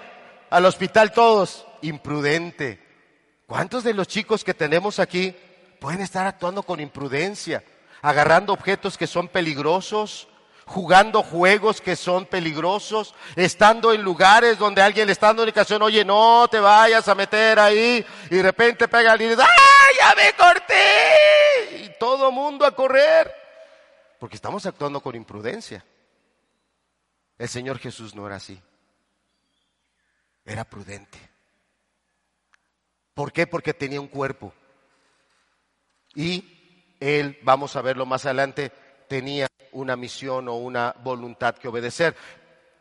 al 0.51 0.65
hospital 0.65 1.13
todos, 1.13 1.67
imprudente. 1.83 2.87
¿Cuántos 3.47 3.85
de 3.85 3.95
los 3.95 4.07
chicos 4.07 4.45
que 4.45 4.55
tenemos 4.55 4.99
aquí 4.99 5.35
pueden 5.81 6.01
estar 6.01 6.27
actuando 6.27 6.63
con 6.63 6.81
imprudencia, 6.81 7.65
agarrando 8.03 8.53
objetos 8.53 8.99
que 8.99 9.07
son 9.07 9.29
peligrosos, 9.29 10.29
jugando 10.69 11.23
juegos 11.23 11.81
que 11.81 11.97
son 11.97 12.27
peligrosos, 12.27 13.15
estando 13.35 13.93
en 13.93 14.03
lugares 14.03 14.59
donde 14.59 14.83
alguien 14.83 15.07
le 15.07 15.13
está 15.13 15.29
dando 15.29 15.43
indicación, 15.43 15.83
oye, 15.83 16.05
no 16.05 16.47
te 16.49 16.61
vayas 16.61 17.09
a 17.09 17.15
meter 17.15 17.59
ahí, 17.59 18.05
y 18.31 18.37
de 18.37 18.43
repente 18.43 18.87
pega 18.87 19.15
el 19.15 19.23
y 19.23 19.29
dice, 19.29 19.43
¡ah, 19.43 19.89
ya 19.99 20.15
me 20.15 20.33
corté! 20.35 21.85
Y 21.85 21.99
todo 21.99 22.31
mundo 22.31 22.65
a 22.65 22.75
correr, 22.75 23.35
porque 24.21 24.37
estamos 24.37 24.67
actuando 24.67 25.01
con 25.01 25.15
imprudencia. 25.15 25.85
El 27.39 27.49
Señor 27.49 27.79
Jesús 27.79 28.15
no 28.15 28.27
era 28.27 28.37
así, 28.37 28.61
era 30.45 30.65
prudente. 30.65 31.19
¿Por 33.15 33.33
qué? 33.33 33.47
Porque 33.47 33.75
tenía 33.75 34.01
un 34.01 34.09
cuerpo. 34.09 34.53
Y 36.15 36.97
él, 37.01 37.39
vamos 37.43 37.75
a 37.77 37.83
verlo 37.83 38.07
más 38.07 38.25
adelante, 38.27 38.73
tenía 39.09 39.49
una 39.73 39.97
misión 39.97 40.49
o 40.49 40.55
una 40.55 40.95
voluntad 41.03 41.55
que 41.57 41.69
obedecer. 41.69 42.15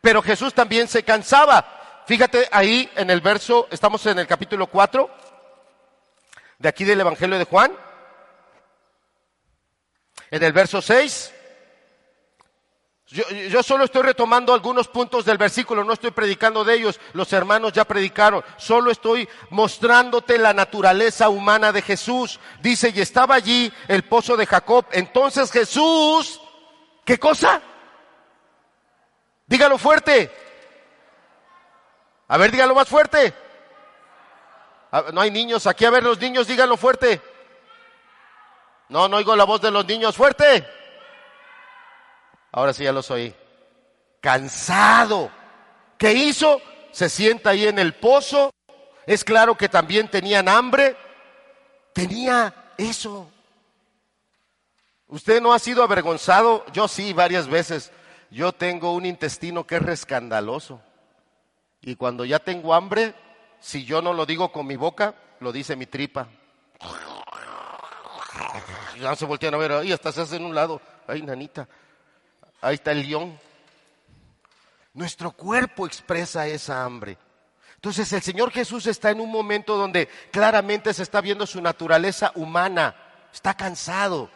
Pero 0.00 0.22
Jesús 0.22 0.54
también 0.54 0.86
se 0.88 1.02
cansaba. 1.02 2.04
Fíjate 2.06 2.48
ahí 2.52 2.88
en 2.96 3.10
el 3.10 3.20
verso, 3.20 3.66
estamos 3.70 4.04
en 4.06 4.18
el 4.18 4.26
capítulo 4.26 4.66
4 4.66 5.10
de 6.58 6.68
aquí 6.68 6.84
del 6.84 7.00
Evangelio 7.00 7.38
de 7.38 7.44
Juan. 7.44 7.72
En 10.30 10.42
el 10.42 10.52
verso 10.52 10.82
6 10.82 11.34
yo, 13.10 13.62
solo 13.62 13.84
estoy 13.84 14.02
retomando 14.02 14.52
algunos 14.52 14.86
puntos 14.86 15.24
del 15.24 15.38
versículo, 15.38 15.82
no 15.82 15.94
estoy 15.94 16.10
predicando 16.10 16.62
de 16.62 16.74
ellos, 16.74 17.00
los 17.14 17.32
hermanos 17.32 17.72
ya 17.72 17.86
predicaron, 17.86 18.44
solo 18.58 18.90
estoy 18.90 19.26
mostrándote 19.48 20.36
la 20.36 20.52
naturaleza 20.52 21.30
humana 21.30 21.72
de 21.72 21.80
Jesús. 21.80 22.38
Dice, 22.60 22.92
y 22.94 23.00
estaba 23.00 23.34
allí 23.34 23.72
el 23.88 24.04
pozo 24.04 24.36
de 24.36 24.44
Jacob. 24.44 24.84
Entonces 24.92 25.50
Jesús, 25.50 26.38
¿qué 27.06 27.18
cosa? 27.18 27.62
Dígalo 29.46 29.78
fuerte. 29.78 30.30
A 32.28 32.36
ver, 32.36 32.50
dígalo 32.50 32.74
más 32.74 32.88
fuerte. 32.88 33.32
no 35.14 35.20
hay 35.22 35.30
niños 35.30 35.66
aquí, 35.66 35.86
a 35.86 35.90
ver 35.90 36.02
los 36.02 36.20
niños, 36.20 36.46
díganlo 36.46 36.76
fuerte. 36.76 37.22
No, 38.90 39.08
no 39.08 39.16
oigo 39.16 39.34
la 39.34 39.44
voz 39.44 39.62
de 39.62 39.70
los 39.70 39.86
niños 39.86 40.14
fuerte. 40.14 40.77
Ahora 42.52 42.72
sí 42.72 42.84
ya 42.84 42.92
los 42.92 43.10
oí. 43.10 43.34
Cansado. 44.20 45.30
¿Qué 45.96 46.12
hizo? 46.12 46.60
Se 46.92 47.08
sienta 47.08 47.50
ahí 47.50 47.66
en 47.66 47.78
el 47.78 47.94
pozo. 47.94 48.50
Es 49.06 49.24
claro 49.24 49.56
que 49.56 49.68
también 49.68 50.08
tenían 50.08 50.48
hambre. 50.48 50.96
Tenía 51.92 52.72
eso. 52.76 53.30
Usted 55.08 55.40
no 55.40 55.54
ha 55.54 55.58
sido 55.58 55.82
avergonzado, 55.82 56.64
yo 56.72 56.86
sí, 56.86 57.12
varias 57.14 57.48
veces. 57.48 57.90
Yo 58.30 58.52
tengo 58.52 58.92
un 58.92 59.06
intestino 59.06 59.66
que 59.66 59.76
es 59.76 59.82
rescandaloso. 59.82 60.82
Y 61.80 61.96
cuando 61.96 62.24
ya 62.24 62.38
tengo 62.38 62.74
hambre, 62.74 63.14
si 63.60 63.84
yo 63.84 64.02
no 64.02 64.12
lo 64.12 64.26
digo 64.26 64.52
con 64.52 64.66
mi 64.66 64.76
boca, 64.76 65.14
lo 65.40 65.50
dice 65.50 65.76
mi 65.76 65.86
tripa. 65.86 66.28
Ya 69.00 69.16
se 69.16 69.24
voltean 69.24 69.54
a 69.54 69.58
ver, 69.58 69.72
ahí 69.72 69.96
se 69.96 70.20
hacen 70.20 70.44
un 70.44 70.54
lado. 70.54 70.80
Ay, 71.06 71.22
nanita, 71.22 71.66
ahí 72.60 72.74
está 72.74 72.92
el 72.92 73.06
león. 73.06 73.38
Nuestro 74.94 75.30
cuerpo 75.30 75.86
expresa 75.86 76.46
esa 76.46 76.84
hambre. 76.84 77.16
Entonces 77.76 78.12
el 78.12 78.22
Señor 78.22 78.50
Jesús 78.50 78.86
está 78.86 79.10
en 79.10 79.20
un 79.20 79.30
momento 79.30 79.76
donde 79.76 80.08
claramente 80.32 80.92
se 80.92 81.04
está 81.04 81.20
viendo 81.20 81.46
su 81.46 81.60
naturaleza 81.60 82.32
humana. 82.34 82.96
Está 83.32 83.54
cansado, 83.54 84.30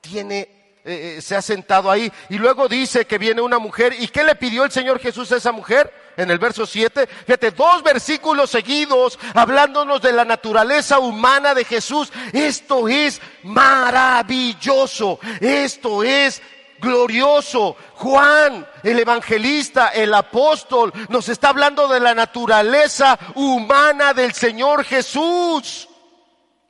tiene 0.00 0.62
eh, 0.84 1.18
eh, 1.18 1.22
se 1.22 1.36
ha 1.36 1.42
sentado 1.42 1.90
ahí. 1.90 2.12
Y 2.28 2.38
luego 2.38 2.66
dice 2.66 3.06
que 3.06 3.18
viene 3.18 3.40
una 3.40 3.58
mujer. 3.58 3.94
¿Y 3.98 4.08
qué 4.08 4.24
le 4.24 4.34
pidió 4.34 4.64
el 4.64 4.72
Señor 4.72 4.98
Jesús 4.98 5.30
a 5.30 5.36
esa 5.36 5.52
mujer? 5.52 5.92
En 6.16 6.28
el 6.28 6.38
verso 6.38 6.66
7. 6.66 7.06
Fíjate, 7.06 7.52
dos 7.52 7.84
versículos 7.84 8.50
seguidos 8.50 9.18
hablándonos 9.32 10.02
de 10.02 10.12
la 10.12 10.24
naturaleza 10.24 10.98
humana 10.98 11.54
de 11.54 11.64
Jesús. 11.64 12.12
Esto 12.32 12.88
es 12.88 13.20
maravilloso. 13.44 15.20
Esto 15.40 16.02
es 16.02 16.42
glorioso. 16.82 17.76
Juan, 17.94 18.66
el 18.82 18.98
evangelista, 18.98 19.88
el 19.88 20.12
apóstol, 20.12 20.92
nos 21.08 21.28
está 21.28 21.48
hablando 21.48 21.88
de 21.88 22.00
la 22.00 22.14
naturaleza 22.14 23.18
humana 23.36 24.12
del 24.12 24.34
Señor 24.34 24.84
Jesús. 24.84 25.88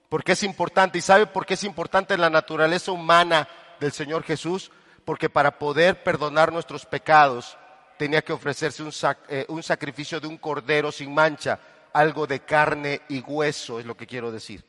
Porque 0.09 0.33
es 0.33 0.43
importante, 0.43 0.99
y 0.99 1.01
sabe 1.01 1.27
por 1.27 1.47
qué 1.47 1.55
es 1.55 1.65
importante 1.65 2.17
la 2.19 2.31
naturaleza 2.31 2.93
humana 2.93 3.49
del 3.81 3.93
Señor 3.93 4.23
Jesús, 4.23 4.71
porque 5.05 5.31
para 5.31 5.59
poder 5.59 6.05
perdonar 6.05 6.53
nuestros 6.53 6.85
pecados 6.85 7.57
tenía 7.97 8.23
que 8.23 8.33
ofrecerse 8.33 8.83
un, 8.83 8.93
eh, 9.29 9.47
un 9.49 9.63
sacrificio 9.63 10.21
de 10.21 10.27
un 10.27 10.37
cordero 10.37 10.93
sin 10.93 11.15
mancha, 11.15 11.59
algo 11.95 12.27
de 12.27 12.41
carne 12.41 13.03
y 13.09 13.21
hueso, 13.21 13.81
es 13.81 13.87
lo 13.87 13.97
que 13.97 14.07
quiero 14.07 14.31
decir. 14.31 14.65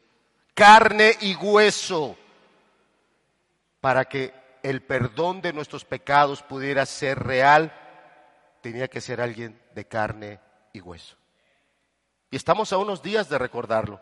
Carne 0.53 1.17
y 1.21 1.35
hueso, 1.35 2.15
para 3.81 4.05
que 4.05 4.42
el 4.63 4.81
perdón 4.81 5.41
de 5.41 5.53
nuestros 5.53 5.85
pecados 5.85 6.41
pudiera 6.41 6.85
ser 6.85 7.19
real, 7.19 7.73
tenía 8.61 8.87
que 8.87 9.01
ser 9.01 9.21
alguien 9.21 9.61
de 9.75 9.85
carne 9.85 10.39
y 10.71 10.79
hueso. 10.79 11.17
Y 12.31 12.35
estamos 12.35 12.73
a 12.73 12.77
unos 12.77 13.03
días 13.03 13.29
de 13.29 13.37
recordarlo. 13.37 14.01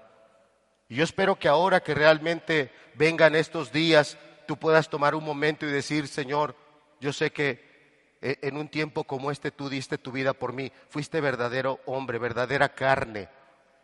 Y 0.88 0.96
yo 0.96 1.04
espero 1.04 1.38
que 1.38 1.48
ahora 1.48 1.82
que 1.82 1.94
realmente 1.94 2.72
vengan 2.96 3.36
estos 3.36 3.72
días 3.72 4.18
tú 4.46 4.58
puedas 4.58 4.90
tomar 4.90 5.16
un 5.16 5.24
momento 5.24 5.66
y 5.66 5.72
decir, 5.72 6.08
Señor, 6.08 6.56
yo 7.00 7.14
sé 7.14 7.32
que 7.32 8.18
eh, 8.22 8.38
en 8.42 8.58
un 8.58 8.68
tiempo 8.68 9.06
como 9.06 9.32
este 9.32 9.50
tú 9.52 9.70
diste 9.70 9.98
tu 9.98 10.12
vida 10.12 10.34
por 10.34 10.54
mí, 10.54 10.72
fuiste 10.90 11.22
verdadero 11.22 11.80
hombre, 11.86 12.20
verdadera 12.20 12.70
carne. 12.70 13.30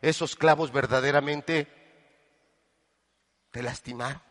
Esos 0.02 0.36
clavos 0.36 0.72
verdaderamente 0.72 1.68
te 3.52 3.64
lastimaron. 3.64 4.27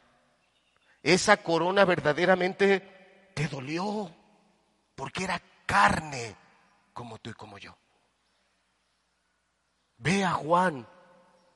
Esa 1.07 1.36
corona 1.36 1.84
verdaderamente 1.84 3.30
te 3.32 3.46
dolió, 3.46 4.11
porque 4.96 5.22
era 5.22 5.40
carne 5.64 6.34
como 6.92 7.18
tú 7.18 7.30
y 7.30 7.34
como 7.34 7.59
yo. 7.59 7.78
Ve 9.98 10.24
a 10.24 10.32
Juan 10.32 10.84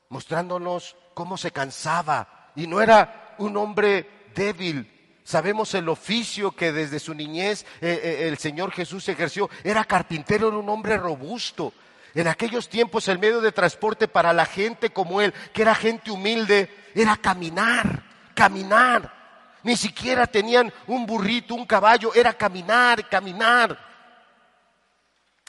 mostrándonos 0.07 0.95
cómo 1.13 1.35
se 1.35 1.51
cansaba 1.51 2.53
y 2.55 2.65
no 2.65 2.81
era 2.81 3.35
un 3.39 3.57
hombre 3.57 4.29
débil. 4.33 5.19
Sabemos 5.25 5.75
el 5.75 5.89
oficio 5.89 6.53
que 6.53 6.71
desde 6.71 6.99
su 6.99 7.13
niñez 7.13 7.65
eh, 7.81 7.99
eh, 8.01 8.27
el 8.29 8.37
Señor 8.37 8.71
Jesús 8.71 9.09
ejerció. 9.09 9.49
Era 9.65 9.83
carpintero, 9.83 10.47
era 10.47 10.57
un 10.59 10.69
hombre 10.69 10.95
robusto. 10.95 11.73
En 12.15 12.29
aquellos 12.29 12.69
tiempos 12.69 13.09
el 13.09 13.19
medio 13.19 13.41
de 13.41 13.51
transporte 13.51 14.07
para 14.07 14.31
la 14.31 14.45
gente 14.45 14.91
como 14.91 15.19
él, 15.19 15.33
que 15.51 15.63
era 15.63 15.75
gente 15.75 16.09
humilde, 16.09 16.73
era 16.95 17.17
caminar, 17.17 18.03
caminar. 18.33 19.20
Ni 19.63 19.77
siquiera 19.77 20.27
tenían 20.27 20.71
un 20.87 21.05
burrito, 21.05 21.53
un 21.53 21.65
caballo, 21.65 22.13
era 22.13 22.33
caminar, 22.33 23.07
caminar. 23.07 23.77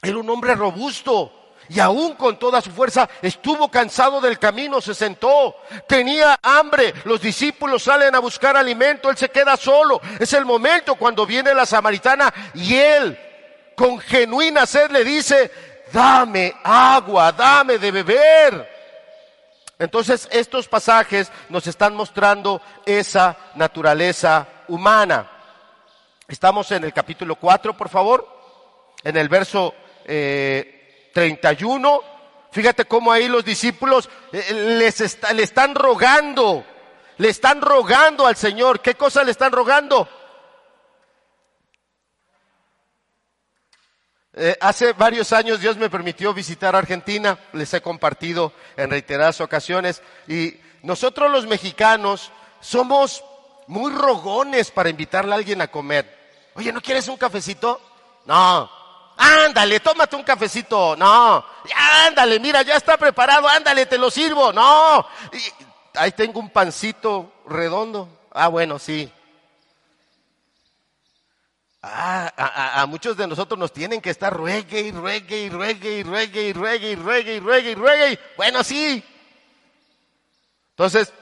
Era 0.03 0.19
un 0.19 0.29
hombre 0.29 0.55
robusto, 0.55 1.43
y 1.69 1.81
aún 1.81 2.15
con 2.15 2.39
toda 2.39 2.61
su 2.61 2.71
fuerza 2.71 3.09
estuvo 3.23 3.71
cansado 3.71 4.21
del 4.21 4.39
camino, 4.39 4.81
se 4.81 4.95
sentó, 4.95 5.57
tenía 5.89 6.39
hambre, 6.43 6.93
los 7.05 7.21
discípulos 7.21 7.85
salen 7.85 8.15
a 8.15 8.19
buscar 8.19 8.57
alimento, 8.57 9.09
él 9.09 9.17
se 9.17 9.31
queda 9.31 9.57
solo. 9.57 10.01
Es 10.19 10.33
el 10.33 10.45
momento 10.45 10.97
cuando 10.97 11.25
viene 11.25 11.55
la 11.55 11.65
samaritana 11.65 12.33
y 12.55 12.75
él 12.75 13.19
con 13.77 13.99
genuina 13.99 14.67
sed 14.67 14.91
le 14.91 15.05
dice, 15.05 15.51
dame 15.93 16.53
agua, 16.63 17.33
dame 17.33 17.79
de 17.79 17.91
beber. 17.91 18.72
Entonces 19.83 20.29
estos 20.31 20.69
pasajes 20.69 21.31
nos 21.49 21.67
están 21.67 21.95
mostrando 21.95 22.61
esa 22.87 23.37
naturaleza 23.55 24.47
humana. 24.69 25.31
Estamos 26.29 26.71
en 26.73 26.85
el 26.85 26.93
capítulo 26.93 27.37
4, 27.37 27.77
por 27.77 27.89
favor, 27.89 28.27
en 29.03 29.17
el 29.17 29.29
verso... 29.29 29.75
Eh, 30.05 30.79
31, 31.13 32.01
fíjate 32.51 32.85
cómo 32.87 33.13
ahí 33.13 33.29
los 33.29 33.45
discípulos 33.45 34.09
eh, 34.33 34.77
les 34.79 35.19
le 35.35 35.43
están 35.43 35.75
rogando, 35.75 36.65
le 37.19 37.29
están 37.29 37.61
rogando 37.61 38.27
al 38.27 38.37
Señor. 38.37 38.81
¿Qué 38.81 38.95
cosa 38.95 39.23
le 39.23 39.31
están 39.31 39.53
rogando? 39.53 40.09
Eh, 44.35 44.57
hace 44.61 44.95
varios 44.95 45.33
años 45.35 45.61
Dios 45.61 45.77
me 45.77 45.91
permitió 45.91 46.33
visitar 46.33 46.75
Argentina, 46.75 47.39
les 47.53 47.73
he 47.75 47.83
compartido 47.83 48.53
en 48.77 48.91
reiteradas 48.91 49.41
ocasiones, 49.43 50.03
y 50.27 50.59
nosotros 50.83 51.31
los 51.31 51.47
mexicanos 51.47 52.31
somos 52.61 53.23
muy 53.67 53.93
rogones 53.93 54.71
para 54.71 54.89
invitarle 54.89 55.33
a 55.33 55.37
alguien 55.37 55.61
a 55.61 55.69
comer. 55.69 56.51
Oye, 56.55 56.73
¿no 56.73 56.81
quieres 56.81 57.09
un 57.09 57.19
cafecito? 57.19 57.81
No, 58.25 58.71
ándale, 59.19 59.81
tómate 59.81 60.17
un 60.17 60.23
cafecito, 60.23 60.97
no, 60.97 61.45
ándale, 62.07 62.41
mira, 62.41 62.63
ya 62.63 62.77
está 62.77 62.97
preparado, 62.97 63.49
ándale, 63.49 63.85
te 63.85 63.99
lo 63.99 64.11
sirvo, 64.11 64.53
no, 64.53 65.07
ahí 65.95 66.13
tengo 66.13 66.41
un 66.41 66.51
pancito 66.51 67.33
redondo, 67.47 68.09
ah, 68.33 68.49
bueno, 68.49 68.79
sí. 68.79 69.13
Ah, 71.83 72.81
a, 72.81 72.87
muchos 72.87 73.17
de 73.17 73.27
nosotros 73.27 73.59
nos 73.59 73.73
tienen 73.73 74.01
que 74.01 74.11
estar 74.11 74.33
ruegue 74.33 74.81
y 74.81 74.93
ruegue 74.93 75.41
y 75.41 75.49
ruegue 75.49 75.99
y 75.99 76.03
ruegue 76.05 77.71
y 77.71 77.75
ruegue. 77.75 78.19
Bueno, 78.37 78.63
sí. 78.63 79.03
Entonces, 80.71 81.13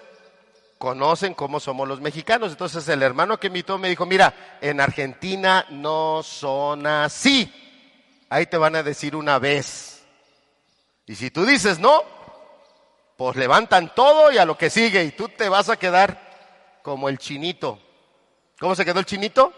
conocen 0.76 1.32
cómo 1.32 1.60
somos 1.60 1.88
los 1.88 2.00
mexicanos. 2.00 2.52
Entonces 2.52 2.86
el 2.88 3.02
hermano 3.02 3.40
que 3.40 3.46
invitó 3.46 3.78
me 3.78 3.88
dijo, 3.88 4.04
mira, 4.04 4.58
en 4.60 4.80
Argentina 4.80 5.64
no 5.70 6.22
son 6.22 6.86
así 6.86 7.50
ahí 8.30 8.46
te 8.46 8.56
van 8.56 8.76
a 8.76 8.82
decir 8.82 9.14
una 9.14 9.38
vez. 9.38 10.02
Y 11.04 11.16
si 11.16 11.30
tú 11.30 11.44
dices 11.44 11.78
no, 11.78 12.02
pues 13.16 13.36
levantan 13.36 13.92
todo 13.94 14.32
y 14.32 14.38
a 14.38 14.46
lo 14.46 14.56
que 14.56 14.70
sigue 14.70 15.04
y 15.04 15.10
tú 15.10 15.28
te 15.28 15.48
vas 15.50 15.68
a 15.68 15.76
quedar 15.76 16.80
como 16.82 17.10
el 17.10 17.18
chinito. 17.18 17.78
¿Cómo 18.58 18.74
se 18.74 18.84
quedó 18.84 19.00
el 19.00 19.06
chinito? 19.06 19.52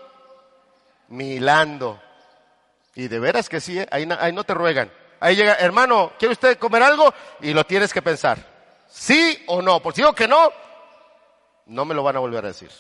Milando. 1.13 2.01
Y 2.95 3.09
de 3.09 3.19
veras 3.19 3.49
que 3.51 3.61
sí, 3.61 3.79
¿eh? 3.79 3.87
ahí, 3.91 4.07
no 4.07 4.45
te 4.45 4.55
ruegan. 4.55 4.91
Ahí 5.21 5.37
llega, 5.37 5.55
hermano, 5.57 6.13
¿quiere 6.19 6.33
usted 6.33 6.59
comer 6.59 6.83
algo? 6.83 7.13
Y 7.43 7.53
lo 7.53 7.65
tienes 7.65 7.93
que 7.93 8.01
pensar. 8.01 8.39
¿Sí 8.89 9.45
o 9.47 9.61
no? 9.61 9.81
Por 9.81 9.95
si 9.95 10.01
digo 10.01 10.15
que 10.15 10.27
no, 10.27 10.51
no 11.67 11.85
me 11.85 11.95
lo 11.95 12.03
van 12.03 12.17
a 12.17 12.21
volver 12.21 12.45
a 12.45 12.49
decir. 12.49 12.71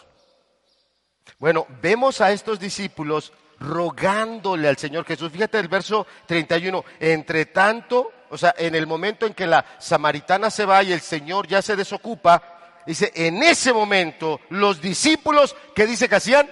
Bueno, 1.38 1.66
vemos 1.82 2.22
a 2.22 2.32
estos 2.32 2.58
discípulos 2.58 3.34
rogándole 3.60 4.66
al 4.66 4.78
Señor 4.78 5.04
Jesús. 5.04 5.30
Fíjate 5.30 5.58
el 5.58 5.68
verso 5.68 6.06
31. 6.26 6.84
Entre 7.00 7.46
tanto, 7.46 8.12
o 8.30 8.38
sea, 8.38 8.54
en 8.56 8.74
el 8.74 8.86
momento 8.86 9.26
en 9.26 9.34
que 9.34 9.46
la 9.46 9.64
samaritana 9.78 10.48
se 10.50 10.64
va 10.64 10.82
y 10.82 10.92
el 10.92 11.02
Señor 11.02 11.46
ya 11.46 11.60
se 11.60 11.76
desocupa, 11.76 12.82
dice, 12.86 13.12
en 13.14 13.42
ese 13.42 13.74
momento 13.74 14.40
los 14.48 14.80
discípulos, 14.80 15.54
¿qué 15.74 15.86
dice 15.86 16.08
que 16.08 16.16
hacían? 16.16 16.48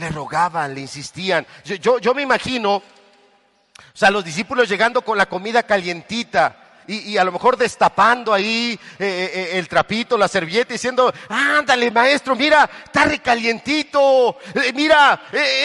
Le 0.00 0.08
rogaban, 0.08 0.74
le 0.74 0.80
insistían. 0.80 1.46
Yo, 1.62 1.98
yo, 1.98 2.14
me 2.14 2.22
imagino, 2.22 2.76
o 2.76 2.82
sea, 3.92 4.10
los 4.10 4.24
discípulos 4.24 4.66
llegando 4.66 5.02
con 5.02 5.18
la 5.18 5.26
comida 5.26 5.62
calientita, 5.62 6.56
y, 6.86 7.18
a 7.18 7.22
lo 7.22 7.32
mejor 7.32 7.58
destapando 7.58 8.32
ahí 8.32 8.80
eh, 8.98 9.04
eh, 9.04 9.30
eh, 9.34 9.58
el 9.58 9.68
trapito, 9.68 10.16
la 10.16 10.26
servilleta, 10.26 10.72
diciendo, 10.72 11.12
ándale 11.28 11.90
maestro, 11.90 12.34
mira, 12.34 12.68
está 12.82 13.04
recalientito, 13.04 14.38
mira, 14.74 15.20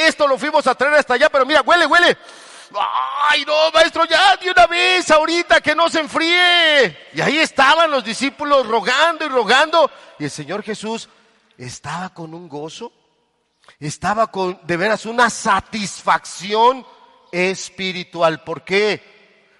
esto 0.05 0.27
lo 0.27 0.37
fuimos 0.37 0.67
a 0.67 0.75
traer 0.75 0.95
hasta 0.95 1.13
allá, 1.13 1.29
pero 1.29 1.45
mira, 1.45 1.61
huele, 1.61 1.85
huele. 1.85 2.17
Ay, 3.29 3.45
no, 3.45 3.71
maestro, 3.73 4.03
ya 4.03 4.35
de 4.35 4.51
una 4.51 4.67
vez, 4.67 5.09
ahorita, 5.09 5.61
que 5.61 5.73
no 5.73 5.87
se 5.87 6.01
enfríe. 6.01 7.07
Y 7.13 7.21
ahí 7.21 7.37
estaban 7.37 7.89
los 7.89 8.03
discípulos 8.03 8.67
rogando 8.67 9.25
y 9.25 9.29
rogando, 9.29 9.89
y 10.19 10.25
el 10.25 10.31
Señor 10.31 10.61
Jesús 10.61 11.07
estaba 11.57 12.09
con 12.09 12.33
un 12.33 12.49
gozo, 12.49 12.91
estaba 13.79 14.27
con 14.27 14.59
de 14.63 14.77
veras 14.77 15.05
una 15.05 15.29
satisfacción 15.29 16.85
espiritual. 17.31 18.43
¿Por 18.43 18.63
qué? 18.63 19.15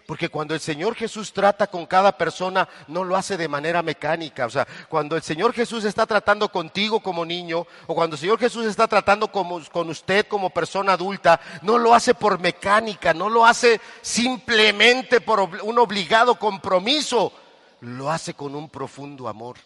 Porque 0.05 0.29
cuando 0.29 0.53
el 0.53 0.59
Señor 0.59 0.93
Jesús 0.93 1.33
trata 1.33 1.65
con 1.65 1.87
cada 1.87 2.15
persona, 2.15 2.69
no 2.87 3.03
lo 3.03 3.15
hace 3.15 3.37
de 3.37 3.47
manera 3.47 3.81
mecánica. 3.81 4.45
O 4.45 4.49
sea, 4.51 4.67
cuando 4.87 5.15
el 5.15 5.23
Señor 5.23 5.51
Jesús 5.51 5.83
está 5.83 6.05
tratando 6.05 6.49
contigo 6.49 6.99
como 6.99 7.25
niño, 7.25 7.65
o 7.87 7.95
cuando 7.95 8.15
el 8.15 8.19
Señor 8.19 8.37
Jesús 8.37 8.67
está 8.67 8.87
tratando 8.87 9.29
con 9.29 9.89
usted 9.89 10.27
como 10.27 10.51
persona 10.51 10.93
adulta, 10.93 11.41
no 11.63 11.79
lo 11.79 11.95
hace 11.95 12.13
por 12.13 12.39
mecánica, 12.39 13.15
no 13.15 13.29
lo 13.29 13.45
hace 13.45 13.81
simplemente 14.01 15.21
por 15.21 15.39
un 15.39 15.79
obligado 15.79 16.35
compromiso. 16.35 17.33
Lo 17.81 18.11
hace 18.11 18.35
con 18.35 18.55
un 18.55 18.69
profundo 18.69 19.27
amor, 19.27 19.57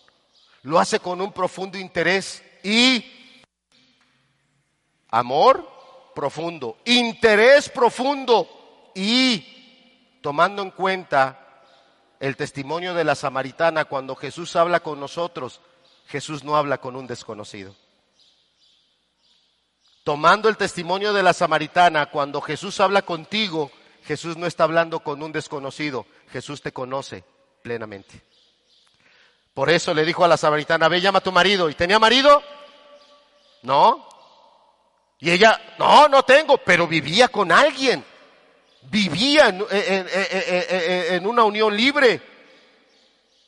lo 0.63 0.79
hace 0.79 0.99
con 0.99 1.21
un 1.21 1.31
profundo 1.31 1.77
interés 1.77 2.43
y 2.63 3.18
amor 5.11 5.69
profundo, 6.13 6.77
interés 6.85 7.69
profundo 7.69 8.47
y 8.95 10.19
tomando 10.21 10.61
en 10.61 10.71
cuenta 10.71 11.63
el 12.19 12.35
testimonio 12.35 12.93
de 12.93 13.03
la 13.03 13.15
samaritana, 13.15 13.85
cuando 13.85 14.15
Jesús 14.15 14.55
habla 14.55 14.81
con 14.81 14.99
nosotros, 14.99 15.61
Jesús 16.07 16.43
no 16.43 16.57
habla 16.57 16.79
con 16.79 16.95
un 16.95 17.07
desconocido. 17.07 17.75
Tomando 20.03 20.49
el 20.49 20.57
testimonio 20.57 21.13
de 21.13 21.23
la 21.23 21.33
samaritana, 21.33 22.07
cuando 22.07 22.41
Jesús 22.41 22.79
habla 22.79 23.03
contigo, 23.03 23.71
Jesús 24.03 24.35
no 24.37 24.47
está 24.47 24.65
hablando 24.65 24.99
con 25.01 25.21
un 25.23 25.31
desconocido, 25.31 26.05
Jesús 26.31 26.61
te 26.61 26.73
conoce 26.73 27.23
plenamente. 27.61 28.21
Por 29.53 29.69
eso 29.69 29.93
le 29.93 30.05
dijo 30.05 30.25
a 30.25 30.27
la 30.27 30.37
samaritana, 30.37 30.87
ve, 30.87 30.99
llama 30.99 31.19
a 31.19 31.23
tu 31.23 31.31
marido. 31.31 31.69
¿Y 31.69 31.75
tenía 31.75 31.99
marido? 31.99 32.41
No. 33.61 34.08
Y 35.19 35.31
ella, 35.31 35.59
no, 35.77 36.07
no 36.07 36.23
tengo, 36.23 36.57
pero 36.57 36.87
vivía 36.87 37.27
con 37.27 37.51
alguien 37.51 38.03
vivía 38.83 39.49
en, 39.49 41.27
una 41.27 41.43
unión 41.43 41.75
libre. 41.75 42.21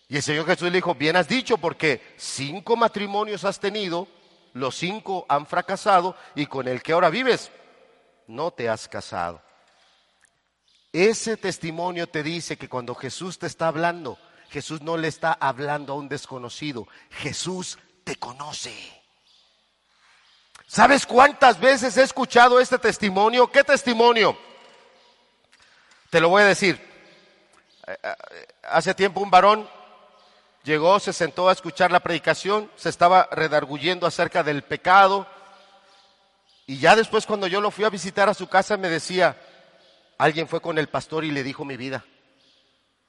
Y 0.07 0.17
el 0.17 0.23
Señor 0.23 0.45
Jesús 0.45 0.69
le 0.69 0.77
dijo, 0.77 0.95
bien 0.95 1.15
has 1.15 1.27
dicho, 1.27 1.57
porque 1.57 2.01
cinco 2.17 2.75
matrimonios 2.75 3.45
has 3.45 3.59
tenido, 3.59 4.07
los 4.53 4.75
cinco 4.75 5.25
han 5.29 5.45
fracasado 5.45 6.15
y 6.35 6.45
con 6.45 6.67
el 6.67 6.81
que 6.81 6.93
ahora 6.93 7.09
vives 7.09 7.51
no 8.27 8.51
te 8.51 8.67
has 8.67 8.87
casado. 8.87 9.41
Ese 10.91 11.37
testimonio 11.37 12.07
te 12.07 12.23
dice 12.23 12.57
que 12.57 12.67
cuando 12.67 12.93
Jesús 12.93 13.39
te 13.39 13.47
está 13.47 13.69
hablando, 13.69 14.17
Jesús 14.49 14.81
no 14.81 14.97
le 14.97 15.07
está 15.07 15.31
hablando 15.31 15.93
a 15.93 15.95
un 15.95 16.09
desconocido, 16.09 16.87
Jesús 17.09 17.79
te 18.03 18.17
conoce. 18.17 19.00
¿Sabes 20.73 21.05
cuántas 21.05 21.59
veces 21.59 21.97
he 21.97 22.01
escuchado 22.01 22.57
este 22.57 22.79
testimonio? 22.79 23.51
¿Qué 23.51 23.61
testimonio? 23.61 24.37
Te 26.09 26.21
lo 26.21 26.29
voy 26.29 26.43
a 26.43 26.45
decir. 26.45 26.79
Eh, 27.85 27.97
eh, 28.01 28.15
hace 28.63 28.93
tiempo 28.93 29.19
un 29.19 29.29
varón 29.29 29.69
llegó, 30.63 30.97
se 31.01 31.11
sentó 31.11 31.49
a 31.49 31.51
escuchar 31.51 31.91
la 31.91 31.99
predicación, 31.99 32.71
se 32.77 32.87
estaba 32.87 33.27
redarguyendo 33.33 34.07
acerca 34.07 34.43
del 34.43 34.61
pecado. 34.61 35.27
Y 36.67 36.79
ya 36.79 36.95
después 36.95 37.25
cuando 37.25 37.47
yo 37.47 37.59
lo 37.59 37.69
fui 37.69 37.83
a 37.83 37.89
visitar 37.89 38.29
a 38.29 38.33
su 38.33 38.47
casa 38.47 38.77
me 38.77 38.87
decía, 38.87 39.35
alguien 40.17 40.47
fue 40.47 40.61
con 40.61 40.77
el 40.77 40.87
pastor 40.87 41.25
y 41.25 41.31
le 41.31 41.43
dijo 41.43 41.65
mi 41.65 41.75
vida. 41.75 42.05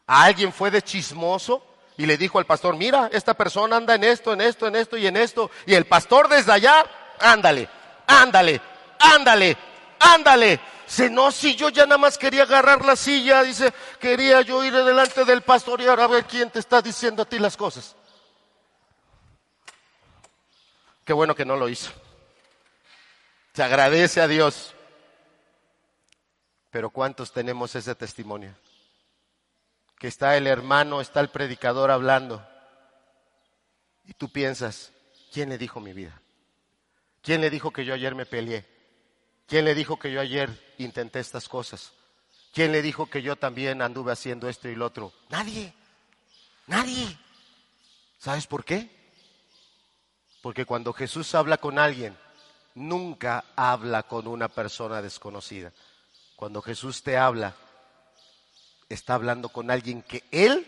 A 0.09 0.25
alguien 0.25 0.53
fue 0.53 0.73
de 0.73 0.83
chismoso 0.83 1.65
y 1.97 2.07
le 2.07 2.17
dijo 2.17 2.41
al 2.41 2.47
pastor, 2.47 2.75
mira, 2.75 3.09
esta 3.13 3.35
persona 3.35 3.77
anda 3.77 3.95
en 3.95 4.03
esto, 4.03 4.33
en 4.33 4.41
esto, 4.41 4.67
en 4.67 4.75
esto 4.75 4.97
y 4.97 5.07
en 5.07 5.17
esto. 5.17 5.49
Y 5.65 5.75
el 5.75 5.85
pastor 5.85 6.29
desde 6.29 6.51
allá, 6.51 6.85
ándale, 7.23 7.69
ándale, 8.07 8.61
ándale, 8.99 9.57
ándale. 9.99 10.61
Dice, 10.87 11.09
no, 11.09 11.31
si 11.33 11.55
yo 11.57 11.71
ya 11.71 11.87
nada 11.87 11.99
más 11.99 12.19
quería 12.19 12.43
agarrar 12.43 12.85
la 12.85 12.97
silla, 12.97 13.43
dice, 13.43 13.73
quería 13.99 14.43
yo 14.43 14.63
ir 14.63 14.75
delante 14.75 15.25
del 15.25 15.41
pastor 15.41 15.81
y 15.81 15.87
ahora 15.87 16.05
a 16.05 16.09
ver 16.09 16.27
quién 16.27 16.51
te 16.51 16.59
está 16.59 16.83
diciendo 16.83 17.23
a 17.23 17.25
ti 17.25 17.39
las 17.39 17.57
cosas. 17.57 17.97
Qué 21.05 21.13
bueno 21.13 21.35
que 21.35 21.45
no 21.45 21.57
lo 21.57 21.69
hizo. 21.69 21.91
Se 23.55 23.63
agradece 23.63 24.21
a 24.21 24.29
Dios. 24.29 24.75
Pero 26.71 26.91
¿cuántos 26.91 27.33
tenemos 27.33 27.75
ese 27.75 27.95
testimonio? 27.95 28.55
Que 29.99 30.09
está 30.09 30.37
el 30.37 30.47
hermano, 30.47 31.01
está 31.01 31.21
el 31.21 31.29
predicador 31.29 31.91
hablando. 31.91 32.47
Y 34.05 34.15
tú 34.15 34.31
piensas, 34.31 34.93
¿quién 35.33 35.51
le 35.51 35.59
dijo 35.59 35.81
mi 35.81 35.93
vida? 35.93 36.21
¿Quién 37.23 37.41
le 37.41 37.51
dijo 37.51 37.71
que 37.71 37.85
yo 37.85 37.95
ayer 37.95 38.15
me 38.15 38.27
peleé? 38.27 38.67
¿Quién 39.47 39.65
le 39.65 39.75
dijo 39.75 39.99
que 39.99 40.13
yo 40.13 40.21
ayer 40.21 40.75
intenté 40.79 41.21
estas 41.21 41.49
cosas? 41.49 41.93
¿Quién 42.53 42.73
le 42.73 42.83
dijo 42.83 43.07
que 43.07 43.23
yo 43.23 43.37
también 43.37 43.81
anduve 43.81 44.13
haciendo 44.13 44.49
esto 44.49 44.69
y 44.69 44.75
lo 44.75 44.87
otro? 44.87 45.13
Nadie. 45.31 45.73
Nadie. 46.67 47.17
¿Sabes 48.19 48.47
por 48.47 48.65
qué? 48.65 48.91
Porque 50.43 50.65
cuando 50.65 50.93
Jesús 50.93 51.35
habla 51.35 51.59
con 51.59 51.79
alguien, 51.79 52.17
nunca 52.75 53.45
habla 53.57 54.03
con 54.03 54.27
una 54.27 54.49
persona 54.49 55.01
desconocida. 55.01 55.73
Cuando 56.37 56.61
Jesús 56.61 57.03
te 57.03 57.17
habla, 57.17 57.55
está 58.89 59.15
hablando 59.15 59.49
con 59.49 59.71
alguien 59.71 60.03
que 60.03 60.25
Él 60.31 60.67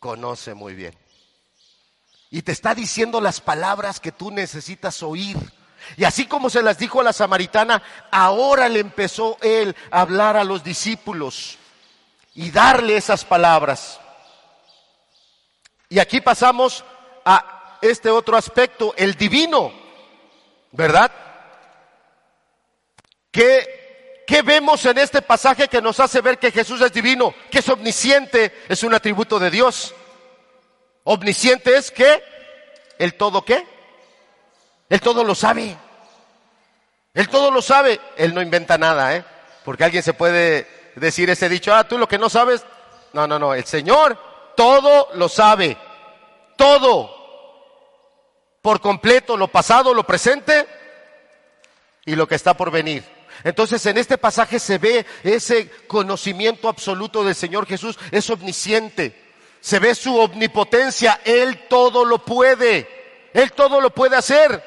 conoce 0.00 0.54
muy 0.54 0.74
bien. 0.74 1.01
Y 2.32 2.42
te 2.42 2.50
está 2.50 2.74
diciendo 2.74 3.20
las 3.20 3.40
palabras 3.40 4.00
que 4.00 4.10
tú 4.10 4.32
necesitas 4.32 5.04
oír 5.04 5.38
y 5.96 6.04
así 6.04 6.26
como 6.26 6.50
se 6.50 6.62
las 6.62 6.78
dijo 6.78 7.00
a 7.00 7.04
la 7.04 7.12
samaritana, 7.12 7.82
ahora 8.10 8.68
le 8.68 8.80
empezó 8.80 9.36
él 9.42 9.74
a 9.90 10.02
hablar 10.02 10.36
a 10.36 10.44
los 10.44 10.64
discípulos 10.64 11.58
y 12.34 12.50
darle 12.50 12.96
esas 12.96 13.24
palabras. 13.24 14.00
Y 15.88 15.98
aquí 15.98 16.20
pasamos 16.20 16.84
a 17.24 17.78
este 17.82 18.10
otro 18.10 18.36
aspecto, 18.36 18.94
el 18.96 19.14
divino, 19.14 19.72
¿verdad? 20.70 21.10
¿Qué, 23.30 24.22
¿Qué, 24.26 24.42
vemos 24.42 24.84
en 24.86 24.98
este 24.98 25.20
pasaje 25.20 25.68
que 25.68 25.82
nos 25.82 26.00
hace 26.00 26.20
ver 26.20 26.38
que 26.38 26.52
Jesús 26.52 26.80
es 26.80 26.92
divino, 26.92 27.34
que 27.50 27.58
es 27.58 27.68
omnisciente, 27.68 28.64
es 28.68 28.82
un 28.82 28.94
atributo 28.94 29.38
de 29.38 29.50
Dios? 29.50 29.94
Omnisciente 31.04 31.76
es 31.76 31.90
que 31.90 32.22
el 32.98 33.14
todo 33.14 33.44
qué? 33.44 33.66
Él 34.88 35.00
todo 35.00 35.24
lo 35.24 35.34
sabe. 35.34 35.76
Él 37.14 37.28
todo 37.28 37.50
lo 37.50 37.62
sabe. 37.62 38.00
Él 38.16 38.34
no 38.34 38.42
inventa 38.42 38.78
nada, 38.78 39.16
¿eh? 39.16 39.24
Porque 39.64 39.84
alguien 39.84 40.02
se 40.02 40.14
puede 40.14 40.66
decir 40.96 41.30
ese 41.30 41.48
dicho, 41.48 41.74
ah, 41.74 41.84
tú 41.84 41.98
lo 41.98 42.08
que 42.08 42.18
no 42.18 42.28
sabes. 42.28 42.64
No, 43.12 43.26
no, 43.26 43.38
no. 43.38 43.54
El 43.54 43.64
Señor 43.64 44.18
todo 44.56 45.08
lo 45.14 45.28
sabe. 45.28 45.76
Todo. 46.56 47.10
Por 48.60 48.80
completo, 48.80 49.36
lo 49.36 49.48
pasado, 49.48 49.92
lo 49.94 50.04
presente 50.04 50.66
y 52.04 52.14
lo 52.14 52.28
que 52.28 52.34
está 52.34 52.54
por 52.54 52.70
venir. 52.70 53.04
Entonces 53.44 53.84
en 53.86 53.98
este 53.98 54.18
pasaje 54.18 54.58
se 54.58 54.78
ve 54.78 55.04
ese 55.24 55.68
conocimiento 55.86 56.68
absoluto 56.68 57.24
del 57.24 57.34
Señor 57.34 57.66
Jesús, 57.66 57.98
es 58.10 58.28
omnisciente. 58.30 59.21
Se 59.62 59.78
ve 59.78 59.94
su 59.94 60.18
omnipotencia, 60.18 61.20
Él 61.24 61.68
todo 61.68 62.04
lo 62.04 62.24
puede, 62.24 63.30
Él 63.32 63.52
todo 63.52 63.80
lo 63.80 63.90
puede 63.94 64.16
hacer. 64.16 64.60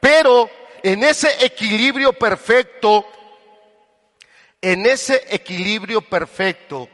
Pero 0.00 0.50
en 0.82 1.02
ese 1.02 1.46
equilibrio 1.46 2.12
perfecto, 2.12 3.06
en 4.60 4.84
ese 4.84 5.24
equilibrio 5.30 6.02
perfecto 6.02 6.90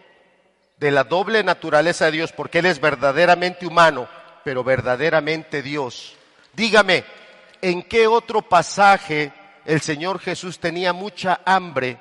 de 0.77 0.93
la 0.93 1.03
doble 1.03 1.43
naturaleza 1.43 2.05
de 2.05 2.13
Dios, 2.13 2.31
porque 2.31 2.61
Él 2.61 2.67
es 2.67 2.81
verdaderamente 2.81 3.67
humano, 3.67 4.09
pero 4.45 4.63
verdaderamente 4.63 5.61
Dios. 5.61 6.15
Dígame, 6.53 7.05
¿en 7.61 7.83
qué 7.83 8.07
otro 8.07 8.43
pasaje 8.43 9.33
el 9.65 9.81
Señor 9.81 10.21
Jesús 10.21 10.61
tenía 10.61 10.93
mucha 10.93 11.41
hambre 11.45 11.99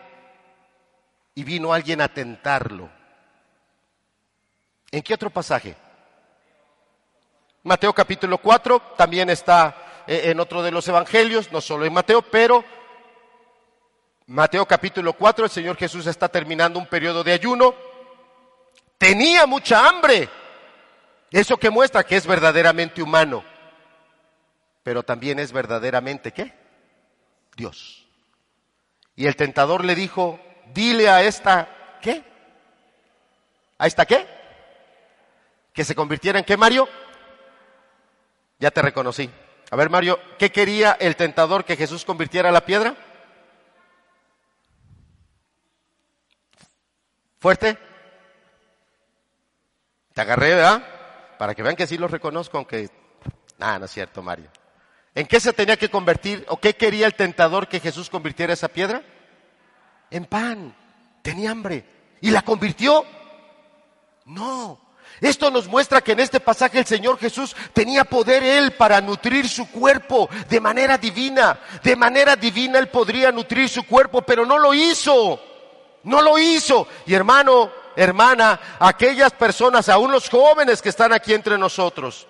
y 1.34 1.44
vino 1.44 1.74
alguien 1.74 2.02
a 2.02 2.08
tentarlo? 2.14 2.92
¿En 4.94 5.02
qué 5.02 5.16
otro 5.16 5.32
pasaje? 5.32 5.76
Mateo 7.64 7.92
capítulo 7.94 8.38
4 8.38 8.94
también 8.96 9.28
está 9.32 10.04
eh, 10.06 10.26
en 10.26 10.40
otro 10.40 10.62
de 10.62 10.70
los 10.70 10.88
evangelios, 10.88 11.52
no 11.52 11.62
solo 11.62 11.84
en 11.84 11.94
Mateo, 11.94 12.22
pero 12.22 12.64
Mateo 14.28 14.68
capítulo 14.68 15.14
4, 15.14 15.46
el 15.46 15.52
Señor 15.52 15.78
Jesús 15.78 16.06
está 16.06 16.30
terminando 16.30 16.78
un 16.78 16.86
periodo 16.86 17.24
de 17.24 17.34
ayuno. 17.34 17.74
Tenía 19.00 19.48
mucha 19.48 19.90
hambre. 19.90 20.30
Eso 21.32 21.58
que 21.58 21.72
muestra 21.72 22.04
que 22.04 22.16
es 22.16 22.28
verdaderamente 22.28 23.02
humano. 23.02 23.44
Pero 24.84 25.02
también 25.02 25.40
es 25.40 25.52
verdaderamente 25.52 26.32
qué? 26.32 26.54
Dios. 27.58 28.06
Y 29.16 29.26
el 29.26 29.36
tentador 29.36 29.84
le 29.84 29.96
dijo, 29.96 30.40
dile 30.72 31.10
a 31.10 31.24
esta, 31.24 31.98
¿qué? 32.00 32.24
¿A 33.80 33.88
esta 33.88 34.06
qué? 34.06 34.43
Que 35.74 35.84
se 35.84 35.96
convirtiera 35.96 36.40
en 36.40 36.46
qué, 36.46 36.56
Mario? 36.56 36.88
Ya 38.60 38.72
te 38.72 38.82
reconocí 38.82 39.30
A 39.72 39.76
ver, 39.76 39.90
Mario, 39.90 40.20
¿qué 40.38 40.52
quería 40.52 40.94
el 40.94 41.16
tentador 41.16 41.66
que 41.66 41.76
Jesús 41.76 42.06
convirtiera 42.06 42.52
la 42.52 42.66
piedra? 42.66 42.96
¿Fuerte? 47.40 47.78
Te 50.14 50.22
agarré, 50.22 50.56
¿verdad? 50.56 51.36
Para 51.38 51.56
que 51.56 51.64
vean 51.64 51.76
que 51.76 51.88
sí 51.88 51.98
los 51.98 52.12
reconozco, 52.12 52.58
aunque... 52.58 52.90
Nada, 53.58 53.80
no 53.80 53.86
es 53.86 53.92
cierto, 53.92 54.22
Mario. 54.22 54.50
¿En 55.16 55.28
qué 55.28 55.40
se 55.40 55.54
tenía 55.54 55.76
que 55.76 55.90
convertir 55.90 56.46
o 56.48 56.58
qué 56.58 56.76
quería 56.76 57.06
el 57.06 57.16
tentador 57.16 57.68
que 57.68 57.80
Jesús 57.80 58.10
convirtiera 58.10 58.54
esa 58.54 58.68
piedra? 58.68 59.02
En 60.10 60.26
pan. 60.26 60.76
Tenía 61.22 61.52
hambre. 61.52 61.86
¿Y 62.22 62.32
la 62.32 62.44
convirtió? 62.44 63.06
No. 64.26 64.83
Esto 65.22 65.50
nos 65.52 65.68
muestra 65.68 66.02
que 66.02 66.14
en 66.14 66.20
este 66.20 66.40
pasaje 66.40 66.80
el 66.80 66.86
Señor 66.86 67.18
Jesús 67.18 67.56
tenía 67.74 68.04
poder 68.04 68.44
Él 68.44 68.74
para 68.74 69.00
nutrir 69.02 69.48
su 69.48 69.70
cuerpo 69.70 70.30
de 70.50 70.60
manera 70.60 70.98
divina. 70.98 71.60
De 71.82 71.96
manera 71.96 72.36
divina 72.36 72.80
Él 72.80 72.88
podría 72.88 73.32
nutrir 73.32 73.70
su 73.70 73.84
cuerpo, 73.84 74.22
pero 74.22 74.46
no 74.46 74.58
lo 74.58 74.74
hizo. 74.74 75.40
No 76.04 76.22
lo 76.22 76.38
hizo. 76.38 76.88
Y 77.06 77.14
hermano, 77.14 77.72
hermana, 77.96 78.60
aquellas 78.80 79.32
personas, 79.34 79.90
aún 79.90 80.12
los 80.12 80.30
jóvenes 80.30 80.82
que 80.82 80.90
están 80.90 81.14
aquí 81.14 81.34
entre 81.34 81.58
nosotros, 81.58 82.28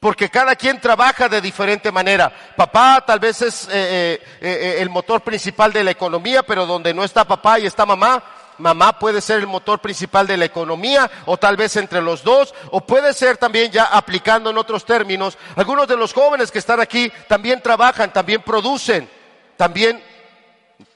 porque 0.00 0.28
cada 0.28 0.54
quien 0.56 0.80
trabaja 0.80 1.28
de 1.28 1.40
diferente 1.40 1.90
manera. 1.90 2.32
Papá 2.56 3.02
tal 3.06 3.18
vez 3.18 3.42
es 3.42 3.68
eh, 3.68 3.70
eh, 3.72 4.20
eh, 4.40 4.76
el 4.80 4.90
motor 4.90 5.20
principal 5.22 5.72
de 5.72 5.84
la 5.84 5.90
economía, 5.90 6.42
pero 6.42 6.66
donde 6.66 6.94
no 6.94 7.04
está 7.04 7.24
papá 7.26 7.58
y 7.58 7.66
está 7.66 7.84
mamá, 7.84 8.22
mamá 8.58 8.98
puede 8.98 9.20
ser 9.20 9.40
el 9.40 9.46
motor 9.46 9.80
principal 9.80 10.26
de 10.26 10.36
la 10.36 10.44
economía, 10.44 11.10
o 11.26 11.36
tal 11.36 11.56
vez 11.56 11.76
entre 11.76 12.02
los 12.02 12.22
dos, 12.22 12.54
o 12.70 12.80
puede 12.80 13.12
ser 13.12 13.36
también 13.36 13.70
ya 13.70 13.84
aplicando 13.84 14.50
en 14.50 14.58
otros 14.58 14.84
términos. 14.84 15.38
Algunos 15.56 15.88
de 15.88 15.96
los 15.96 16.12
jóvenes 16.12 16.50
que 16.50 16.58
están 16.58 16.80
aquí 16.80 17.10
también 17.26 17.62
trabajan, 17.62 18.12
también 18.12 18.42
producen, 18.42 19.08
también 19.56 20.02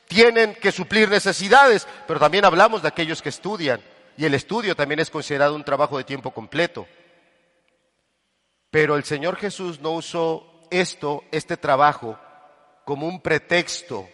tienen 0.08 0.54
que 0.54 0.72
suplir 0.72 1.08
necesidades, 1.08 1.86
pero 2.06 2.20
también 2.20 2.44
hablamos 2.44 2.82
de 2.82 2.88
aquellos 2.88 3.22
que 3.22 3.30
estudian, 3.30 3.80
y 4.16 4.24
el 4.24 4.34
estudio 4.34 4.76
también 4.76 5.00
es 5.00 5.10
considerado 5.10 5.54
un 5.54 5.64
trabajo 5.64 5.96
de 5.96 6.04
tiempo 6.04 6.32
completo. 6.32 6.86
Pero 8.70 8.96
el 8.96 9.04
Señor 9.04 9.36
Jesús 9.36 9.80
no 9.80 9.92
usó 9.92 10.66
esto, 10.70 11.24
este 11.30 11.56
trabajo, 11.56 12.18
como 12.84 13.06
un 13.06 13.20
pretexto, 13.20 14.08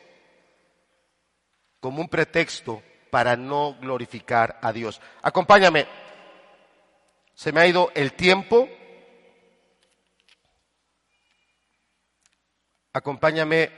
como 1.81 2.01
un 2.01 2.09
pretexto 2.09 2.83
para 3.11 3.37
no 3.37 3.77
glorificar 3.81 4.59
a 4.63 4.73
Dios. 4.73 5.01
Acompáñame. 5.23 5.87
Se 7.35 7.53
me 7.53 7.61
ha 7.61 7.67
ido 7.67 7.91
el 7.95 8.13
tiempo. 8.13 8.69
Acompáñame 12.93 13.71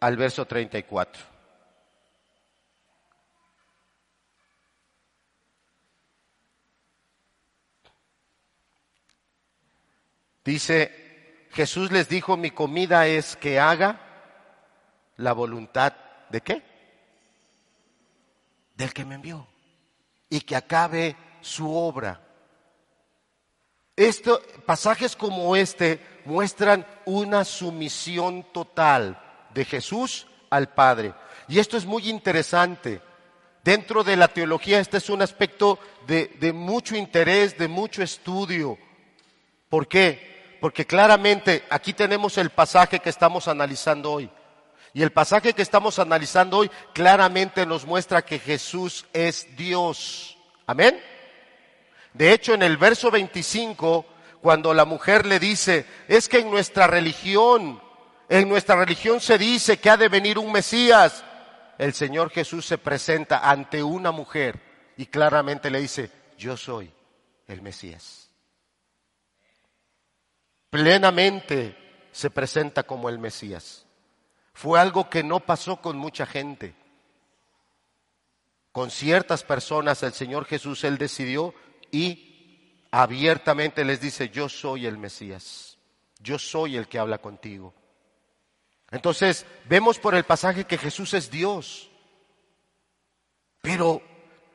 al 0.00 0.16
verso 0.16 0.46
34. 0.46 1.36
Dice, 10.44 11.48
Jesús 11.50 11.90
les 11.90 12.08
dijo, 12.08 12.36
mi 12.36 12.52
comida 12.52 13.08
es 13.08 13.34
que 13.36 13.58
haga 13.58 14.00
la 15.16 15.32
voluntad 15.32 15.92
de 16.30 16.40
qué? 16.40 16.75
Del 18.76 18.92
que 18.92 19.04
me 19.04 19.16
envió. 19.16 19.46
Y 20.28 20.40
que 20.40 20.56
acabe 20.56 21.16
su 21.40 21.74
obra. 21.74 22.20
Esto, 23.96 24.42
pasajes 24.66 25.16
como 25.16 25.56
este 25.56 26.00
muestran 26.26 26.86
una 27.06 27.44
sumisión 27.44 28.44
total 28.52 29.20
de 29.54 29.64
Jesús 29.64 30.26
al 30.50 30.68
Padre. 30.68 31.14
Y 31.48 31.58
esto 31.58 31.76
es 31.76 31.86
muy 31.86 32.08
interesante. 32.10 33.00
Dentro 33.64 34.04
de 34.04 34.16
la 34.16 34.28
teología 34.28 34.78
este 34.78 34.98
es 34.98 35.08
un 35.08 35.22
aspecto 35.22 35.78
de, 36.06 36.36
de 36.38 36.52
mucho 36.52 36.94
interés, 36.94 37.56
de 37.56 37.68
mucho 37.68 38.02
estudio. 38.02 38.78
¿Por 39.68 39.88
qué? 39.88 40.58
Porque 40.60 40.86
claramente 40.86 41.64
aquí 41.70 41.92
tenemos 41.92 42.38
el 42.38 42.50
pasaje 42.50 43.00
que 43.00 43.10
estamos 43.10 43.48
analizando 43.48 44.12
hoy. 44.12 44.30
Y 44.96 45.02
el 45.02 45.12
pasaje 45.12 45.52
que 45.52 45.60
estamos 45.60 45.98
analizando 45.98 46.56
hoy 46.56 46.70
claramente 46.94 47.66
nos 47.66 47.84
muestra 47.84 48.24
que 48.24 48.38
Jesús 48.38 49.04
es 49.12 49.54
Dios. 49.54 50.38
Amén. 50.66 50.98
De 52.14 52.32
hecho, 52.32 52.54
en 52.54 52.62
el 52.62 52.78
verso 52.78 53.10
25, 53.10 54.06
cuando 54.40 54.72
la 54.72 54.86
mujer 54.86 55.26
le 55.26 55.38
dice, 55.38 55.84
es 56.08 56.28
que 56.28 56.38
en 56.38 56.50
nuestra 56.50 56.86
religión, 56.86 57.82
en 58.30 58.48
nuestra 58.48 58.76
religión 58.76 59.20
se 59.20 59.36
dice 59.36 59.76
que 59.76 59.90
ha 59.90 59.98
de 59.98 60.08
venir 60.08 60.38
un 60.38 60.50
Mesías, 60.50 61.22
el 61.76 61.92
Señor 61.92 62.30
Jesús 62.30 62.64
se 62.64 62.78
presenta 62.78 63.48
ante 63.50 63.82
una 63.82 64.12
mujer 64.12 64.58
y 64.96 65.04
claramente 65.04 65.70
le 65.70 65.82
dice, 65.82 66.10
yo 66.38 66.56
soy 66.56 66.90
el 67.48 67.60
Mesías 67.60 68.26
plenamente 70.76 71.74
se 72.12 72.28
presenta 72.28 72.82
como 72.82 73.08
el 73.08 73.18
Mesías. 73.18 73.85
Fue 74.56 74.80
algo 74.80 75.10
que 75.10 75.22
no 75.22 75.40
pasó 75.40 75.82
con 75.82 75.98
mucha 75.98 76.24
gente. 76.24 76.74
Con 78.72 78.90
ciertas 78.90 79.42
personas 79.42 80.02
el 80.02 80.14
Señor 80.14 80.46
Jesús, 80.46 80.82
Él 80.84 80.96
decidió 80.96 81.52
y 81.90 82.86
abiertamente 82.90 83.84
les 83.84 84.00
dice, 84.00 84.30
yo 84.30 84.48
soy 84.48 84.86
el 84.86 84.96
Mesías, 84.96 85.76
yo 86.20 86.38
soy 86.38 86.78
el 86.78 86.88
que 86.88 86.98
habla 86.98 87.18
contigo. 87.18 87.74
Entonces, 88.90 89.44
vemos 89.68 89.98
por 89.98 90.14
el 90.14 90.24
pasaje 90.24 90.64
que 90.64 90.78
Jesús 90.78 91.12
es 91.12 91.30
Dios, 91.30 91.90
pero 93.60 94.00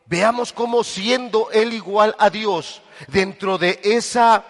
veamos 0.08 0.52
cómo 0.52 0.84
siendo 0.84 1.52
Él 1.52 1.74
igual 1.74 2.16
a 2.18 2.32
Dios, 2.32 2.82
dentro 3.08 3.60
de 3.60 3.80
esa 3.84 4.43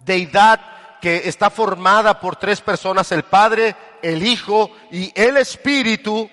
deidad 0.00 0.73
que 1.04 1.28
está 1.28 1.50
formada 1.50 2.18
por 2.18 2.36
tres 2.36 2.62
personas, 2.62 3.12
el 3.12 3.24
Padre, 3.24 3.76
el 4.00 4.26
Hijo 4.26 4.70
y 4.90 5.12
el 5.14 5.36
Espíritu, 5.36 6.30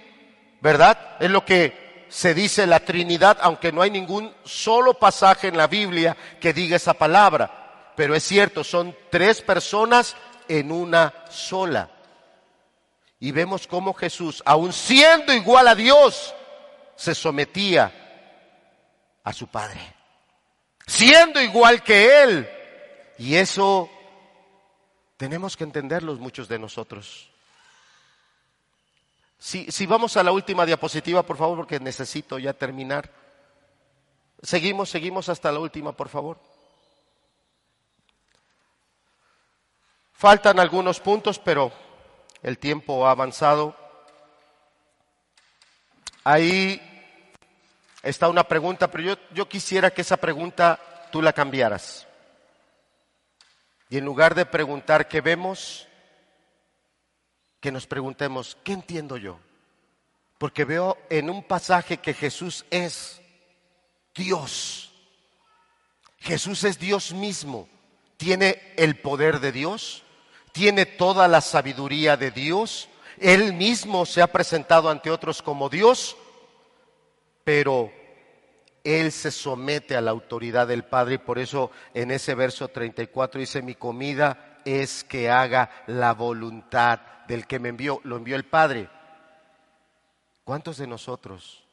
¿verdad? 0.62 1.18
Es 1.20 1.30
lo 1.30 1.44
que 1.44 2.06
se 2.08 2.34
dice 2.34 2.66
la 2.66 2.80
Trinidad, 2.80 3.38
aunque 3.42 3.74
no 3.74 3.82
hay 3.82 3.92
ningún 3.92 4.34
solo 4.46 4.94
pasaje 4.94 5.50
en 5.50 5.58
la 5.58 5.68
Biblia 5.68 6.16
que 6.40 6.54
diga 6.54 6.78
esa 6.78 6.94
palabra. 6.94 7.92
Pero 7.98 8.16
es 8.16 8.24
cierto, 8.24 8.64
son 8.64 8.96
tres 9.10 9.42
personas 9.42 10.16
en 10.48 10.72
una 10.72 11.14
sola. 11.30 11.90
Y 13.20 13.34
vemos 13.34 13.68
cómo 13.68 13.94
Jesús, 13.94 14.42
aun 14.46 14.72
siendo 14.72 15.34
igual 15.34 15.68
a 15.68 15.76
Dios, 15.76 16.34
se 16.96 17.14
sometía 17.14 17.92
a 19.22 19.34
su 19.34 19.48
Padre. 19.48 19.82
Siendo 20.88 21.42
igual 21.42 21.84
que 21.84 22.24
Él, 22.24 22.50
y 23.18 23.36
eso 23.36 23.90
tenemos 25.22 25.56
que 25.56 25.64
entenderlos 25.64 26.18
muchos 26.18 26.48
de 26.48 26.58
nosotros. 26.58 27.30
Si, 29.38 29.72
si 29.72 29.86
vamos 29.86 30.18
a 30.18 30.24
la 30.24 30.32
última 30.32 30.66
diapositiva, 30.66 31.22
por 31.22 31.38
favor, 31.38 31.58
porque 31.58 31.80
necesito 31.80 32.40
ya 32.40 32.54
terminar. 32.54 33.08
Seguimos, 34.42 34.90
seguimos 34.90 35.30
hasta 35.30 35.52
la 35.52 35.60
última, 35.60 35.92
por 35.92 36.10
favor. 36.10 36.40
Faltan 40.12 40.60
algunos 40.60 41.00
puntos, 41.00 41.38
pero 41.38 41.72
el 42.42 42.58
tiempo 42.58 43.06
ha 43.06 43.12
avanzado. 43.12 43.76
Ahí 46.24 46.82
está 48.02 48.28
una 48.28 48.44
pregunta, 48.44 48.90
pero 48.90 49.04
yo, 49.04 49.16
yo 49.36 49.48
quisiera 49.48 49.92
que 49.92 50.02
esa 50.02 50.18
pregunta 50.18 50.80
tú 51.12 51.22
la 51.22 51.32
cambiaras. 51.32 52.08
Y 53.92 53.98
en 53.98 54.06
lugar 54.06 54.36
de 54.36 54.46
preguntar 54.46 55.10
qué 55.10 55.20
vemos, 55.20 55.86
que 57.60 57.74
nos 57.74 57.86
preguntemos, 57.86 58.58
¿qué 58.64 58.72
entiendo 58.72 59.18
yo? 59.18 59.38
Porque 60.38 60.64
veo 60.64 60.98
en 61.10 61.30
un 61.30 61.44
pasaje 61.44 61.98
que 61.98 62.14
Jesús 62.14 62.66
es 62.72 63.22
Dios. 64.16 64.94
Jesús 66.20 66.64
es 66.64 66.80
Dios 66.80 67.12
mismo. 67.12 67.68
Tiene 68.16 68.62
el 68.78 68.96
poder 68.96 69.42
de 69.42 69.52
Dios, 69.52 70.04
tiene 70.54 70.86
toda 70.86 71.28
la 71.28 71.42
sabiduría 71.42 72.16
de 72.16 72.32
Dios. 72.32 72.88
Él 73.18 73.52
mismo 73.52 74.06
se 74.06 74.22
ha 74.22 74.28
presentado 74.28 74.90
ante 74.90 75.12
otros 75.12 75.42
como 75.42 75.68
Dios, 75.68 76.16
pero 77.44 77.92
él 78.84 79.12
se 79.12 79.32
somete 79.32 79.96
a 79.96 80.02
la 80.02 80.12
autoridad 80.12 80.68
del 80.68 80.84
Padre 80.84 81.16
y 81.16 81.20
por 81.20 81.40
eso 81.40 81.72
en 81.94 82.12
ese 82.12 82.36
verso 82.36 82.68
34 82.68 83.40
dice, 83.40 83.62
mi 83.62 83.76
comida 83.76 84.60
es 84.66 85.04
que 85.04 85.30
haga 85.30 85.70
la 85.88 86.14
voluntad 86.14 87.00
del 87.28 87.48
que 87.48 87.60
me 87.60 87.70
envió. 87.70 88.02
Lo 88.04 88.18
envió 88.18 88.36
el 88.36 88.46
Padre. 88.46 88.90
¿Cuántos 90.44 90.78
de 90.78 90.88
nosotros, 90.88 91.64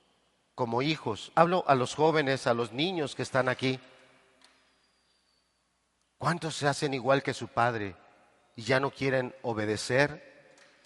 como 0.54 0.82
hijos, 0.82 1.32
hablo 1.34 1.64
a 1.66 1.74
los 1.74 1.94
jóvenes, 1.94 2.46
a 2.46 2.54
los 2.54 2.72
niños 2.72 3.14
que 3.14 3.22
están 3.22 3.48
aquí, 3.48 3.80
cuántos 6.18 6.56
se 6.56 6.68
hacen 6.68 6.94
igual 6.94 7.22
que 7.22 7.34
su 7.34 7.48
Padre 7.48 7.96
y 8.56 8.62
ya 8.62 8.80
no 8.80 8.90
quieren 8.90 9.34
obedecer, 9.42 10.28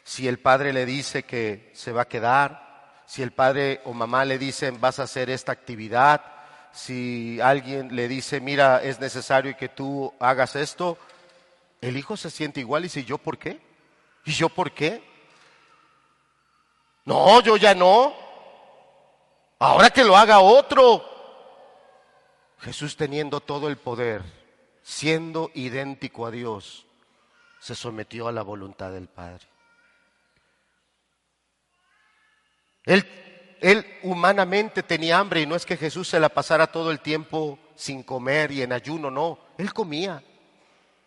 si 0.04 0.28
el 0.28 0.38
padre 0.38 0.72
le 0.72 0.84
dice 0.84 1.22
que 1.22 1.70
se 1.74 1.92
va 1.92 2.02
a 2.02 2.08
quedar, 2.08 2.71
si 3.06 3.22
el 3.22 3.32
padre 3.32 3.80
o 3.84 3.92
mamá 3.92 4.24
le 4.24 4.38
dicen 4.38 4.80
vas 4.80 4.98
a 4.98 5.04
hacer 5.04 5.30
esta 5.30 5.52
actividad, 5.52 6.22
si 6.72 7.40
alguien 7.40 7.94
le 7.94 8.08
dice, 8.08 8.40
mira, 8.40 8.82
es 8.82 8.98
necesario 8.98 9.56
que 9.56 9.68
tú 9.68 10.12
hagas 10.18 10.56
esto, 10.56 10.98
el 11.80 11.96
hijo 11.96 12.16
se 12.16 12.30
siente 12.30 12.60
igual 12.60 12.82
y 12.82 12.84
dice, 12.84 13.04
¿yo 13.04 13.18
por 13.18 13.38
qué? 13.38 13.60
¿Y 14.24 14.32
yo 14.32 14.48
por 14.48 14.72
qué? 14.72 15.02
No, 17.04 17.40
yo 17.40 17.56
ya 17.56 17.74
no. 17.74 18.14
Ahora 19.58 19.90
que 19.90 20.04
lo 20.04 20.16
haga 20.16 20.40
otro. 20.40 21.04
Jesús 22.60 22.96
teniendo 22.96 23.40
todo 23.40 23.68
el 23.68 23.76
poder, 23.76 24.22
siendo 24.82 25.50
idéntico 25.54 26.26
a 26.26 26.30
Dios, 26.30 26.86
se 27.58 27.74
sometió 27.74 28.28
a 28.28 28.32
la 28.32 28.42
voluntad 28.42 28.92
del 28.92 29.08
Padre. 29.08 29.51
Él, 32.84 33.06
él, 33.60 33.86
humanamente 34.02 34.82
tenía 34.82 35.18
hambre 35.18 35.42
y 35.42 35.46
no 35.46 35.54
es 35.54 35.64
que 35.64 35.76
Jesús 35.76 36.08
se 36.08 36.20
la 36.20 36.28
pasara 36.28 36.66
todo 36.66 36.90
el 36.90 37.00
tiempo 37.00 37.58
sin 37.76 38.02
comer 38.02 38.50
y 38.50 38.62
en 38.62 38.72
ayuno, 38.72 39.10
no, 39.10 39.38
él 39.58 39.72
comía. 39.72 40.22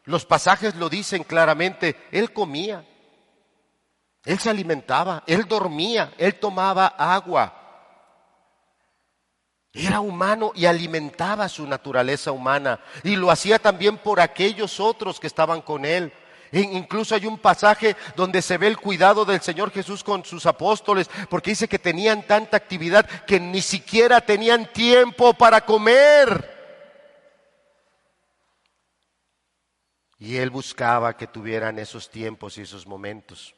Los 0.06 0.26
pasajes 0.26 0.76
lo 0.76 0.90
dicen 0.90 1.24
claramente, 1.24 1.96
él 2.12 2.32
comía. 2.32 2.86
Él 4.24 4.40
se 4.40 4.50
alimentaba, 4.50 5.24
él 5.28 5.48
dormía, 5.48 6.14
él 6.18 6.36
tomaba 6.40 6.88
agua. 6.88 7.62
Era 9.72 10.00
humano 10.00 10.52
y 10.56 10.66
alimentaba 10.66 11.50
su 11.50 11.68
naturaleza 11.68 12.32
humana. 12.32 12.80
Y 13.04 13.18
lo 13.18 13.30
hacía 13.30 13.60
también 13.60 13.98
por 13.98 14.20
aquellos 14.20 14.80
otros 14.80 15.20
que 15.20 15.28
estaban 15.28 15.62
con 15.62 15.86
él. 15.86 16.14
Incluso 16.62 17.16
hay 17.16 17.26
un 17.26 17.38
pasaje 17.38 17.96
donde 18.16 18.42
se 18.42 18.58
ve 18.58 18.68
el 18.68 18.78
cuidado 18.78 19.26
del 19.26 19.42
Señor 19.42 19.72
Jesús 19.72 20.04
con 20.04 20.24
sus 20.26 20.46
apóstoles, 20.46 21.10
porque 21.30 21.52
dice 21.52 21.68
que 21.68 21.80
tenían 21.80 22.24
tanta 22.24 22.58
actividad 22.58 23.06
que 23.26 23.40
ni 23.40 23.62
siquiera 23.62 24.22
tenían 24.22 24.72
tiempo 24.72 25.34
para 25.34 25.66
comer. 25.66 26.54
Y 30.18 30.38
él 30.38 30.50
buscaba 30.50 31.18
que 31.18 31.28
tuvieran 31.28 31.78
esos 31.78 32.10
tiempos 32.10 32.58
y 32.58 32.62
esos 32.62 32.88
momentos 32.88 33.54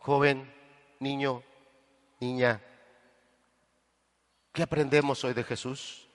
joven, 0.00 0.52
niño, 0.98 1.42
niña, 2.20 2.60
¿qué 4.52 4.62
aprendemos 4.62 5.22
hoy 5.24 5.34
de 5.34 5.44
Jesús? 5.44 6.08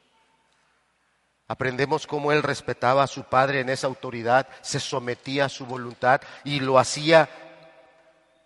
Aprendemos 1.48 2.08
cómo 2.08 2.32
Él 2.32 2.42
respetaba 2.42 3.04
a 3.04 3.08
su 3.08 3.24
Padre 3.24 3.60
en 3.60 3.70
esa 3.70 3.88
autoridad, 3.88 4.48
se 4.62 4.80
sometía 4.80 5.46
a 5.46 5.50
su 5.50 5.66
voluntad 5.66 6.22
y 6.44 6.60
lo 6.60 6.80
hacía 6.80 7.30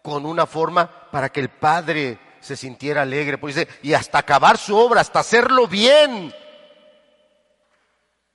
con 0.02 0.26
una 0.26 0.46
forma 0.46 1.10
para 1.12 1.30
que 1.30 1.40
el 1.40 1.50
Padre 1.50 2.20
se 2.42 2.58
sintiera 2.58 3.04
alegre. 3.04 3.38
Pues 3.38 3.56
y 3.82 3.94
hasta 3.94 4.18
acabar 4.18 4.58
su 4.58 4.76
obra, 4.76 5.02
hasta 5.02 5.20
hacerlo 5.20 5.68
bien. 5.68 6.34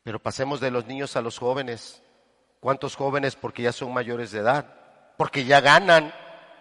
Pero 0.02 0.18
pasemos 0.18 0.60
de 0.60 0.70
los 0.70 0.86
niños 0.86 1.16
a 1.16 1.22
los 1.22 1.38
jóvenes. 1.38 2.02
¿Cuántos 2.60 2.96
jóvenes 2.96 3.36
porque 3.36 3.62
ya 3.62 3.72
son 3.72 3.92
mayores 3.92 4.30
de 4.30 4.40
edad? 4.40 4.66
Porque 5.18 5.44
ya 5.44 5.60
ganan, 5.60 6.14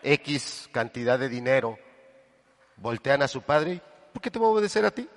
X 0.04 0.70
cantidad 0.72 1.18
de 1.18 1.30
dinero, 1.30 1.80
voltean 2.76 3.22
a 3.22 3.28
su 3.28 3.42
padre, 3.42 3.82
¿por 4.12 4.22
qué 4.22 4.30
te 4.30 4.38
voy 4.38 4.50
a 4.50 4.52
obedecer 4.52 4.86
a 4.86 4.92
ti? 4.92 5.08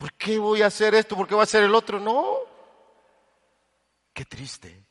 ¿Por 0.00 0.14
qué 0.14 0.38
voy 0.38 0.62
a 0.62 0.68
hacer 0.68 0.94
esto? 0.94 1.14
¿Por 1.14 1.28
qué 1.28 1.34
voy 1.34 1.42
a 1.42 1.44
hacer 1.44 1.62
el 1.62 1.74
otro? 1.74 2.00
No. 2.00 2.38
Qué 4.14 4.24
triste. 4.24 4.82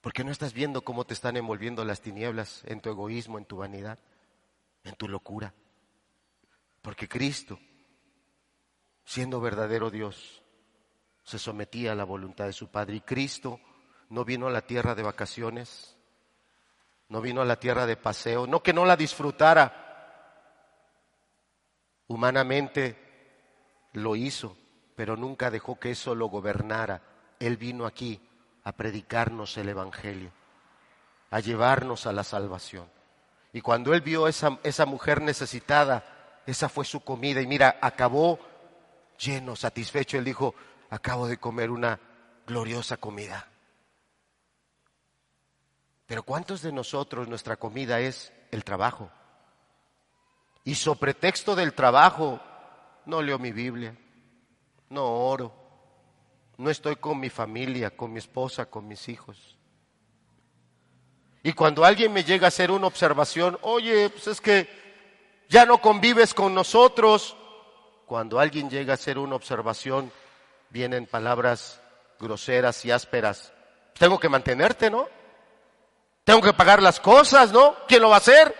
Porque 0.00 0.24
no 0.24 0.30
estás 0.30 0.54
viendo 0.54 0.80
cómo 0.80 1.04
te 1.04 1.12
están 1.12 1.36
envolviendo 1.36 1.84
las 1.84 2.00
tinieblas 2.00 2.62
en 2.64 2.80
tu 2.80 2.88
egoísmo, 2.88 3.36
en 3.36 3.44
tu 3.44 3.58
vanidad, 3.58 3.98
en 4.84 4.94
tu 4.94 5.06
locura. 5.06 5.52
Porque 6.80 7.08
Cristo, 7.08 7.58
siendo 9.04 9.38
verdadero 9.38 9.90
Dios, 9.90 10.42
se 11.22 11.38
sometía 11.38 11.92
a 11.92 11.94
la 11.94 12.04
voluntad 12.04 12.46
de 12.46 12.54
su 12.54 12.68
Padre. 12.68 12.96
Y 12.96 13.00
Cristo 13.02 13.60
no 14.08 14.24
vino 14.24 14.46
a 14.46 14.50
la 14.50 14.62
tierra 14.62 14.94
de 14.94 15.02
vacaciones, 15.02 15.94
no 17.10 17.20
vino 17.20 17.42
a 17.42 17.44
la 17.44 17.60
tierra 17.60 17.84
de 17.84 17.98
paseo, 17.98 18.46
no 18.46 18.62
que 18.62 18.72
no 18.72 18.86
la 18.86 18.96
disfrutara. 18.96 19.88
Humanamente 22.06 22.99
lo 23.92 24.16
hizo, 24.16 24.56
pero 24.96 25.16
nunca 25.16 25.50
dejó 25.50 25.78
que 25.78 25.90
eso 25.90 26.14
lo 26.14 26.26
gobernara. 26.26 27.02
Él 27.38 27.56
vino 27.56 27.86
aquí 27.86 28.20
a 28.64 28.72
predicarnos 28.72 29.56
el 29.56 29.68
Evangelio, 29.68 30.30
a 31.30 31.40
llevarnos 31.40 32.06
a 32.06 32.12
la 32.12 32.24
salvación. 32.24 32.88
Y 33.52 33.60
cuando 33.60 33.94
él 33.94 34.00
vio 34.00 34.28
esa, 34.28 34.58
esa 34.62 34.86
mujer 34.86 35.22
necesitada, 35.22 36.42
esa 36.46 36.68
fue 36.68 36.84
su 36.84 37.00
comida. 37.00 37.40
Y 37.40 37.46
mira, 37.46 37.78
acabó 37.80 38.38
lleno, 39.18 39.56
satisfecho. 39.56 40.18
Él 40.18 40.24
dijo, 40.24 40.54
acabo 40.90 41.26
de 41.26 41.38
comer 41.38 41.70
una 41.70 41.98
gloriosa 42.46 42.96
comida. 42.96 43.48
Pero 46.06 46.22
¿cuántos 46.24 46.62
de 46.62 46.72
nosotros 46.72 47.28
nuestra 47.28 47.56
comida 47.56 48.00
es 48.00 48.32
el 48.50 48.64
trabajo? 48.64 49.10
Y 50.64 50.74
sobre 50.74 51.14
texto 51.14 51.54
del 51.54 51.72
trabajo, 51.72 52.40
no 53.06 53.22
leo 53.22 53.38
mi 53.38 53.52
Biblia, 53.52 53.96
no 54.88 55.04
oro, 55.04 55.54
no 56.56 56.70
estoy 56.70 56.96
con 56.96 57.18
mi 57.18 57.30
familia, 57.30 57.90
con 57.90 58.12
mi 58.12 58.18
esposa, 58.18 58.66
con 58.66 58.86
mis 58.86 59.08
hijos. 59.08 59.56
Y 61.42 61.52
cuando 61.52 61.84
alguien 61.84 62.12
me 62.12 62.24
llega 62.24 62.46
a 62.46 62.48
hacer 62.48 62.70
una 62.70 62.86
observación, 62.86 63.58
oye, 63.62 64.10
pues 64.10 64.26
es 64.26 64.40
que 64.40 64.68
ya 65.48 65.64
no 65.64 65.80
convives 65.80 66.34
con 66.34 66.54
nosotros, 66.54 67.36
cuando 68.06 68.38
alguien 68.38 68.68
llega 68.68 68.92
a 68.92 68.94
hacer 68.94 69.18
una 69.18 69.36
observación, 69.36 70.12
vienen 70.68 71.06
palabras 71.06 71.80
groseras 72.18 72.84
y 72.84 72.90
ásperas. 72.90 73.52
Tengo 73.98 74.18
que 74.18 74.28
mantenerte, 74.28 74.90
¿no? 74.90 75.08
Tengo 76.24 76.42
que 76.42 76.52
pagar 76.52 76.82
las 76.82 77.00
cosas, 77.00 77.52
¿no? 77.52 77.74
¿Quién 77.88 78.02
lo 78.02 78.10
va 78.10 78.16
a 78.16 78.18
hacer? 78.18 78.54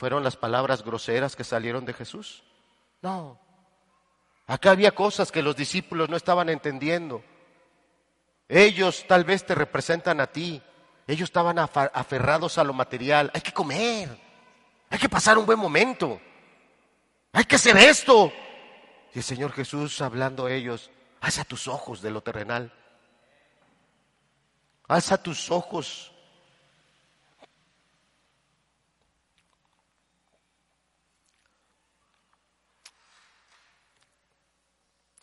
¿Fueron 0.00 0.24
las 0.24 0.34
palabras 0.34 0.82
groseras 0.82 1.36
que 1.36 1.44
salieron 1.44 1.84
de 1.84 1.92
Jesús? 1.92 2.42
No. 3.02 3.38
Acá 4.46 4.70
había 4.70 4.92
cosas 4.92 5.30
que 5.30 5.42
los 5.42 5.54
discípulos 5.54 6.08
no 6.08 6.16
estaban 6.16 6.48
entendiendo. 6.48 7.22
Ellos 8.48 9.04
tal 9.06 9.24
vez 9.24 9.44
te 9.44 9.54
representan 9.54 10.22
a 10.22 10.26
ti. 10.26 10.62
Ellos 11.06 11.28
estaban 11.28 11.58
aferrados 11.58 12.56
a 12.56 12.64
lo 12.64 12.72
material. 12.72 13.30
Hay 13.34 13.42
que 13.42 13.52
comer. 13.52 14.08
Hay 14.88 14.98
que 14.98 15.10
pasar 15.10 15.36
un 15.36 15.44
buen 15.44 15.58
momento. 15.58 16.18
Hay 17.32 17.44
que 17.44 17.56
hacer 17.56 17.76
esto. 17.76 18.32
Y 19.12 19.18
el 19.18 19.24
Señor 19.24 19.52
Jesús 19.52 20.00
hablando 20.00 20.46
a 20.46 20.52
ellos, 20.54 20.90
a 21.20 21.44
tus 21.44 21.68
ojos 21.68 22.00
de 22.00 22.10
lo 22.10 22.22
terrenal. 22.22 22.72
Alza 24.88 25.22
tus 25.22 25.50
ojos. 25.50 26.10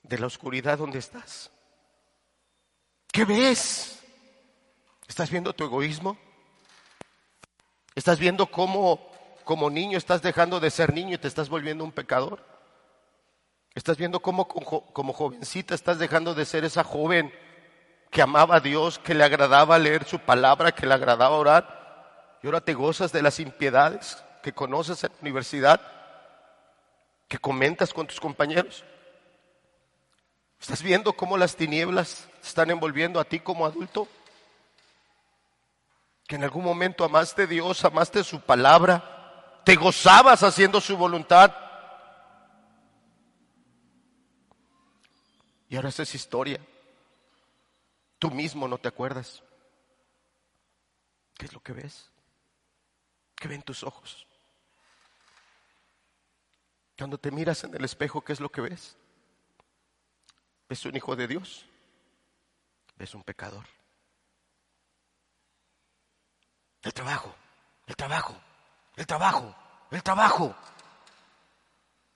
De 0.08 0.18
la 0.18 0.28
oscuridad 0.28 0.78
donde 0.78 1.00
estás. 1.00 1.52
¿Qué 3.12 3.26
ves? 3.26 4.00
¿Estás 5.08 5.30
viendo 5.30 5.54
tu 5.54 5.64
egoísmo? 5.64 6.18
¿Estás 7.96 8.20
viendo 8.20 8.46
cómo 8.46 9.12
como 9.44 9.70
niño 9.70 9.98
estás 9.98 10.22
dejando 10.22 10.60
de 10.60 10.70
ser 10.70 10.94
niño 10.94 11.16
y 11.16 11.18
te 11.18 11.28
estás 11.28 11.50
volviendo 11.50 11.84
un 11.84 11.92
pecador? 11.92 12.44
¿Estás 13.74 13.98
viendo 13.98 14.20
cómo 14.20 14.48
como 14.48 15.14
jovencita 15.14 15.74
estás 15.74 16.00
dejando 16.00 16.34
de 16.34 16.46
ser 16.46 16.66
esa 16.66 16.84
joven 16.84 17.32
que 18.10 18.22
amaba 18.22 18.56
a 18.56 18.60
Dios, 18.60 19.00
que 19.00 19.14
le 19.14 19.24
agradaba 19.24 19.78
leer 19.80 20.06
su 20.06 20.20
palabra, 20.20 20.72
que 20.72 20.86
le 20.86 20.94
agradaba 20.94 21.38
orar, 21.38 22.38
y 22.42 22.48
ahora 22.48 22.62
te 22.62 22.74
gozas 22.74 23.12
de 23.12 23.22
las 23.22 23.40
impiedades 23.40 24.24
que 24.42 24.54
conoces 24.54 25.04
en 25.04 25.12
la 25.12 25.18
universidad, 25.22 25.82
que 27.28 27.38
comentas 27.38 27.94
con 27.94 28.08
tus 28.08 28.20
compañeros. 28.20 28.84
¿Estás 30.60 30.82
viendo 30.82 31.14
cómo 31.14 31.38
las 31.38 31.56
tinieblas 31.56 32.28
están 32.44 32.70
envolviendo 32.70 33.20
a 33.20 33.26
ti 33.26 33.40
como 33.40 33.66
adulto? 33.66 34.08
Que 36.28 36.36
en 36.36 36.44
algún 36.44 36.64
momento 36.64 37.04
amaste 37.04 37.44
a 37.44 37.48
Dios, 37.48 37.86
amaste 37.86 38.24
su 38.24 38.42
palabra, 38.42 39.62
te 39.64 39.76
gozabas 39.76 40.44
haciendo 40.44 40.82
su 40.82 40.98
voluntad. 40.98 41.54
Y 45.70 45.76
ahora 45.76 45.90
es 45.90 46.16
historia. 46.16 46.60
Tú 48.20 48.32
mismo 48.32 48.68
no 48.68 48.78
te 48.78 48.88
acuerdas. 48.88 49.44
¿Qué 51.38 51.46
es 51.46 51.54
lo 51.54 51.60
que 51.60 51.74
ves? 51.74 52.10
¿Qué 53.36 53.48
ven 53.48 53.62
tus 53.62 53.84
ojos? 53.84 54.26
Cuando 56.98 57.20
te 57.20 57.30
miras 57.30 57.64
en 57.64 57.76
el 57.76 57.86
espejo, 57.86 58.22
¿qué 58.22 58.34
es 58.34 58.40
lo 58.40 58.50
que 58.50 58.62
ves? 58.62 58.98
¿Ves 60.70 60.86
un 60.86 60.96
hijo 60.96 61.16
de 61.16 61.28
Dios? 61.28 61.66
es 63.00 63.14
un 63.14 63.24
pecador. 63.24 63.66
El 66.82 66.94
trabajo, 66.94 67.36
el 67.86 67.96
trabajo, 67.96 68.36
el 68.96 69.06
trabajo, 69.06 69.56
el 69.92 70.04
trabajo. 70.04 70.56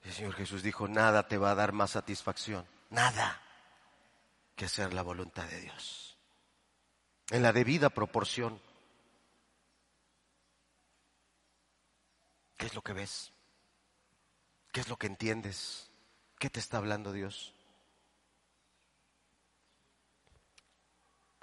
El 0.01 0.13
Señor 0.13 0.33
Jesús 0.33 0.63
dijo, 0.63 0.87
nada 0.87 1.27
te 1.27 1.37
va 1.37 1.51
a 1.51 1.55
dar 1.55 1.73
más 1.73 1.91
satisfacción, 1.91 2.65
nada, 2.89 3.41
que 4.55 4.65
hacer 4.65 4.93
la 4.93 5.03
voluntad 5.03 5.45
de 5.47 5.61
Dios. 5.61 6.17
En 7.29 7.43
la 7.43 7.53
debida 7.53 7.89
proporción. 7.89 8.59
¿Qué 12.57 12.67
es 12.67 12.75
lo 12.75 12.81
que 12.81 12.93
ves? 12.93 13.31
¿Qué 14.71 14.81
es 14.81 14.89
lo 14.89 14.97
que 14.97 15.07
entiendes? 15.07 15.89
¿Qué 16.39 16.49
te 16.49 16.59
está 16.59 16.77
hablando 16.77 17.11
Dios? 17.11 17.53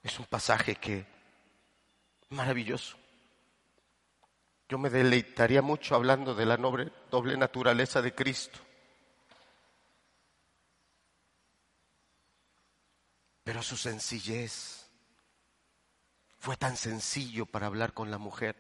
Es 0.09 0.19
un 0.19 0.25
pasaje 0.25 0.77
que 0.77 1.05
maravilloso. 2.31 2.97
Yo 4.67 4.79
me 4.79 4.89
deleitaría 4.89 5.61
mucho 5.61 5.95
hablando 5.95 6.35
de 6.35 6.47
la 6.47 6.57
noble, 6.57 6.91
doble 7.11 7.37
naturaleza 7.37 8.01
de 8.01 8.15
Cristo. 8.15 8.59
Pero 13.45 13.63
su 13.63 13.77
sencillez 13.77 14.89
fue 16.39 16.57
tan 16.57 16.79
sencillo 16.79 17.45
para 17.45 17.67
hablar 17.67 17.93
con 17.93 18.11
la 18.11 18.17
mujer, 18.17 18.57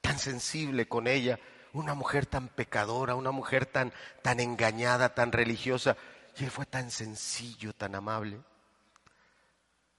tan 0.00 0.16
sensible 0.20 0.86
con 0.86 1.08
ella, 1.08 1.40
una 1.72 1.94
mujer 1.94 2.24
tan 2.24 2.46
pecadora, 2.50 3.16
una 3.16 3.32
mujer 3.32 3.66
tan, 3.66 3.92
tan 4.22 4.38
engañada, 4.38 5.12
tan 5.12 5.32
religiosa, 5.32 5.96
y 6.38 6.44
él 6.44 6.52
fue 6.52 6.66
tan 6.66 6.92
sencillo, 6.92 7.72
tan 7.72 7.96
amable. 7.96 8.38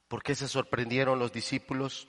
¿Por 0.07 0.23
qué 0.23 0.35
se 0.35 0.47
sorprendieron 0.47 1.19
los 1.19 1.31
discípulos? 1.31 2.07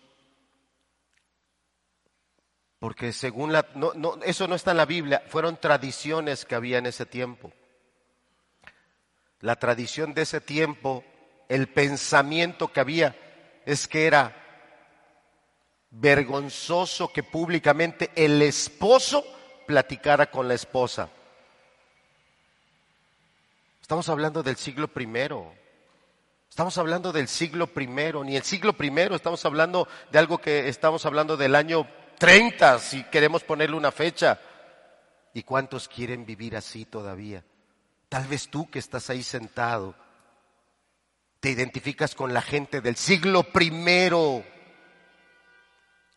Porque 2.79 3.13
según 3.13 3.53
la... 3.53 3.67
No, 3.75 3.93
no, 3.95 4.19
eso 4.23 4.47
no 4.47 4.55
está 4.55 4.71
en 4.71 4.77
la 4.77 4.87
Biblia, 4.87 5.25
fueron 5.29 5.57
tradiciones 5.57 6.45
que 6.45 6.55
había 6.55 6.79
en 6.79 6.87
ese 6.87 7.07
tiempo. 7.07 7.53
La 9.41 9.57
tradición 9.57 10.15
de 10.15 10.23
ese 10.23 10.41
tiempo, 10.41 11.05
el 11.49 11.69
pensamiento 11.69 12.69
que 12.69 12.81
había, 12.81 13.17
es 13.67 13.89
que 13.89 14.07
era 14.07 14.35
vergonzoso 15.91 17.13
que 17.13 17.23
públicamente 17.23 18.11
el 18.15 18.43
esposo 18.43 19.25
platicara 19.67 20.31
con 20.31 20.47
la 20.47 20.55
esposa. 20.55 21.09
Estamos 23.81 24.09
hablando 24.09 24.43
del 24.43 24.57
siglo 24.57 24.87
primero. 24.89 25.55
Estamos 26.49 26.77
hablando 26.79 27.13
del 27.13 27.29
siglo 27.29 27.69
primero, 27.69 28.25
ni 28.25 28.37
el 28.37 28.43
siglo 28.43 28.73
primero, 28.73 29.15
estamos 29.15 29.45
hablando 29.45 29.87
de 30.11 30.19
algo 30.19 30.39
que 30.39 30.69
estamos 30.69 31.07
hablando 31.07 31.37
del 31.37 31.55
año 31.55 31.87
30, 32.19 32.79
si 32.81 33.05
queremos 33.05 33.45
ponerle 33.45 33.77
una 33.77 33.93
fecha. 33.93 34.41
¿Y 35.35 35.43
cuántos 35.45 35.89
quieren 35.89 36.27
vivir 36.27 36.57
así 36.57 36.85
todavía? 36.85 37.45
Tal 38.09 38.27
vez 38.27 38.49
tú 38.49 38.69
que 38.71 38.79
estás 38.79 39.09
ahí 39.11 39.23
sentado, 39.23 39.95
te 41.41 41.51
identificas 41.51 42.15
con 42.15 42.35
la 42.35 42.43
gente 42.43 42.81
del 42.81 42.97
siglo 42.97 43.45
primero. 43.45 44.43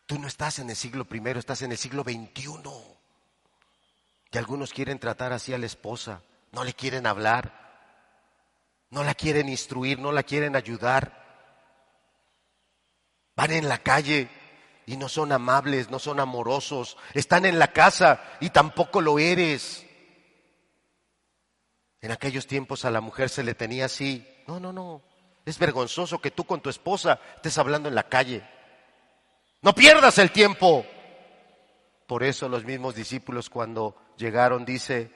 Tú 0.08 0.18
no 0.18 0.28
estás 0.28 0.60
en 0.60 0.70
el 0.70 0.76
siglo 0.76 1.06
primero, 1.06 1.40
estás 1.40 1.62
en 1.62 1.72
el 1.72 1.78
siglo 1.78 2.03
veintiuno. 2.03 2.82
Y 4.32 4.38
algunos 4.38 4.74
quieren 4.74 4.98
tratar 4.98 5.34
así 5.34 5.53
a 5.53 5.58
la 5.58 5.66
esposa, 5.66 6.24
no 6.52 6.64
le 6.64 6.74
quieren 6.74 7.06
hablar, 7.06 7.61
no 8.91 9.03
la 9.03 9.15
quieren 9.15 9.49
instruir, 9.49 9.99
no 9.99 10.11
la 10.11 10.23
quieren 10.23 10.55
ayudar. 10.55 11.19
Van 13.35 13.51
en 13.51 13.68
la 13.68 13.80
calle 13.80 14.30
y 14.85 14.97
no 14.97 15.07
son 15.09 15.31
amables, 15.31 15.89
no 15.89 15.97
son 15.97 16.19
amorosos. 16.19 16.97
Están 17.13 17.45
en 17.45 17.57
la 17.57 17.72
casa 17.72 18.22
y 18.41 18.49
tampoco 18.49 19.01
lo 19.01 19.18
eres. 19.18 19.85
En 22.01 22.11
aquellos 22.11 22.47
tiempos 22.47 22.84
a 22.84 22.91
la 22.91 22.99
mujer 22.99 23.30
se 23.30 23.43
le 23.43 23.55
tenía 23.55 23.85
así. 23.85 24.27
No, 24.47 24.59
no, 24.59 24.73
no. 24.73 25.01
Es 25.45 25.57
vergonzoso 25.57 26.19
que 26.19 26.31
tú 26.31 26.43
con 26.43 26.61
tu 26.61 26.69
esposa 26.69 27.19
estés 27.35 27.57
hablando 27.57 27.88
en 27.88 27.95
la 27.95 28.09
calle. 28.09 28.43
No 29.61 29.73
pierdas 29.73 30.18
el 30.18 30.31
tiempo. 30.31 30.85
Por 32.07 32.23
eso 32.23 32.49
los 32.49 32.65
mismos 32.65 32.93
discípulos 32.93 33.49
cuando 33.49 33.95
llegaron, 34.18 34.65
dice, 34.65 35.11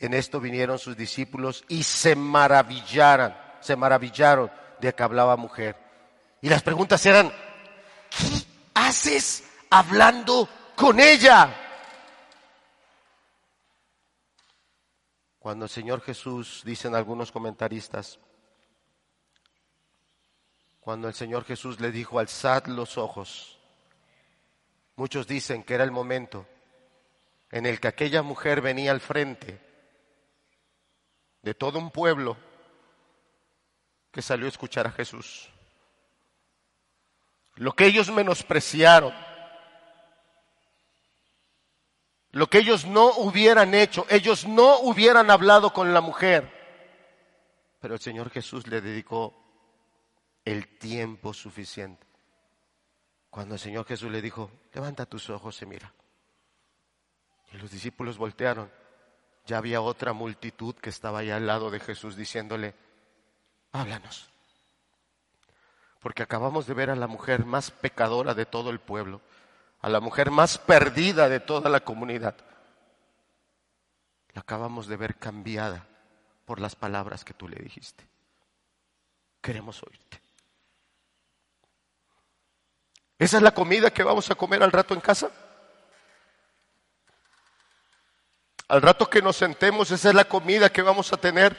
en 0.00 0.14
esto 0.14 0.40
vinieron 0.40 0.78
sus 0.78 0.96
discípulos 0.96 1.62
y 1.68 1.82
se 1.82 2.16
maravillaron, 2.16 3.36
se 3.60 3.76
maravillaron 3.76 4.50
de 4.80 4.94
que 4.94 5.02
hablaba 5.02 5.36
mujer. 5.36 5.76
Y 6.40 6.48
las 6.48 6.62
preguntas 6.62 7.04
eran, 7.04 7.30
¿qué 8.08 8.46
haces 8.72 9.44
hablando 9.68 10.48
con 10.74 10.98
ella? 10.98 11.54
Cuando 15.38 15.66
el 15.66 15.70
Señor 15.70 16.00
Jesús, 16.00 16.62
dicen 16.64 16.94
algunos 16.94 17.30
comentaristas, 17.30 18.18
cuando 20.80 21.08
el 21.08 21.14
Señor 21.14 21.44
Jesús 21.44 21.78
le 21.78 21.90
dijo, 21.92 22.18
alzad 22.18 22.64
los 22.66 22.96
ojos, 22.96 23.58
muchos 24.96 25.26
dicen 25.26 25.62
que 25.62 25.74
era 25.74 25.84
el 25.84 25.90
momento 25.90 26.46
en 27.50 27.66
el 27.66 27.80
que 27.80 27.88
aquella 27.88 28.22
mujer 28.22 28.62
venía 28.62 28.92
al 28.92 29.00
frente 29.00 29.69
de 31.42 31.54
todo 31.54 31.78
un 31.78 31.90
pueblo 31.90 32.36
que 34.10 34.22
salió 34.22 34.46
a 34.46 34.50
escuchar 34.50 34.86
a 34.86 34.92
Jesús. 34.92 35.48
Lo 37.56 37.72
que 37.72 37.86
ellos 37.86 38.10
menospreciaron, 38.10 39.14
lo 42.32 42.48
que 42.48 42.58
ellos 42.58 42.86
no 42.86 43.12
hubieran 43.18 43.74
hecho, 43.74 44.06
ellos 44.08 44.46
no 44.46 44.80
hubieran 44.80 45.30
hablado 45.30 45.72
con 45.72 45.92
la 45.92 46.00
mujer, 46.00 46.50
pero 47.80 47.94
el 47.94 48.00
Señor 48.00 48.30
Jesús 48.30 48.66
le 48.66 48.80
dedicó 48.80 49.34
el 50.44 50.78
tiempo 50.78 51.34
suficiente. 51.34 52.06
Cuando 53.30 53.54
el 53.54 53.60
Señor 53.60 53.86
Jesús 53.86 54.10
le 54.10 54.22
dijo, 54.22 54.50
levanta 54.72 55.06
tus 55.06 55.30
ojos 55.30 55.60
y 55.62 55.66
mira. 55.66 55.92
Y 57.52 57.58
los 57.58 57.70
discípulos 57.70 58.18
voltearon 58.18 58.70
ya 59.46 59.58
había 59.58 59.80
otra 59.80 60.12
multitud 60.12 60.74
que 60.74 60.90
estaba 60.90 61.20
ahí 61.20 61.30
al 61.30 61.46
lado 61.46 61.70
de 61.70 61.80
Jesús 61.80 62.16
diciéndole, 62.16 62.74
háblanos. 63.72 64.30
Porque 66.00 66.22
acabamos 66.22 66.66
de 66.66 66.74
ver 66.74 66.90
a 66.90 66.96
la 66.96 67.06
mujer 67.06 67.44
más 67.44 67.70
pecadora 67.70 68.34
de 68.34 68.46
todo 68.46 68.70
el 68.70 68.80
pueblo, 68.80 69.20
a 69.80 69.88
la 69.88 70.00
mujer 70.00 70.30
más 70.30 70.58
perdida 70.58 71.28
de 71.28 71.40
toda 71.40 71.68
la 71.68 71.80
comunidad. 71.80 72.36
La 74.32 74.42
acabamos 74.42 74.86
de 74.86 74.96
ver 74.96 75.16
cambiada 75.16 75.86
por 76.44 76.60
las 76.60 76.74
palabras 76.74 77.24
que 77.24 77.34
tú 77.34 77.48
le 77.48 77.56
dijiste. 77.56 78.06
Queremos 79.40 79.82
oírte. 79.82 80.20
¿Esa 83.18 83.36
es 83.36 83.42
la 83.42 83.52
comida 83.52 83.90
que 83.90 84.02
vamos 84.02 84.30
a 84.30 84.34
comer 84.34 84.62
al 84.62 84.72
rato 84.72 84.94
en 84.94 85.00
casa? 85.00 85.30
Al 88.70 88.82
rato 88.82 89.10
que 89.10 89.20
nos 89.20 89.34
sentemos, 89.34 89.90
esa 89.90 90.10
es 90.10 90.14
la 90.14 90.26
comida 90.26 90.70
que 90.70 90.80
vamos 90.80 91.12
a 91.12 91.16
tener. 91.16 91.56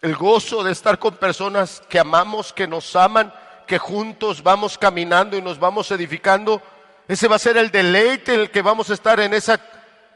El 0.00 0.16
gozo 0.16 0.64
de 0.64 0.72
estar 0.72 0.98
con 0.98 1.18
personas 1.18 1.82
que 1.90 1.98
amamos, 1.98 2.54
que 2.54 2.66
nos 2.66 2.96
aman, 2.96 3.30
que 3.66 3.76
juntos 3.76 4.42
vamos 4.42 4.78
caminando 4.78 5.36
y 5.36 5.42
nos 5.42 5.58
vamos 5.58 5.90
edificando. 5.90 6.62
Ese 7.06 7.28
va 7.28 7.36
a 7.36 7.38
ser 7.38 7.58
el 7.58 7.70
deleite 7.70 8.32
en 8.32 8.40
el 8.40 8.50
que 8.50 8.62
vamos 8.62 8.88
a 8.88 8.94
estar 8.94 9.20
en 9.20 9.34
esa 9.34 9.60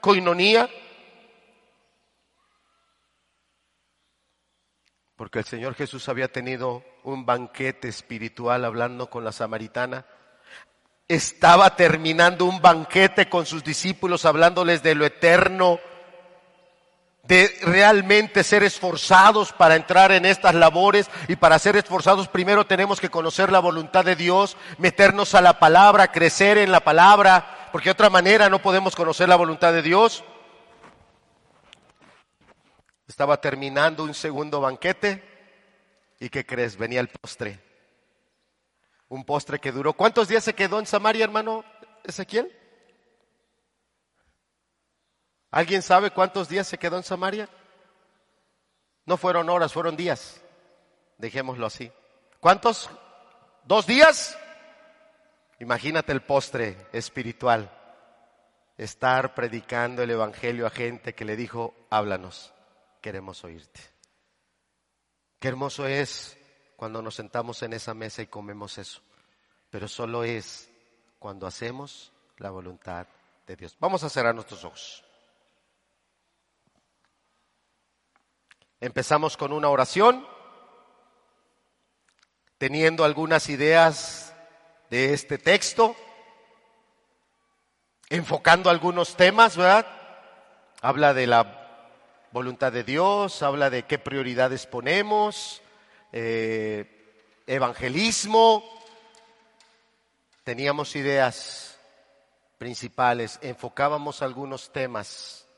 coinonía. 0.01 0.70
Porque 5.16 5.40
el 5.40 5.45
Señor 5.45 5.74
Jesús 5.74 6.09
había 6.09 6.32
tenido 6.32 6.82
un 7.03 7.27
banquete 7.27 7.89
espiritual 7.89 8.65
hablando 8.65 9.11
con 9.11 9.23
la 9.23 9.32
samaritana 9.32 10.07
estaba 11.09 11.74
terminando 11.74 12.44
un 12.44 12.60
banquete 12.60 13.30
con 13.30 13.47
sus 13.47 13.64
discípulos 13.64 14.26
hablándoles 14.26 14.82
de 14.82 14.94
lo 14.94 15.06
eterno, 15.06 15.80
de 17.22 17.51
realmente 17.62 18.44
ser 18.44 18.62
esforzados 18.62 19.52
para 19.52 19.74
entrar 19.76 20.12
en 20.12 20.26
estas 20.26 20.55
labores 20.55 21.10
y 21.26 21.36
para 21.36 21.59
ser 21.59 21.76
esforzados 21.76 22.28
primero 22.28 22.66
tenemos 22.66 23.01
que 23.01 23.10
conocer 23.10 23.51
la 23.51 23.59
voluntad 23.59 24.05
de 24.05 24.16
Dios, 24.16 24.56
meternos 24.76 25.35
a 25.35 25.40
la 25.40 25.59
palabra, 25.59 26.12
crecer 26.12 26.59
en 26.59 26.70
la 26.72 26.80
palabra, 26.80 27.68
porque 27.72 27.86
de 27.86 27.93
otra 27.93 28.10
manera 28.10 28.48
no 28.48 28.60
podemos 28.60 28.94
conocer 28.94 29.28
la 29.28 29.36
voluntad 29.36 29.72
de 29.72 29.82
Dios. 29.82 30.24
Estaba 33.06 33.40
terminando 33.40 34.05
un 34.05 34.14
segundo 34.14 34.60
banquete 34.60 35.22
y 36.20 36.28
¿qué 36.28 36.44
crees? 36.44 36.76
Venía 36.76 37.01
el 37.01 37.09
postre. 37.09 37.68
Un 39.09 39.24
postre 39.24 39.59
que 39.59 39.72
duró. 39.72 39.94
¿Cuántos 39.94 40.28
días 40.28 40.44
se 40.44 40.55
quedó 40.55 40.78
en 40.78 40.86
Samaria, 40.86 41.24
hermano 41.24 41.64
Ezequiel? 42.05 42.55
¿Alguien 45.51 45.82
sabe 45.82 46.10
cuántos 46.10 46.48
días 46.48 46.66
se 46.66 46.78
quedó 46.78 46.97
en 46.97 47.02
Samaria? 47.02 47.48
No 49.06 49.16
fueron 49.16 49.48
horas, 49.48 49.72
fueron 49.72 49.97
días. 49.97 50.43
Dejémoslo 51.16 51.66
así. 51.66 51.90
¿Cuántos? 52.40 52.90
¿Dos 53.64 53.86
días? 53.86 54.39
Imagínate 55.59 56.12
el 56.12 56.22
postre 56.22 56.76
espiritual. 56.93 57.74
Estar 58.76 59.35
predicando 59.35 60.02
el 60.02 60.10
Evangelio 60.10 60.66
a 60.66 60.70
gente 60.70 61.14
que 61.14 61.24
le 61.24 61.35
dijo, 61.35 61.74
háblanos, 61.90 62.52
queremos 63.01 63.43
oírte. 63.43 63.80
Qué 65.40 65.48
hermoso 65.48 65.86
es 65.86 66.36
cuando 66.78 67.02
nos 67.02 67.16
sentamos 67.16 67.60
en 67.64 67.72
esa 67.72 67.92
mesa 67.92 68.22
y 68.22 68.28
comemos 68.28 68.78
eso. 68.78 69.00
Pero 69.68 69.88
solo 69.88 70.22
es 70.22 70.70
cuando 71.18 71.48
hacemos 71.48 72.12
la 72.36 72.50
voluntad 72.50 73.09
de 73.48 73.56
Dios. 73.56 73.76
Vamos 73.80 74.05
a 74.05 74.09
cerrar 74.09 74.32
nuestros 74.32 74.62
ojos. 74.62 75.02
Empezamos 78.80 79.36
con 79.36 79.52
una 79.52 79.68
oración, 79.68 80.24
teniendo 82.59 83.05
algunas 83.05 83.48
ideas 83.48 84.32
de 84.88 85.14
este 85.14 85.36
texto, 85.36 85.96
enfocando 88.09 88.70
algunos 88.70 89.16
temas, 89.16 89.56
¿verdad? 89.56 89.84
Habla 90.80 91.12
de 91.12 91.26
la 91.26 92.28
voluntad 92.30 92.70
de 92.70 92.84
Dios, 92.84 93.42
habla 93.42 93.68
de 93.68 93.82
qué 93.82 93.98
prioridades 93.98 94.64
ponemos, 94.66 95.60
eh, 96.12 97.43
evangelismo. 97.47 98.64
Teníamos 100.44 100.97
ideas 100.97 101.78
principales, 102.59 103.39
enfocábamos 103.43 104.22
algunos 104.22 104.72
temas 104.72 105.48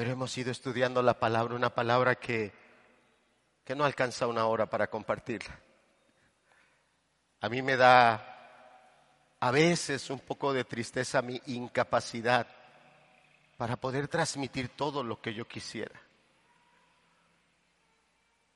pero 0.00 0.12
hemos 0.12 0.38
ido 0.38 0.50
estudiando 0.50 1.02
la 1.02 1.20
palabra, 1.20 1.54
una 1.54 1.74
palabra 1.74 2.14
que, 2.14 2.54
que 3.62 3.74
no 3.74 3.84
alcanza 3.84 4.26
una 4.26 4.46
hora 4.46 4.64
para 4.64 4.88
compartirla. 4.88 5.60
A 7.42 7.50
mí 7.50 7.60
me 7.60 7.76
da 7.76 9.36
a 9.38 9.50
veces 9.50 10.08
un 10.08 10.20
poco 10.20 10.54
de 10.54 10.64
tristeza 10.64 11.20
mi 11.20 11.38
incapacidad 11.48 12.46
para 13.58 13.76
poder 13.76 14.08
transmitir 14.08 14.70
todo 14.70 15.02
lo 15.02 15.20
que 15.20 15.34
yo 15.34 15.46
quisiera. 15.46 16.00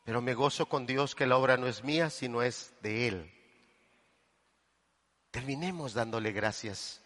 Pero 0.04 0.22
me 0.22 0.34
gozo 0.34 0.66
con 0.66 0.86
Dios 0.86 1.14
que 1.14 1.26
la 1.26 1.36
obra 1.36 1.56
no 1.56 1.66
es 1.66 1.82
mía, 1.82 2.10
sino 2.10 2.42
es 2.42 2.72
de 2.82 3.08
Él. 3.08 3.34
Terminemos 5.30 5.94
dándole 5.94 6.32
gracias 6.32 7.00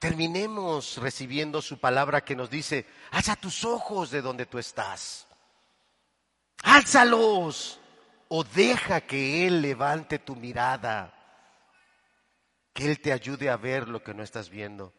terminemos 0.00 0.96
recibiendo 0.96 1.60
su 1.60 1.78
palabra 1.78 2.24
que 2.24 2.34
nos 2.34 2.50
dice, 2.50 2.86
alza 3.12 3.36
tus 3.36 3.64
ojos 3.64 4.10
de 4.10 4.22
donde 4.22 4.46
tú 4.46 4.58
estás. 4.58 5.26
Álzalos 6.62 7.78
o 8.28 8.42
deja 8.42 9.02
que 9.02 9.46
Él 9.46 9.60
levante 9.60 10.18
tu 10.18 10.34
mirada, 10.34 11.14
que 12.72 12.90
Él 12.90 13.00
te 13.00 13.12
ayude 13.12 13.50
a 13.50 13.58
ver 13.58 13.88
lo 13.88 14.02
que 14.02 14.14
no 14.14 14.22
estás 14.22 14.48
viendo. 14.48 14.94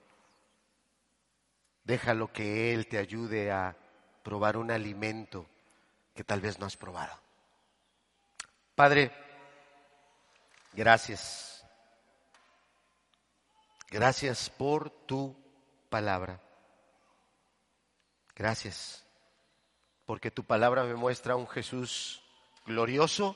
Déjalo 1.83 2.31
que 2.31 2.71
Él 2.73 2.85
te 2.85 2.99
ayude 2.99 3.51
a 3.51 3.75
probar 4.23 4.55
un 4.55 4.69
alimento 4.69 5.47
que 6.13 6.23
tal 6.23 6.41
vez 6.41 6.59
no 6.59 6.65
has 6.65 6.77
probado. 6.77 7.17
Padre, 8.75 9.11
gracias 10.73 11.51
Gracias 13.91 14.49
por 14.49 14.89
tu 14.89 15.35
palabra. 15.89 16.39
Gracias, 18.33 19.05
porque 20.05 20.31
tu 20.31 20.45
palabra 20.45 20.85
me 20.85 20.95
muestra 20.95 21.35
un 21.35 21.45
Jesús 21.45 22.23
glorioso, 22.65 23.35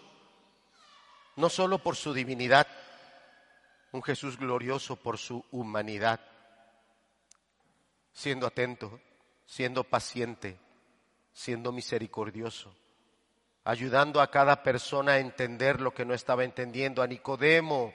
no 1.35 1.49
solo 1.49 1.79
por 1.79 1.97
su 1.97 2.13
divinidad, 2.13 2.67
un 3.91 4.01
Jesús 4.01 4.37
glorioso 4.37 4.95
por 4.95 5.17
su 5.17 5.43
humanidad, 5.51 6.21
siendo 8.13 8.47
atento, 8.47 9.01
siendo 9.45 9.83
paciente, 9.83 10.57
siendo 11.35 11.73
misericordioso, 11.73 12.73
ayudando 13.65 14.21
a 14.21 14.31
cada 14.31 14.63
persona 14.63 15.13
a 15.13 15.19
entender 15.19 15.81
lo 15.81 15.93
que 15.93 16.05
no 16.05 16.13
estaba 16.13 16.45
entendiendo, 16.45 17.03
a 17.03 17.07
Nicodemo, 17.07 17.93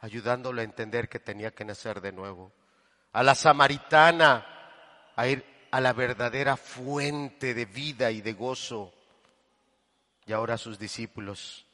ayudándolo 0.00 0.60
a 0.60 0.64
entender 0.64 1.08
que 1.08 1.20
tenía 1.20 1.52
que 1.52 1.64
nacer 1.64 2.00
de 2.00 2.10
nuevo. 2.10 2.52
A 3.12 3.22
la 3.22 3.36
samaritana 3.36 4.44
a 5.14 5.28
ir 5.28 5.44
a 5.70 5.80
la 5.80 5.92
verdadera 5.92 6.56
fuente 6.56 7.54
de 7.54 7.66
vida 7.66 8.10
y 8.10 8.20
de 8.20 8.32
gozo. 8.32 8.92
Y 10.26 10.32
ahora 10.32 10.58
sus 10.58 10.76
discípulos, 10.76 11.64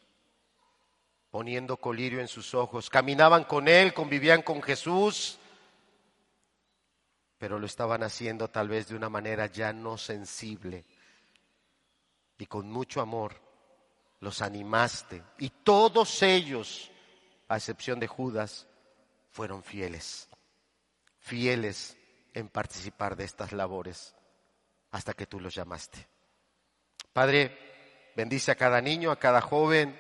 poniendo 1.31 1.79
colirio 1.79 2.21
en 2.21 2.29
sus 2.29 2.55
ojos, 2.55 2.91
caminaban 2.91 3.45
con 3.45 3.67
él, 3.67 3.95
convivían 3.95 4.43
con 4.43 4.61
Jesús, 4.61 5.40
pero 7.41 7.59
lo 7.59 7.65
estaban 7.65 8.03
haciendo 8.03 8.49
tal 8.49 8.69
vez 8.69 8.89
de 8.89 8.95
una 8.95 9.09
manera 9.09 9.47
ya 9.47 9.73
no 9.73 9.97
sensible. 9.97 10.85
Y 12.37 12.45
con 12.45 12.71
mucho 12.71 13.01
amor 13.01 13.35
los 14.21 14.43
animaste. 14.43 15.23
Y 15.39 15.49
todos 15.49 16.23
ellos 16.23 16.91
a 17.49 17.57
excepción 17.57 17.99
de 17.99 18.07
Judas, 18.07 18.69
fueron 19.31 19.63
fieles, 19.63 20.29
fieles 21.19 21.97
en 22.35 22.49
participar 22.49 23.17
de 23.17 23.25
estas 23.25 23.53
labores 23.53 24.15
hasta 24.91 25.15
que 25.15 25.27
tú 25.27 25.41
los 25.41 25.55
llamaste. 25.55 26.07
Padre, 27.13 28.13
bendice 28.15 28.53
a 28.53 28.55
cada 28.55 28.81
niño, 28.83 29.11
a 29.11 29.19
cada 29.19 29.41
joven. 29.41 29.99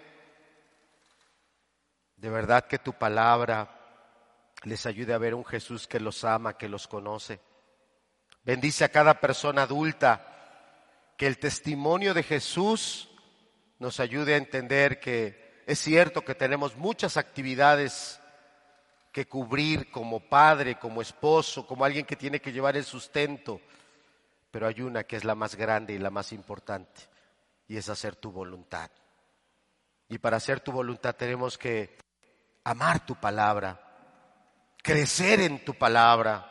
De 2.16 2.28
verdad 2.28 2.66
que 2.66 2.78
tu 2.78 2.92
palabra 2.92 3.79
les 4.62 4.86
ayude 4.86 5.14
a 5.14 5.18
ver 5.18 5.34
un 5.34 5.44
Jesús 5.44 5.86
que 5.86 6.00
los 6.00 6.24
ama, 6.24 6.56
que 6.56 6.68
los 6.68 6.86
conoce. 6.86 7.40
Bendice 8.44 8.84
a 8.84 8.90
cada 8.90 9.20
persona 9.20 9.62
adulta, 9.62 10.26
que 11.16 11.26
el 11.26 11.38
testimonio 11.38 12.14
de 12.14 12.22
Jesús 12.22 13.10
nos 13.78 14.00
ayude 14.00 14.34
a 14.34 14.38
entender 14.38 15.00
que 15.00 15.62
es 15.66 15.78
cierto 15.78 16.24
que 16.24 16.34
tenemos 16.34 16.76
muchas 16.76 17.16
actividades 17.16 18.20
que 19.12 19.26
cubrir 19.26 19.90
como 19.90 20.20
padre, 20.20 20.78
como 20.78 21.02
esposo, 21.02 21.66
como 21.66 21.84
alguien 21.84 22.06
que 22.06 22.16
tiene 22.16 22.40
que 22.40 22.52
llevar 22.52 22.76
el 22.76 22.84
sustento, 22.84 23.60
pero 24.50 24.66
hay 24.66 24.80
una 24.80 25.04
que 25.04 25.16
es 25.16 25.24
la 25.24 25.34
más 25.34 25.56
grande 25.56 25.92
y 25.94 25.98
la 25.98 26.10
más 26.10 26.32
importante, 26.32 27.02
y 27.68 27.76
es 27.76 27.88
hacer 27.88 28.16
tu 28.16 28.30
voluntad. 28.30 28.90
Y 30.08 30.18
para 30.18 30.38
hacer 30.38 30.60
tu 30.60 30.72
voluntad 30.72 31.14
tenemos 31.14 31.56
que 31.56 31.96
amar 32.64 33.04
tu 33.04 33.14
palabra, 33.14 33.89
crecer 34.82 35.40
en 35.40 35.64
tu 35.64 35.74
palabra, 35.74 36.46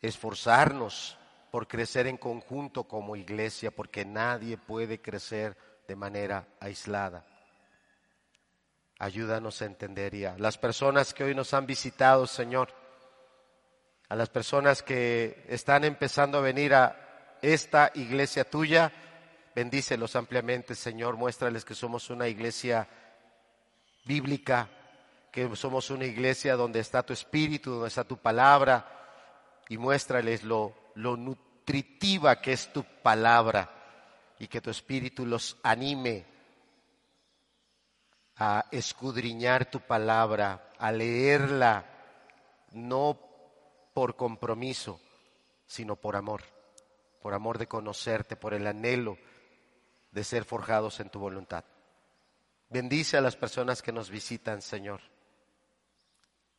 esforzarnos 0.00 1.18
por 1.50 1.66
crecer 1.66 2.06
en 2.06 2.16
conjunto 2.16 2.84
como 2.84 3.16
iglesia, 3.16 3.70
porque 3.70 4.04
nadie 4.04 4.56
puede 4.56 5.00
crecer 5.00 5.56
de 5.86 5.96
manera 5.96 6.46
aislada. 6.60 7.24
Ayúdanos 8.98 9.62
a 9.62 9.66
entender 9.66 10.14
y 10.14 10.24
a 10.24 10.36
las 10.38 10.58
personas 10.58 11.14
que 11.14 11.24
hoy 11.24 11.34
nos 11.34 11.54
han 11.54 11.66
visitado, 11.66 12.26
Señor, 12.26 12.74
a 14.08 14.16
las 14.16 14.28
personas 14.28 14.82
que 14.82 15.44
están 15.48 15.84
empezando 15.84 16.38
a 16.38 16.42
venir 16.42 16.74
a 16.74 17.36
esta 17.40 17.92
iglesia 17.94 18.48
tuya, 18.48 18.92
bendícelos 19.54 20.16
ampliamente, 20.16 20.74
Señor, 20.74 21.16
muéstrales 21.16 21.64
que 21.64 21.74
somos 21.74 22.10
una 22.10 22.26
iglesia 22.26 22.88
bíblica, 24.04 24.68
que 25.46 25.56
somos 25.56 25.90
una 25.90 26.04
iglesia 26.04 26.56
donde 26.56 26.80
está 26.80 27.02
tu 27.02 27.12
espíritu, 27.12 27.70
donde 27.72 27.88
está 27.88 28.04
tu 28.04 28.16
palabra, 28.16 28.98
y 29.68 29.76
muéstrales 29.78 30.42
lo, 30.42 30.74
lo 30.94 31.16
nutritiva 31.16 32.40
que 32.40 32.52
es 32.52 32.72
tu 32.72 32.84
palabra 33.02 33.70
y 34.38 34.48
que 34.48 34.60
tu 34.60 34.70
espíritu 34.70 35.26
los 35.26 35.58
anime 35.62 36.24
a 38.36 38.66
escudriñar 38.70 39.70
tu 39.70 39.80
palabra, 39.80 40.70
a 40.78 40.92
leerla, 40.92 41.84
no 42.72 43.18
por 43.92 44.16
compromiso, 44.16 45.00
sino 45.66 45.96
por 45.96 46.16
amor, 46.16 46.42
por 47.20 47.34
amor 47.34 47.58
de 47.58 47.66
conocerte, 47.66 48.36
por 48.36 48.54
el 48.54 48.66
anhelo 48.66 49.18
de 50.12 50.24
ser 50.24 50.44
forjados 50.44 51.00
en 51.00 51.10
tu 51.10 51.18
voluntad. 51.18 51.64
Bendice 52.70 53.16
a 53.16 53.20
las 53.20 53.36
personas 53.36 53.82
que 53.82 53.92
nos 53.92 54.10
visitan, 54.10 54.62
Señor. 54.62 55.00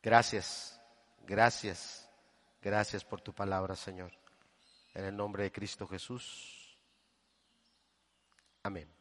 Gracias, 0.02 0.80
gracias, 1.26 2.08
gracias 2.62 3.04
por 3.04 3.20
tu 3.20 3.34
palabra, 3.34 3.76
Señor. 3.76 4.12
En 4.94 5.04
el 5.04 5.16
nombre 5.16 5.44
de 5.44 5.52
Cristo 5.52 5.86
Jesús. 5.86 6.78
Amén. 8.62 8.99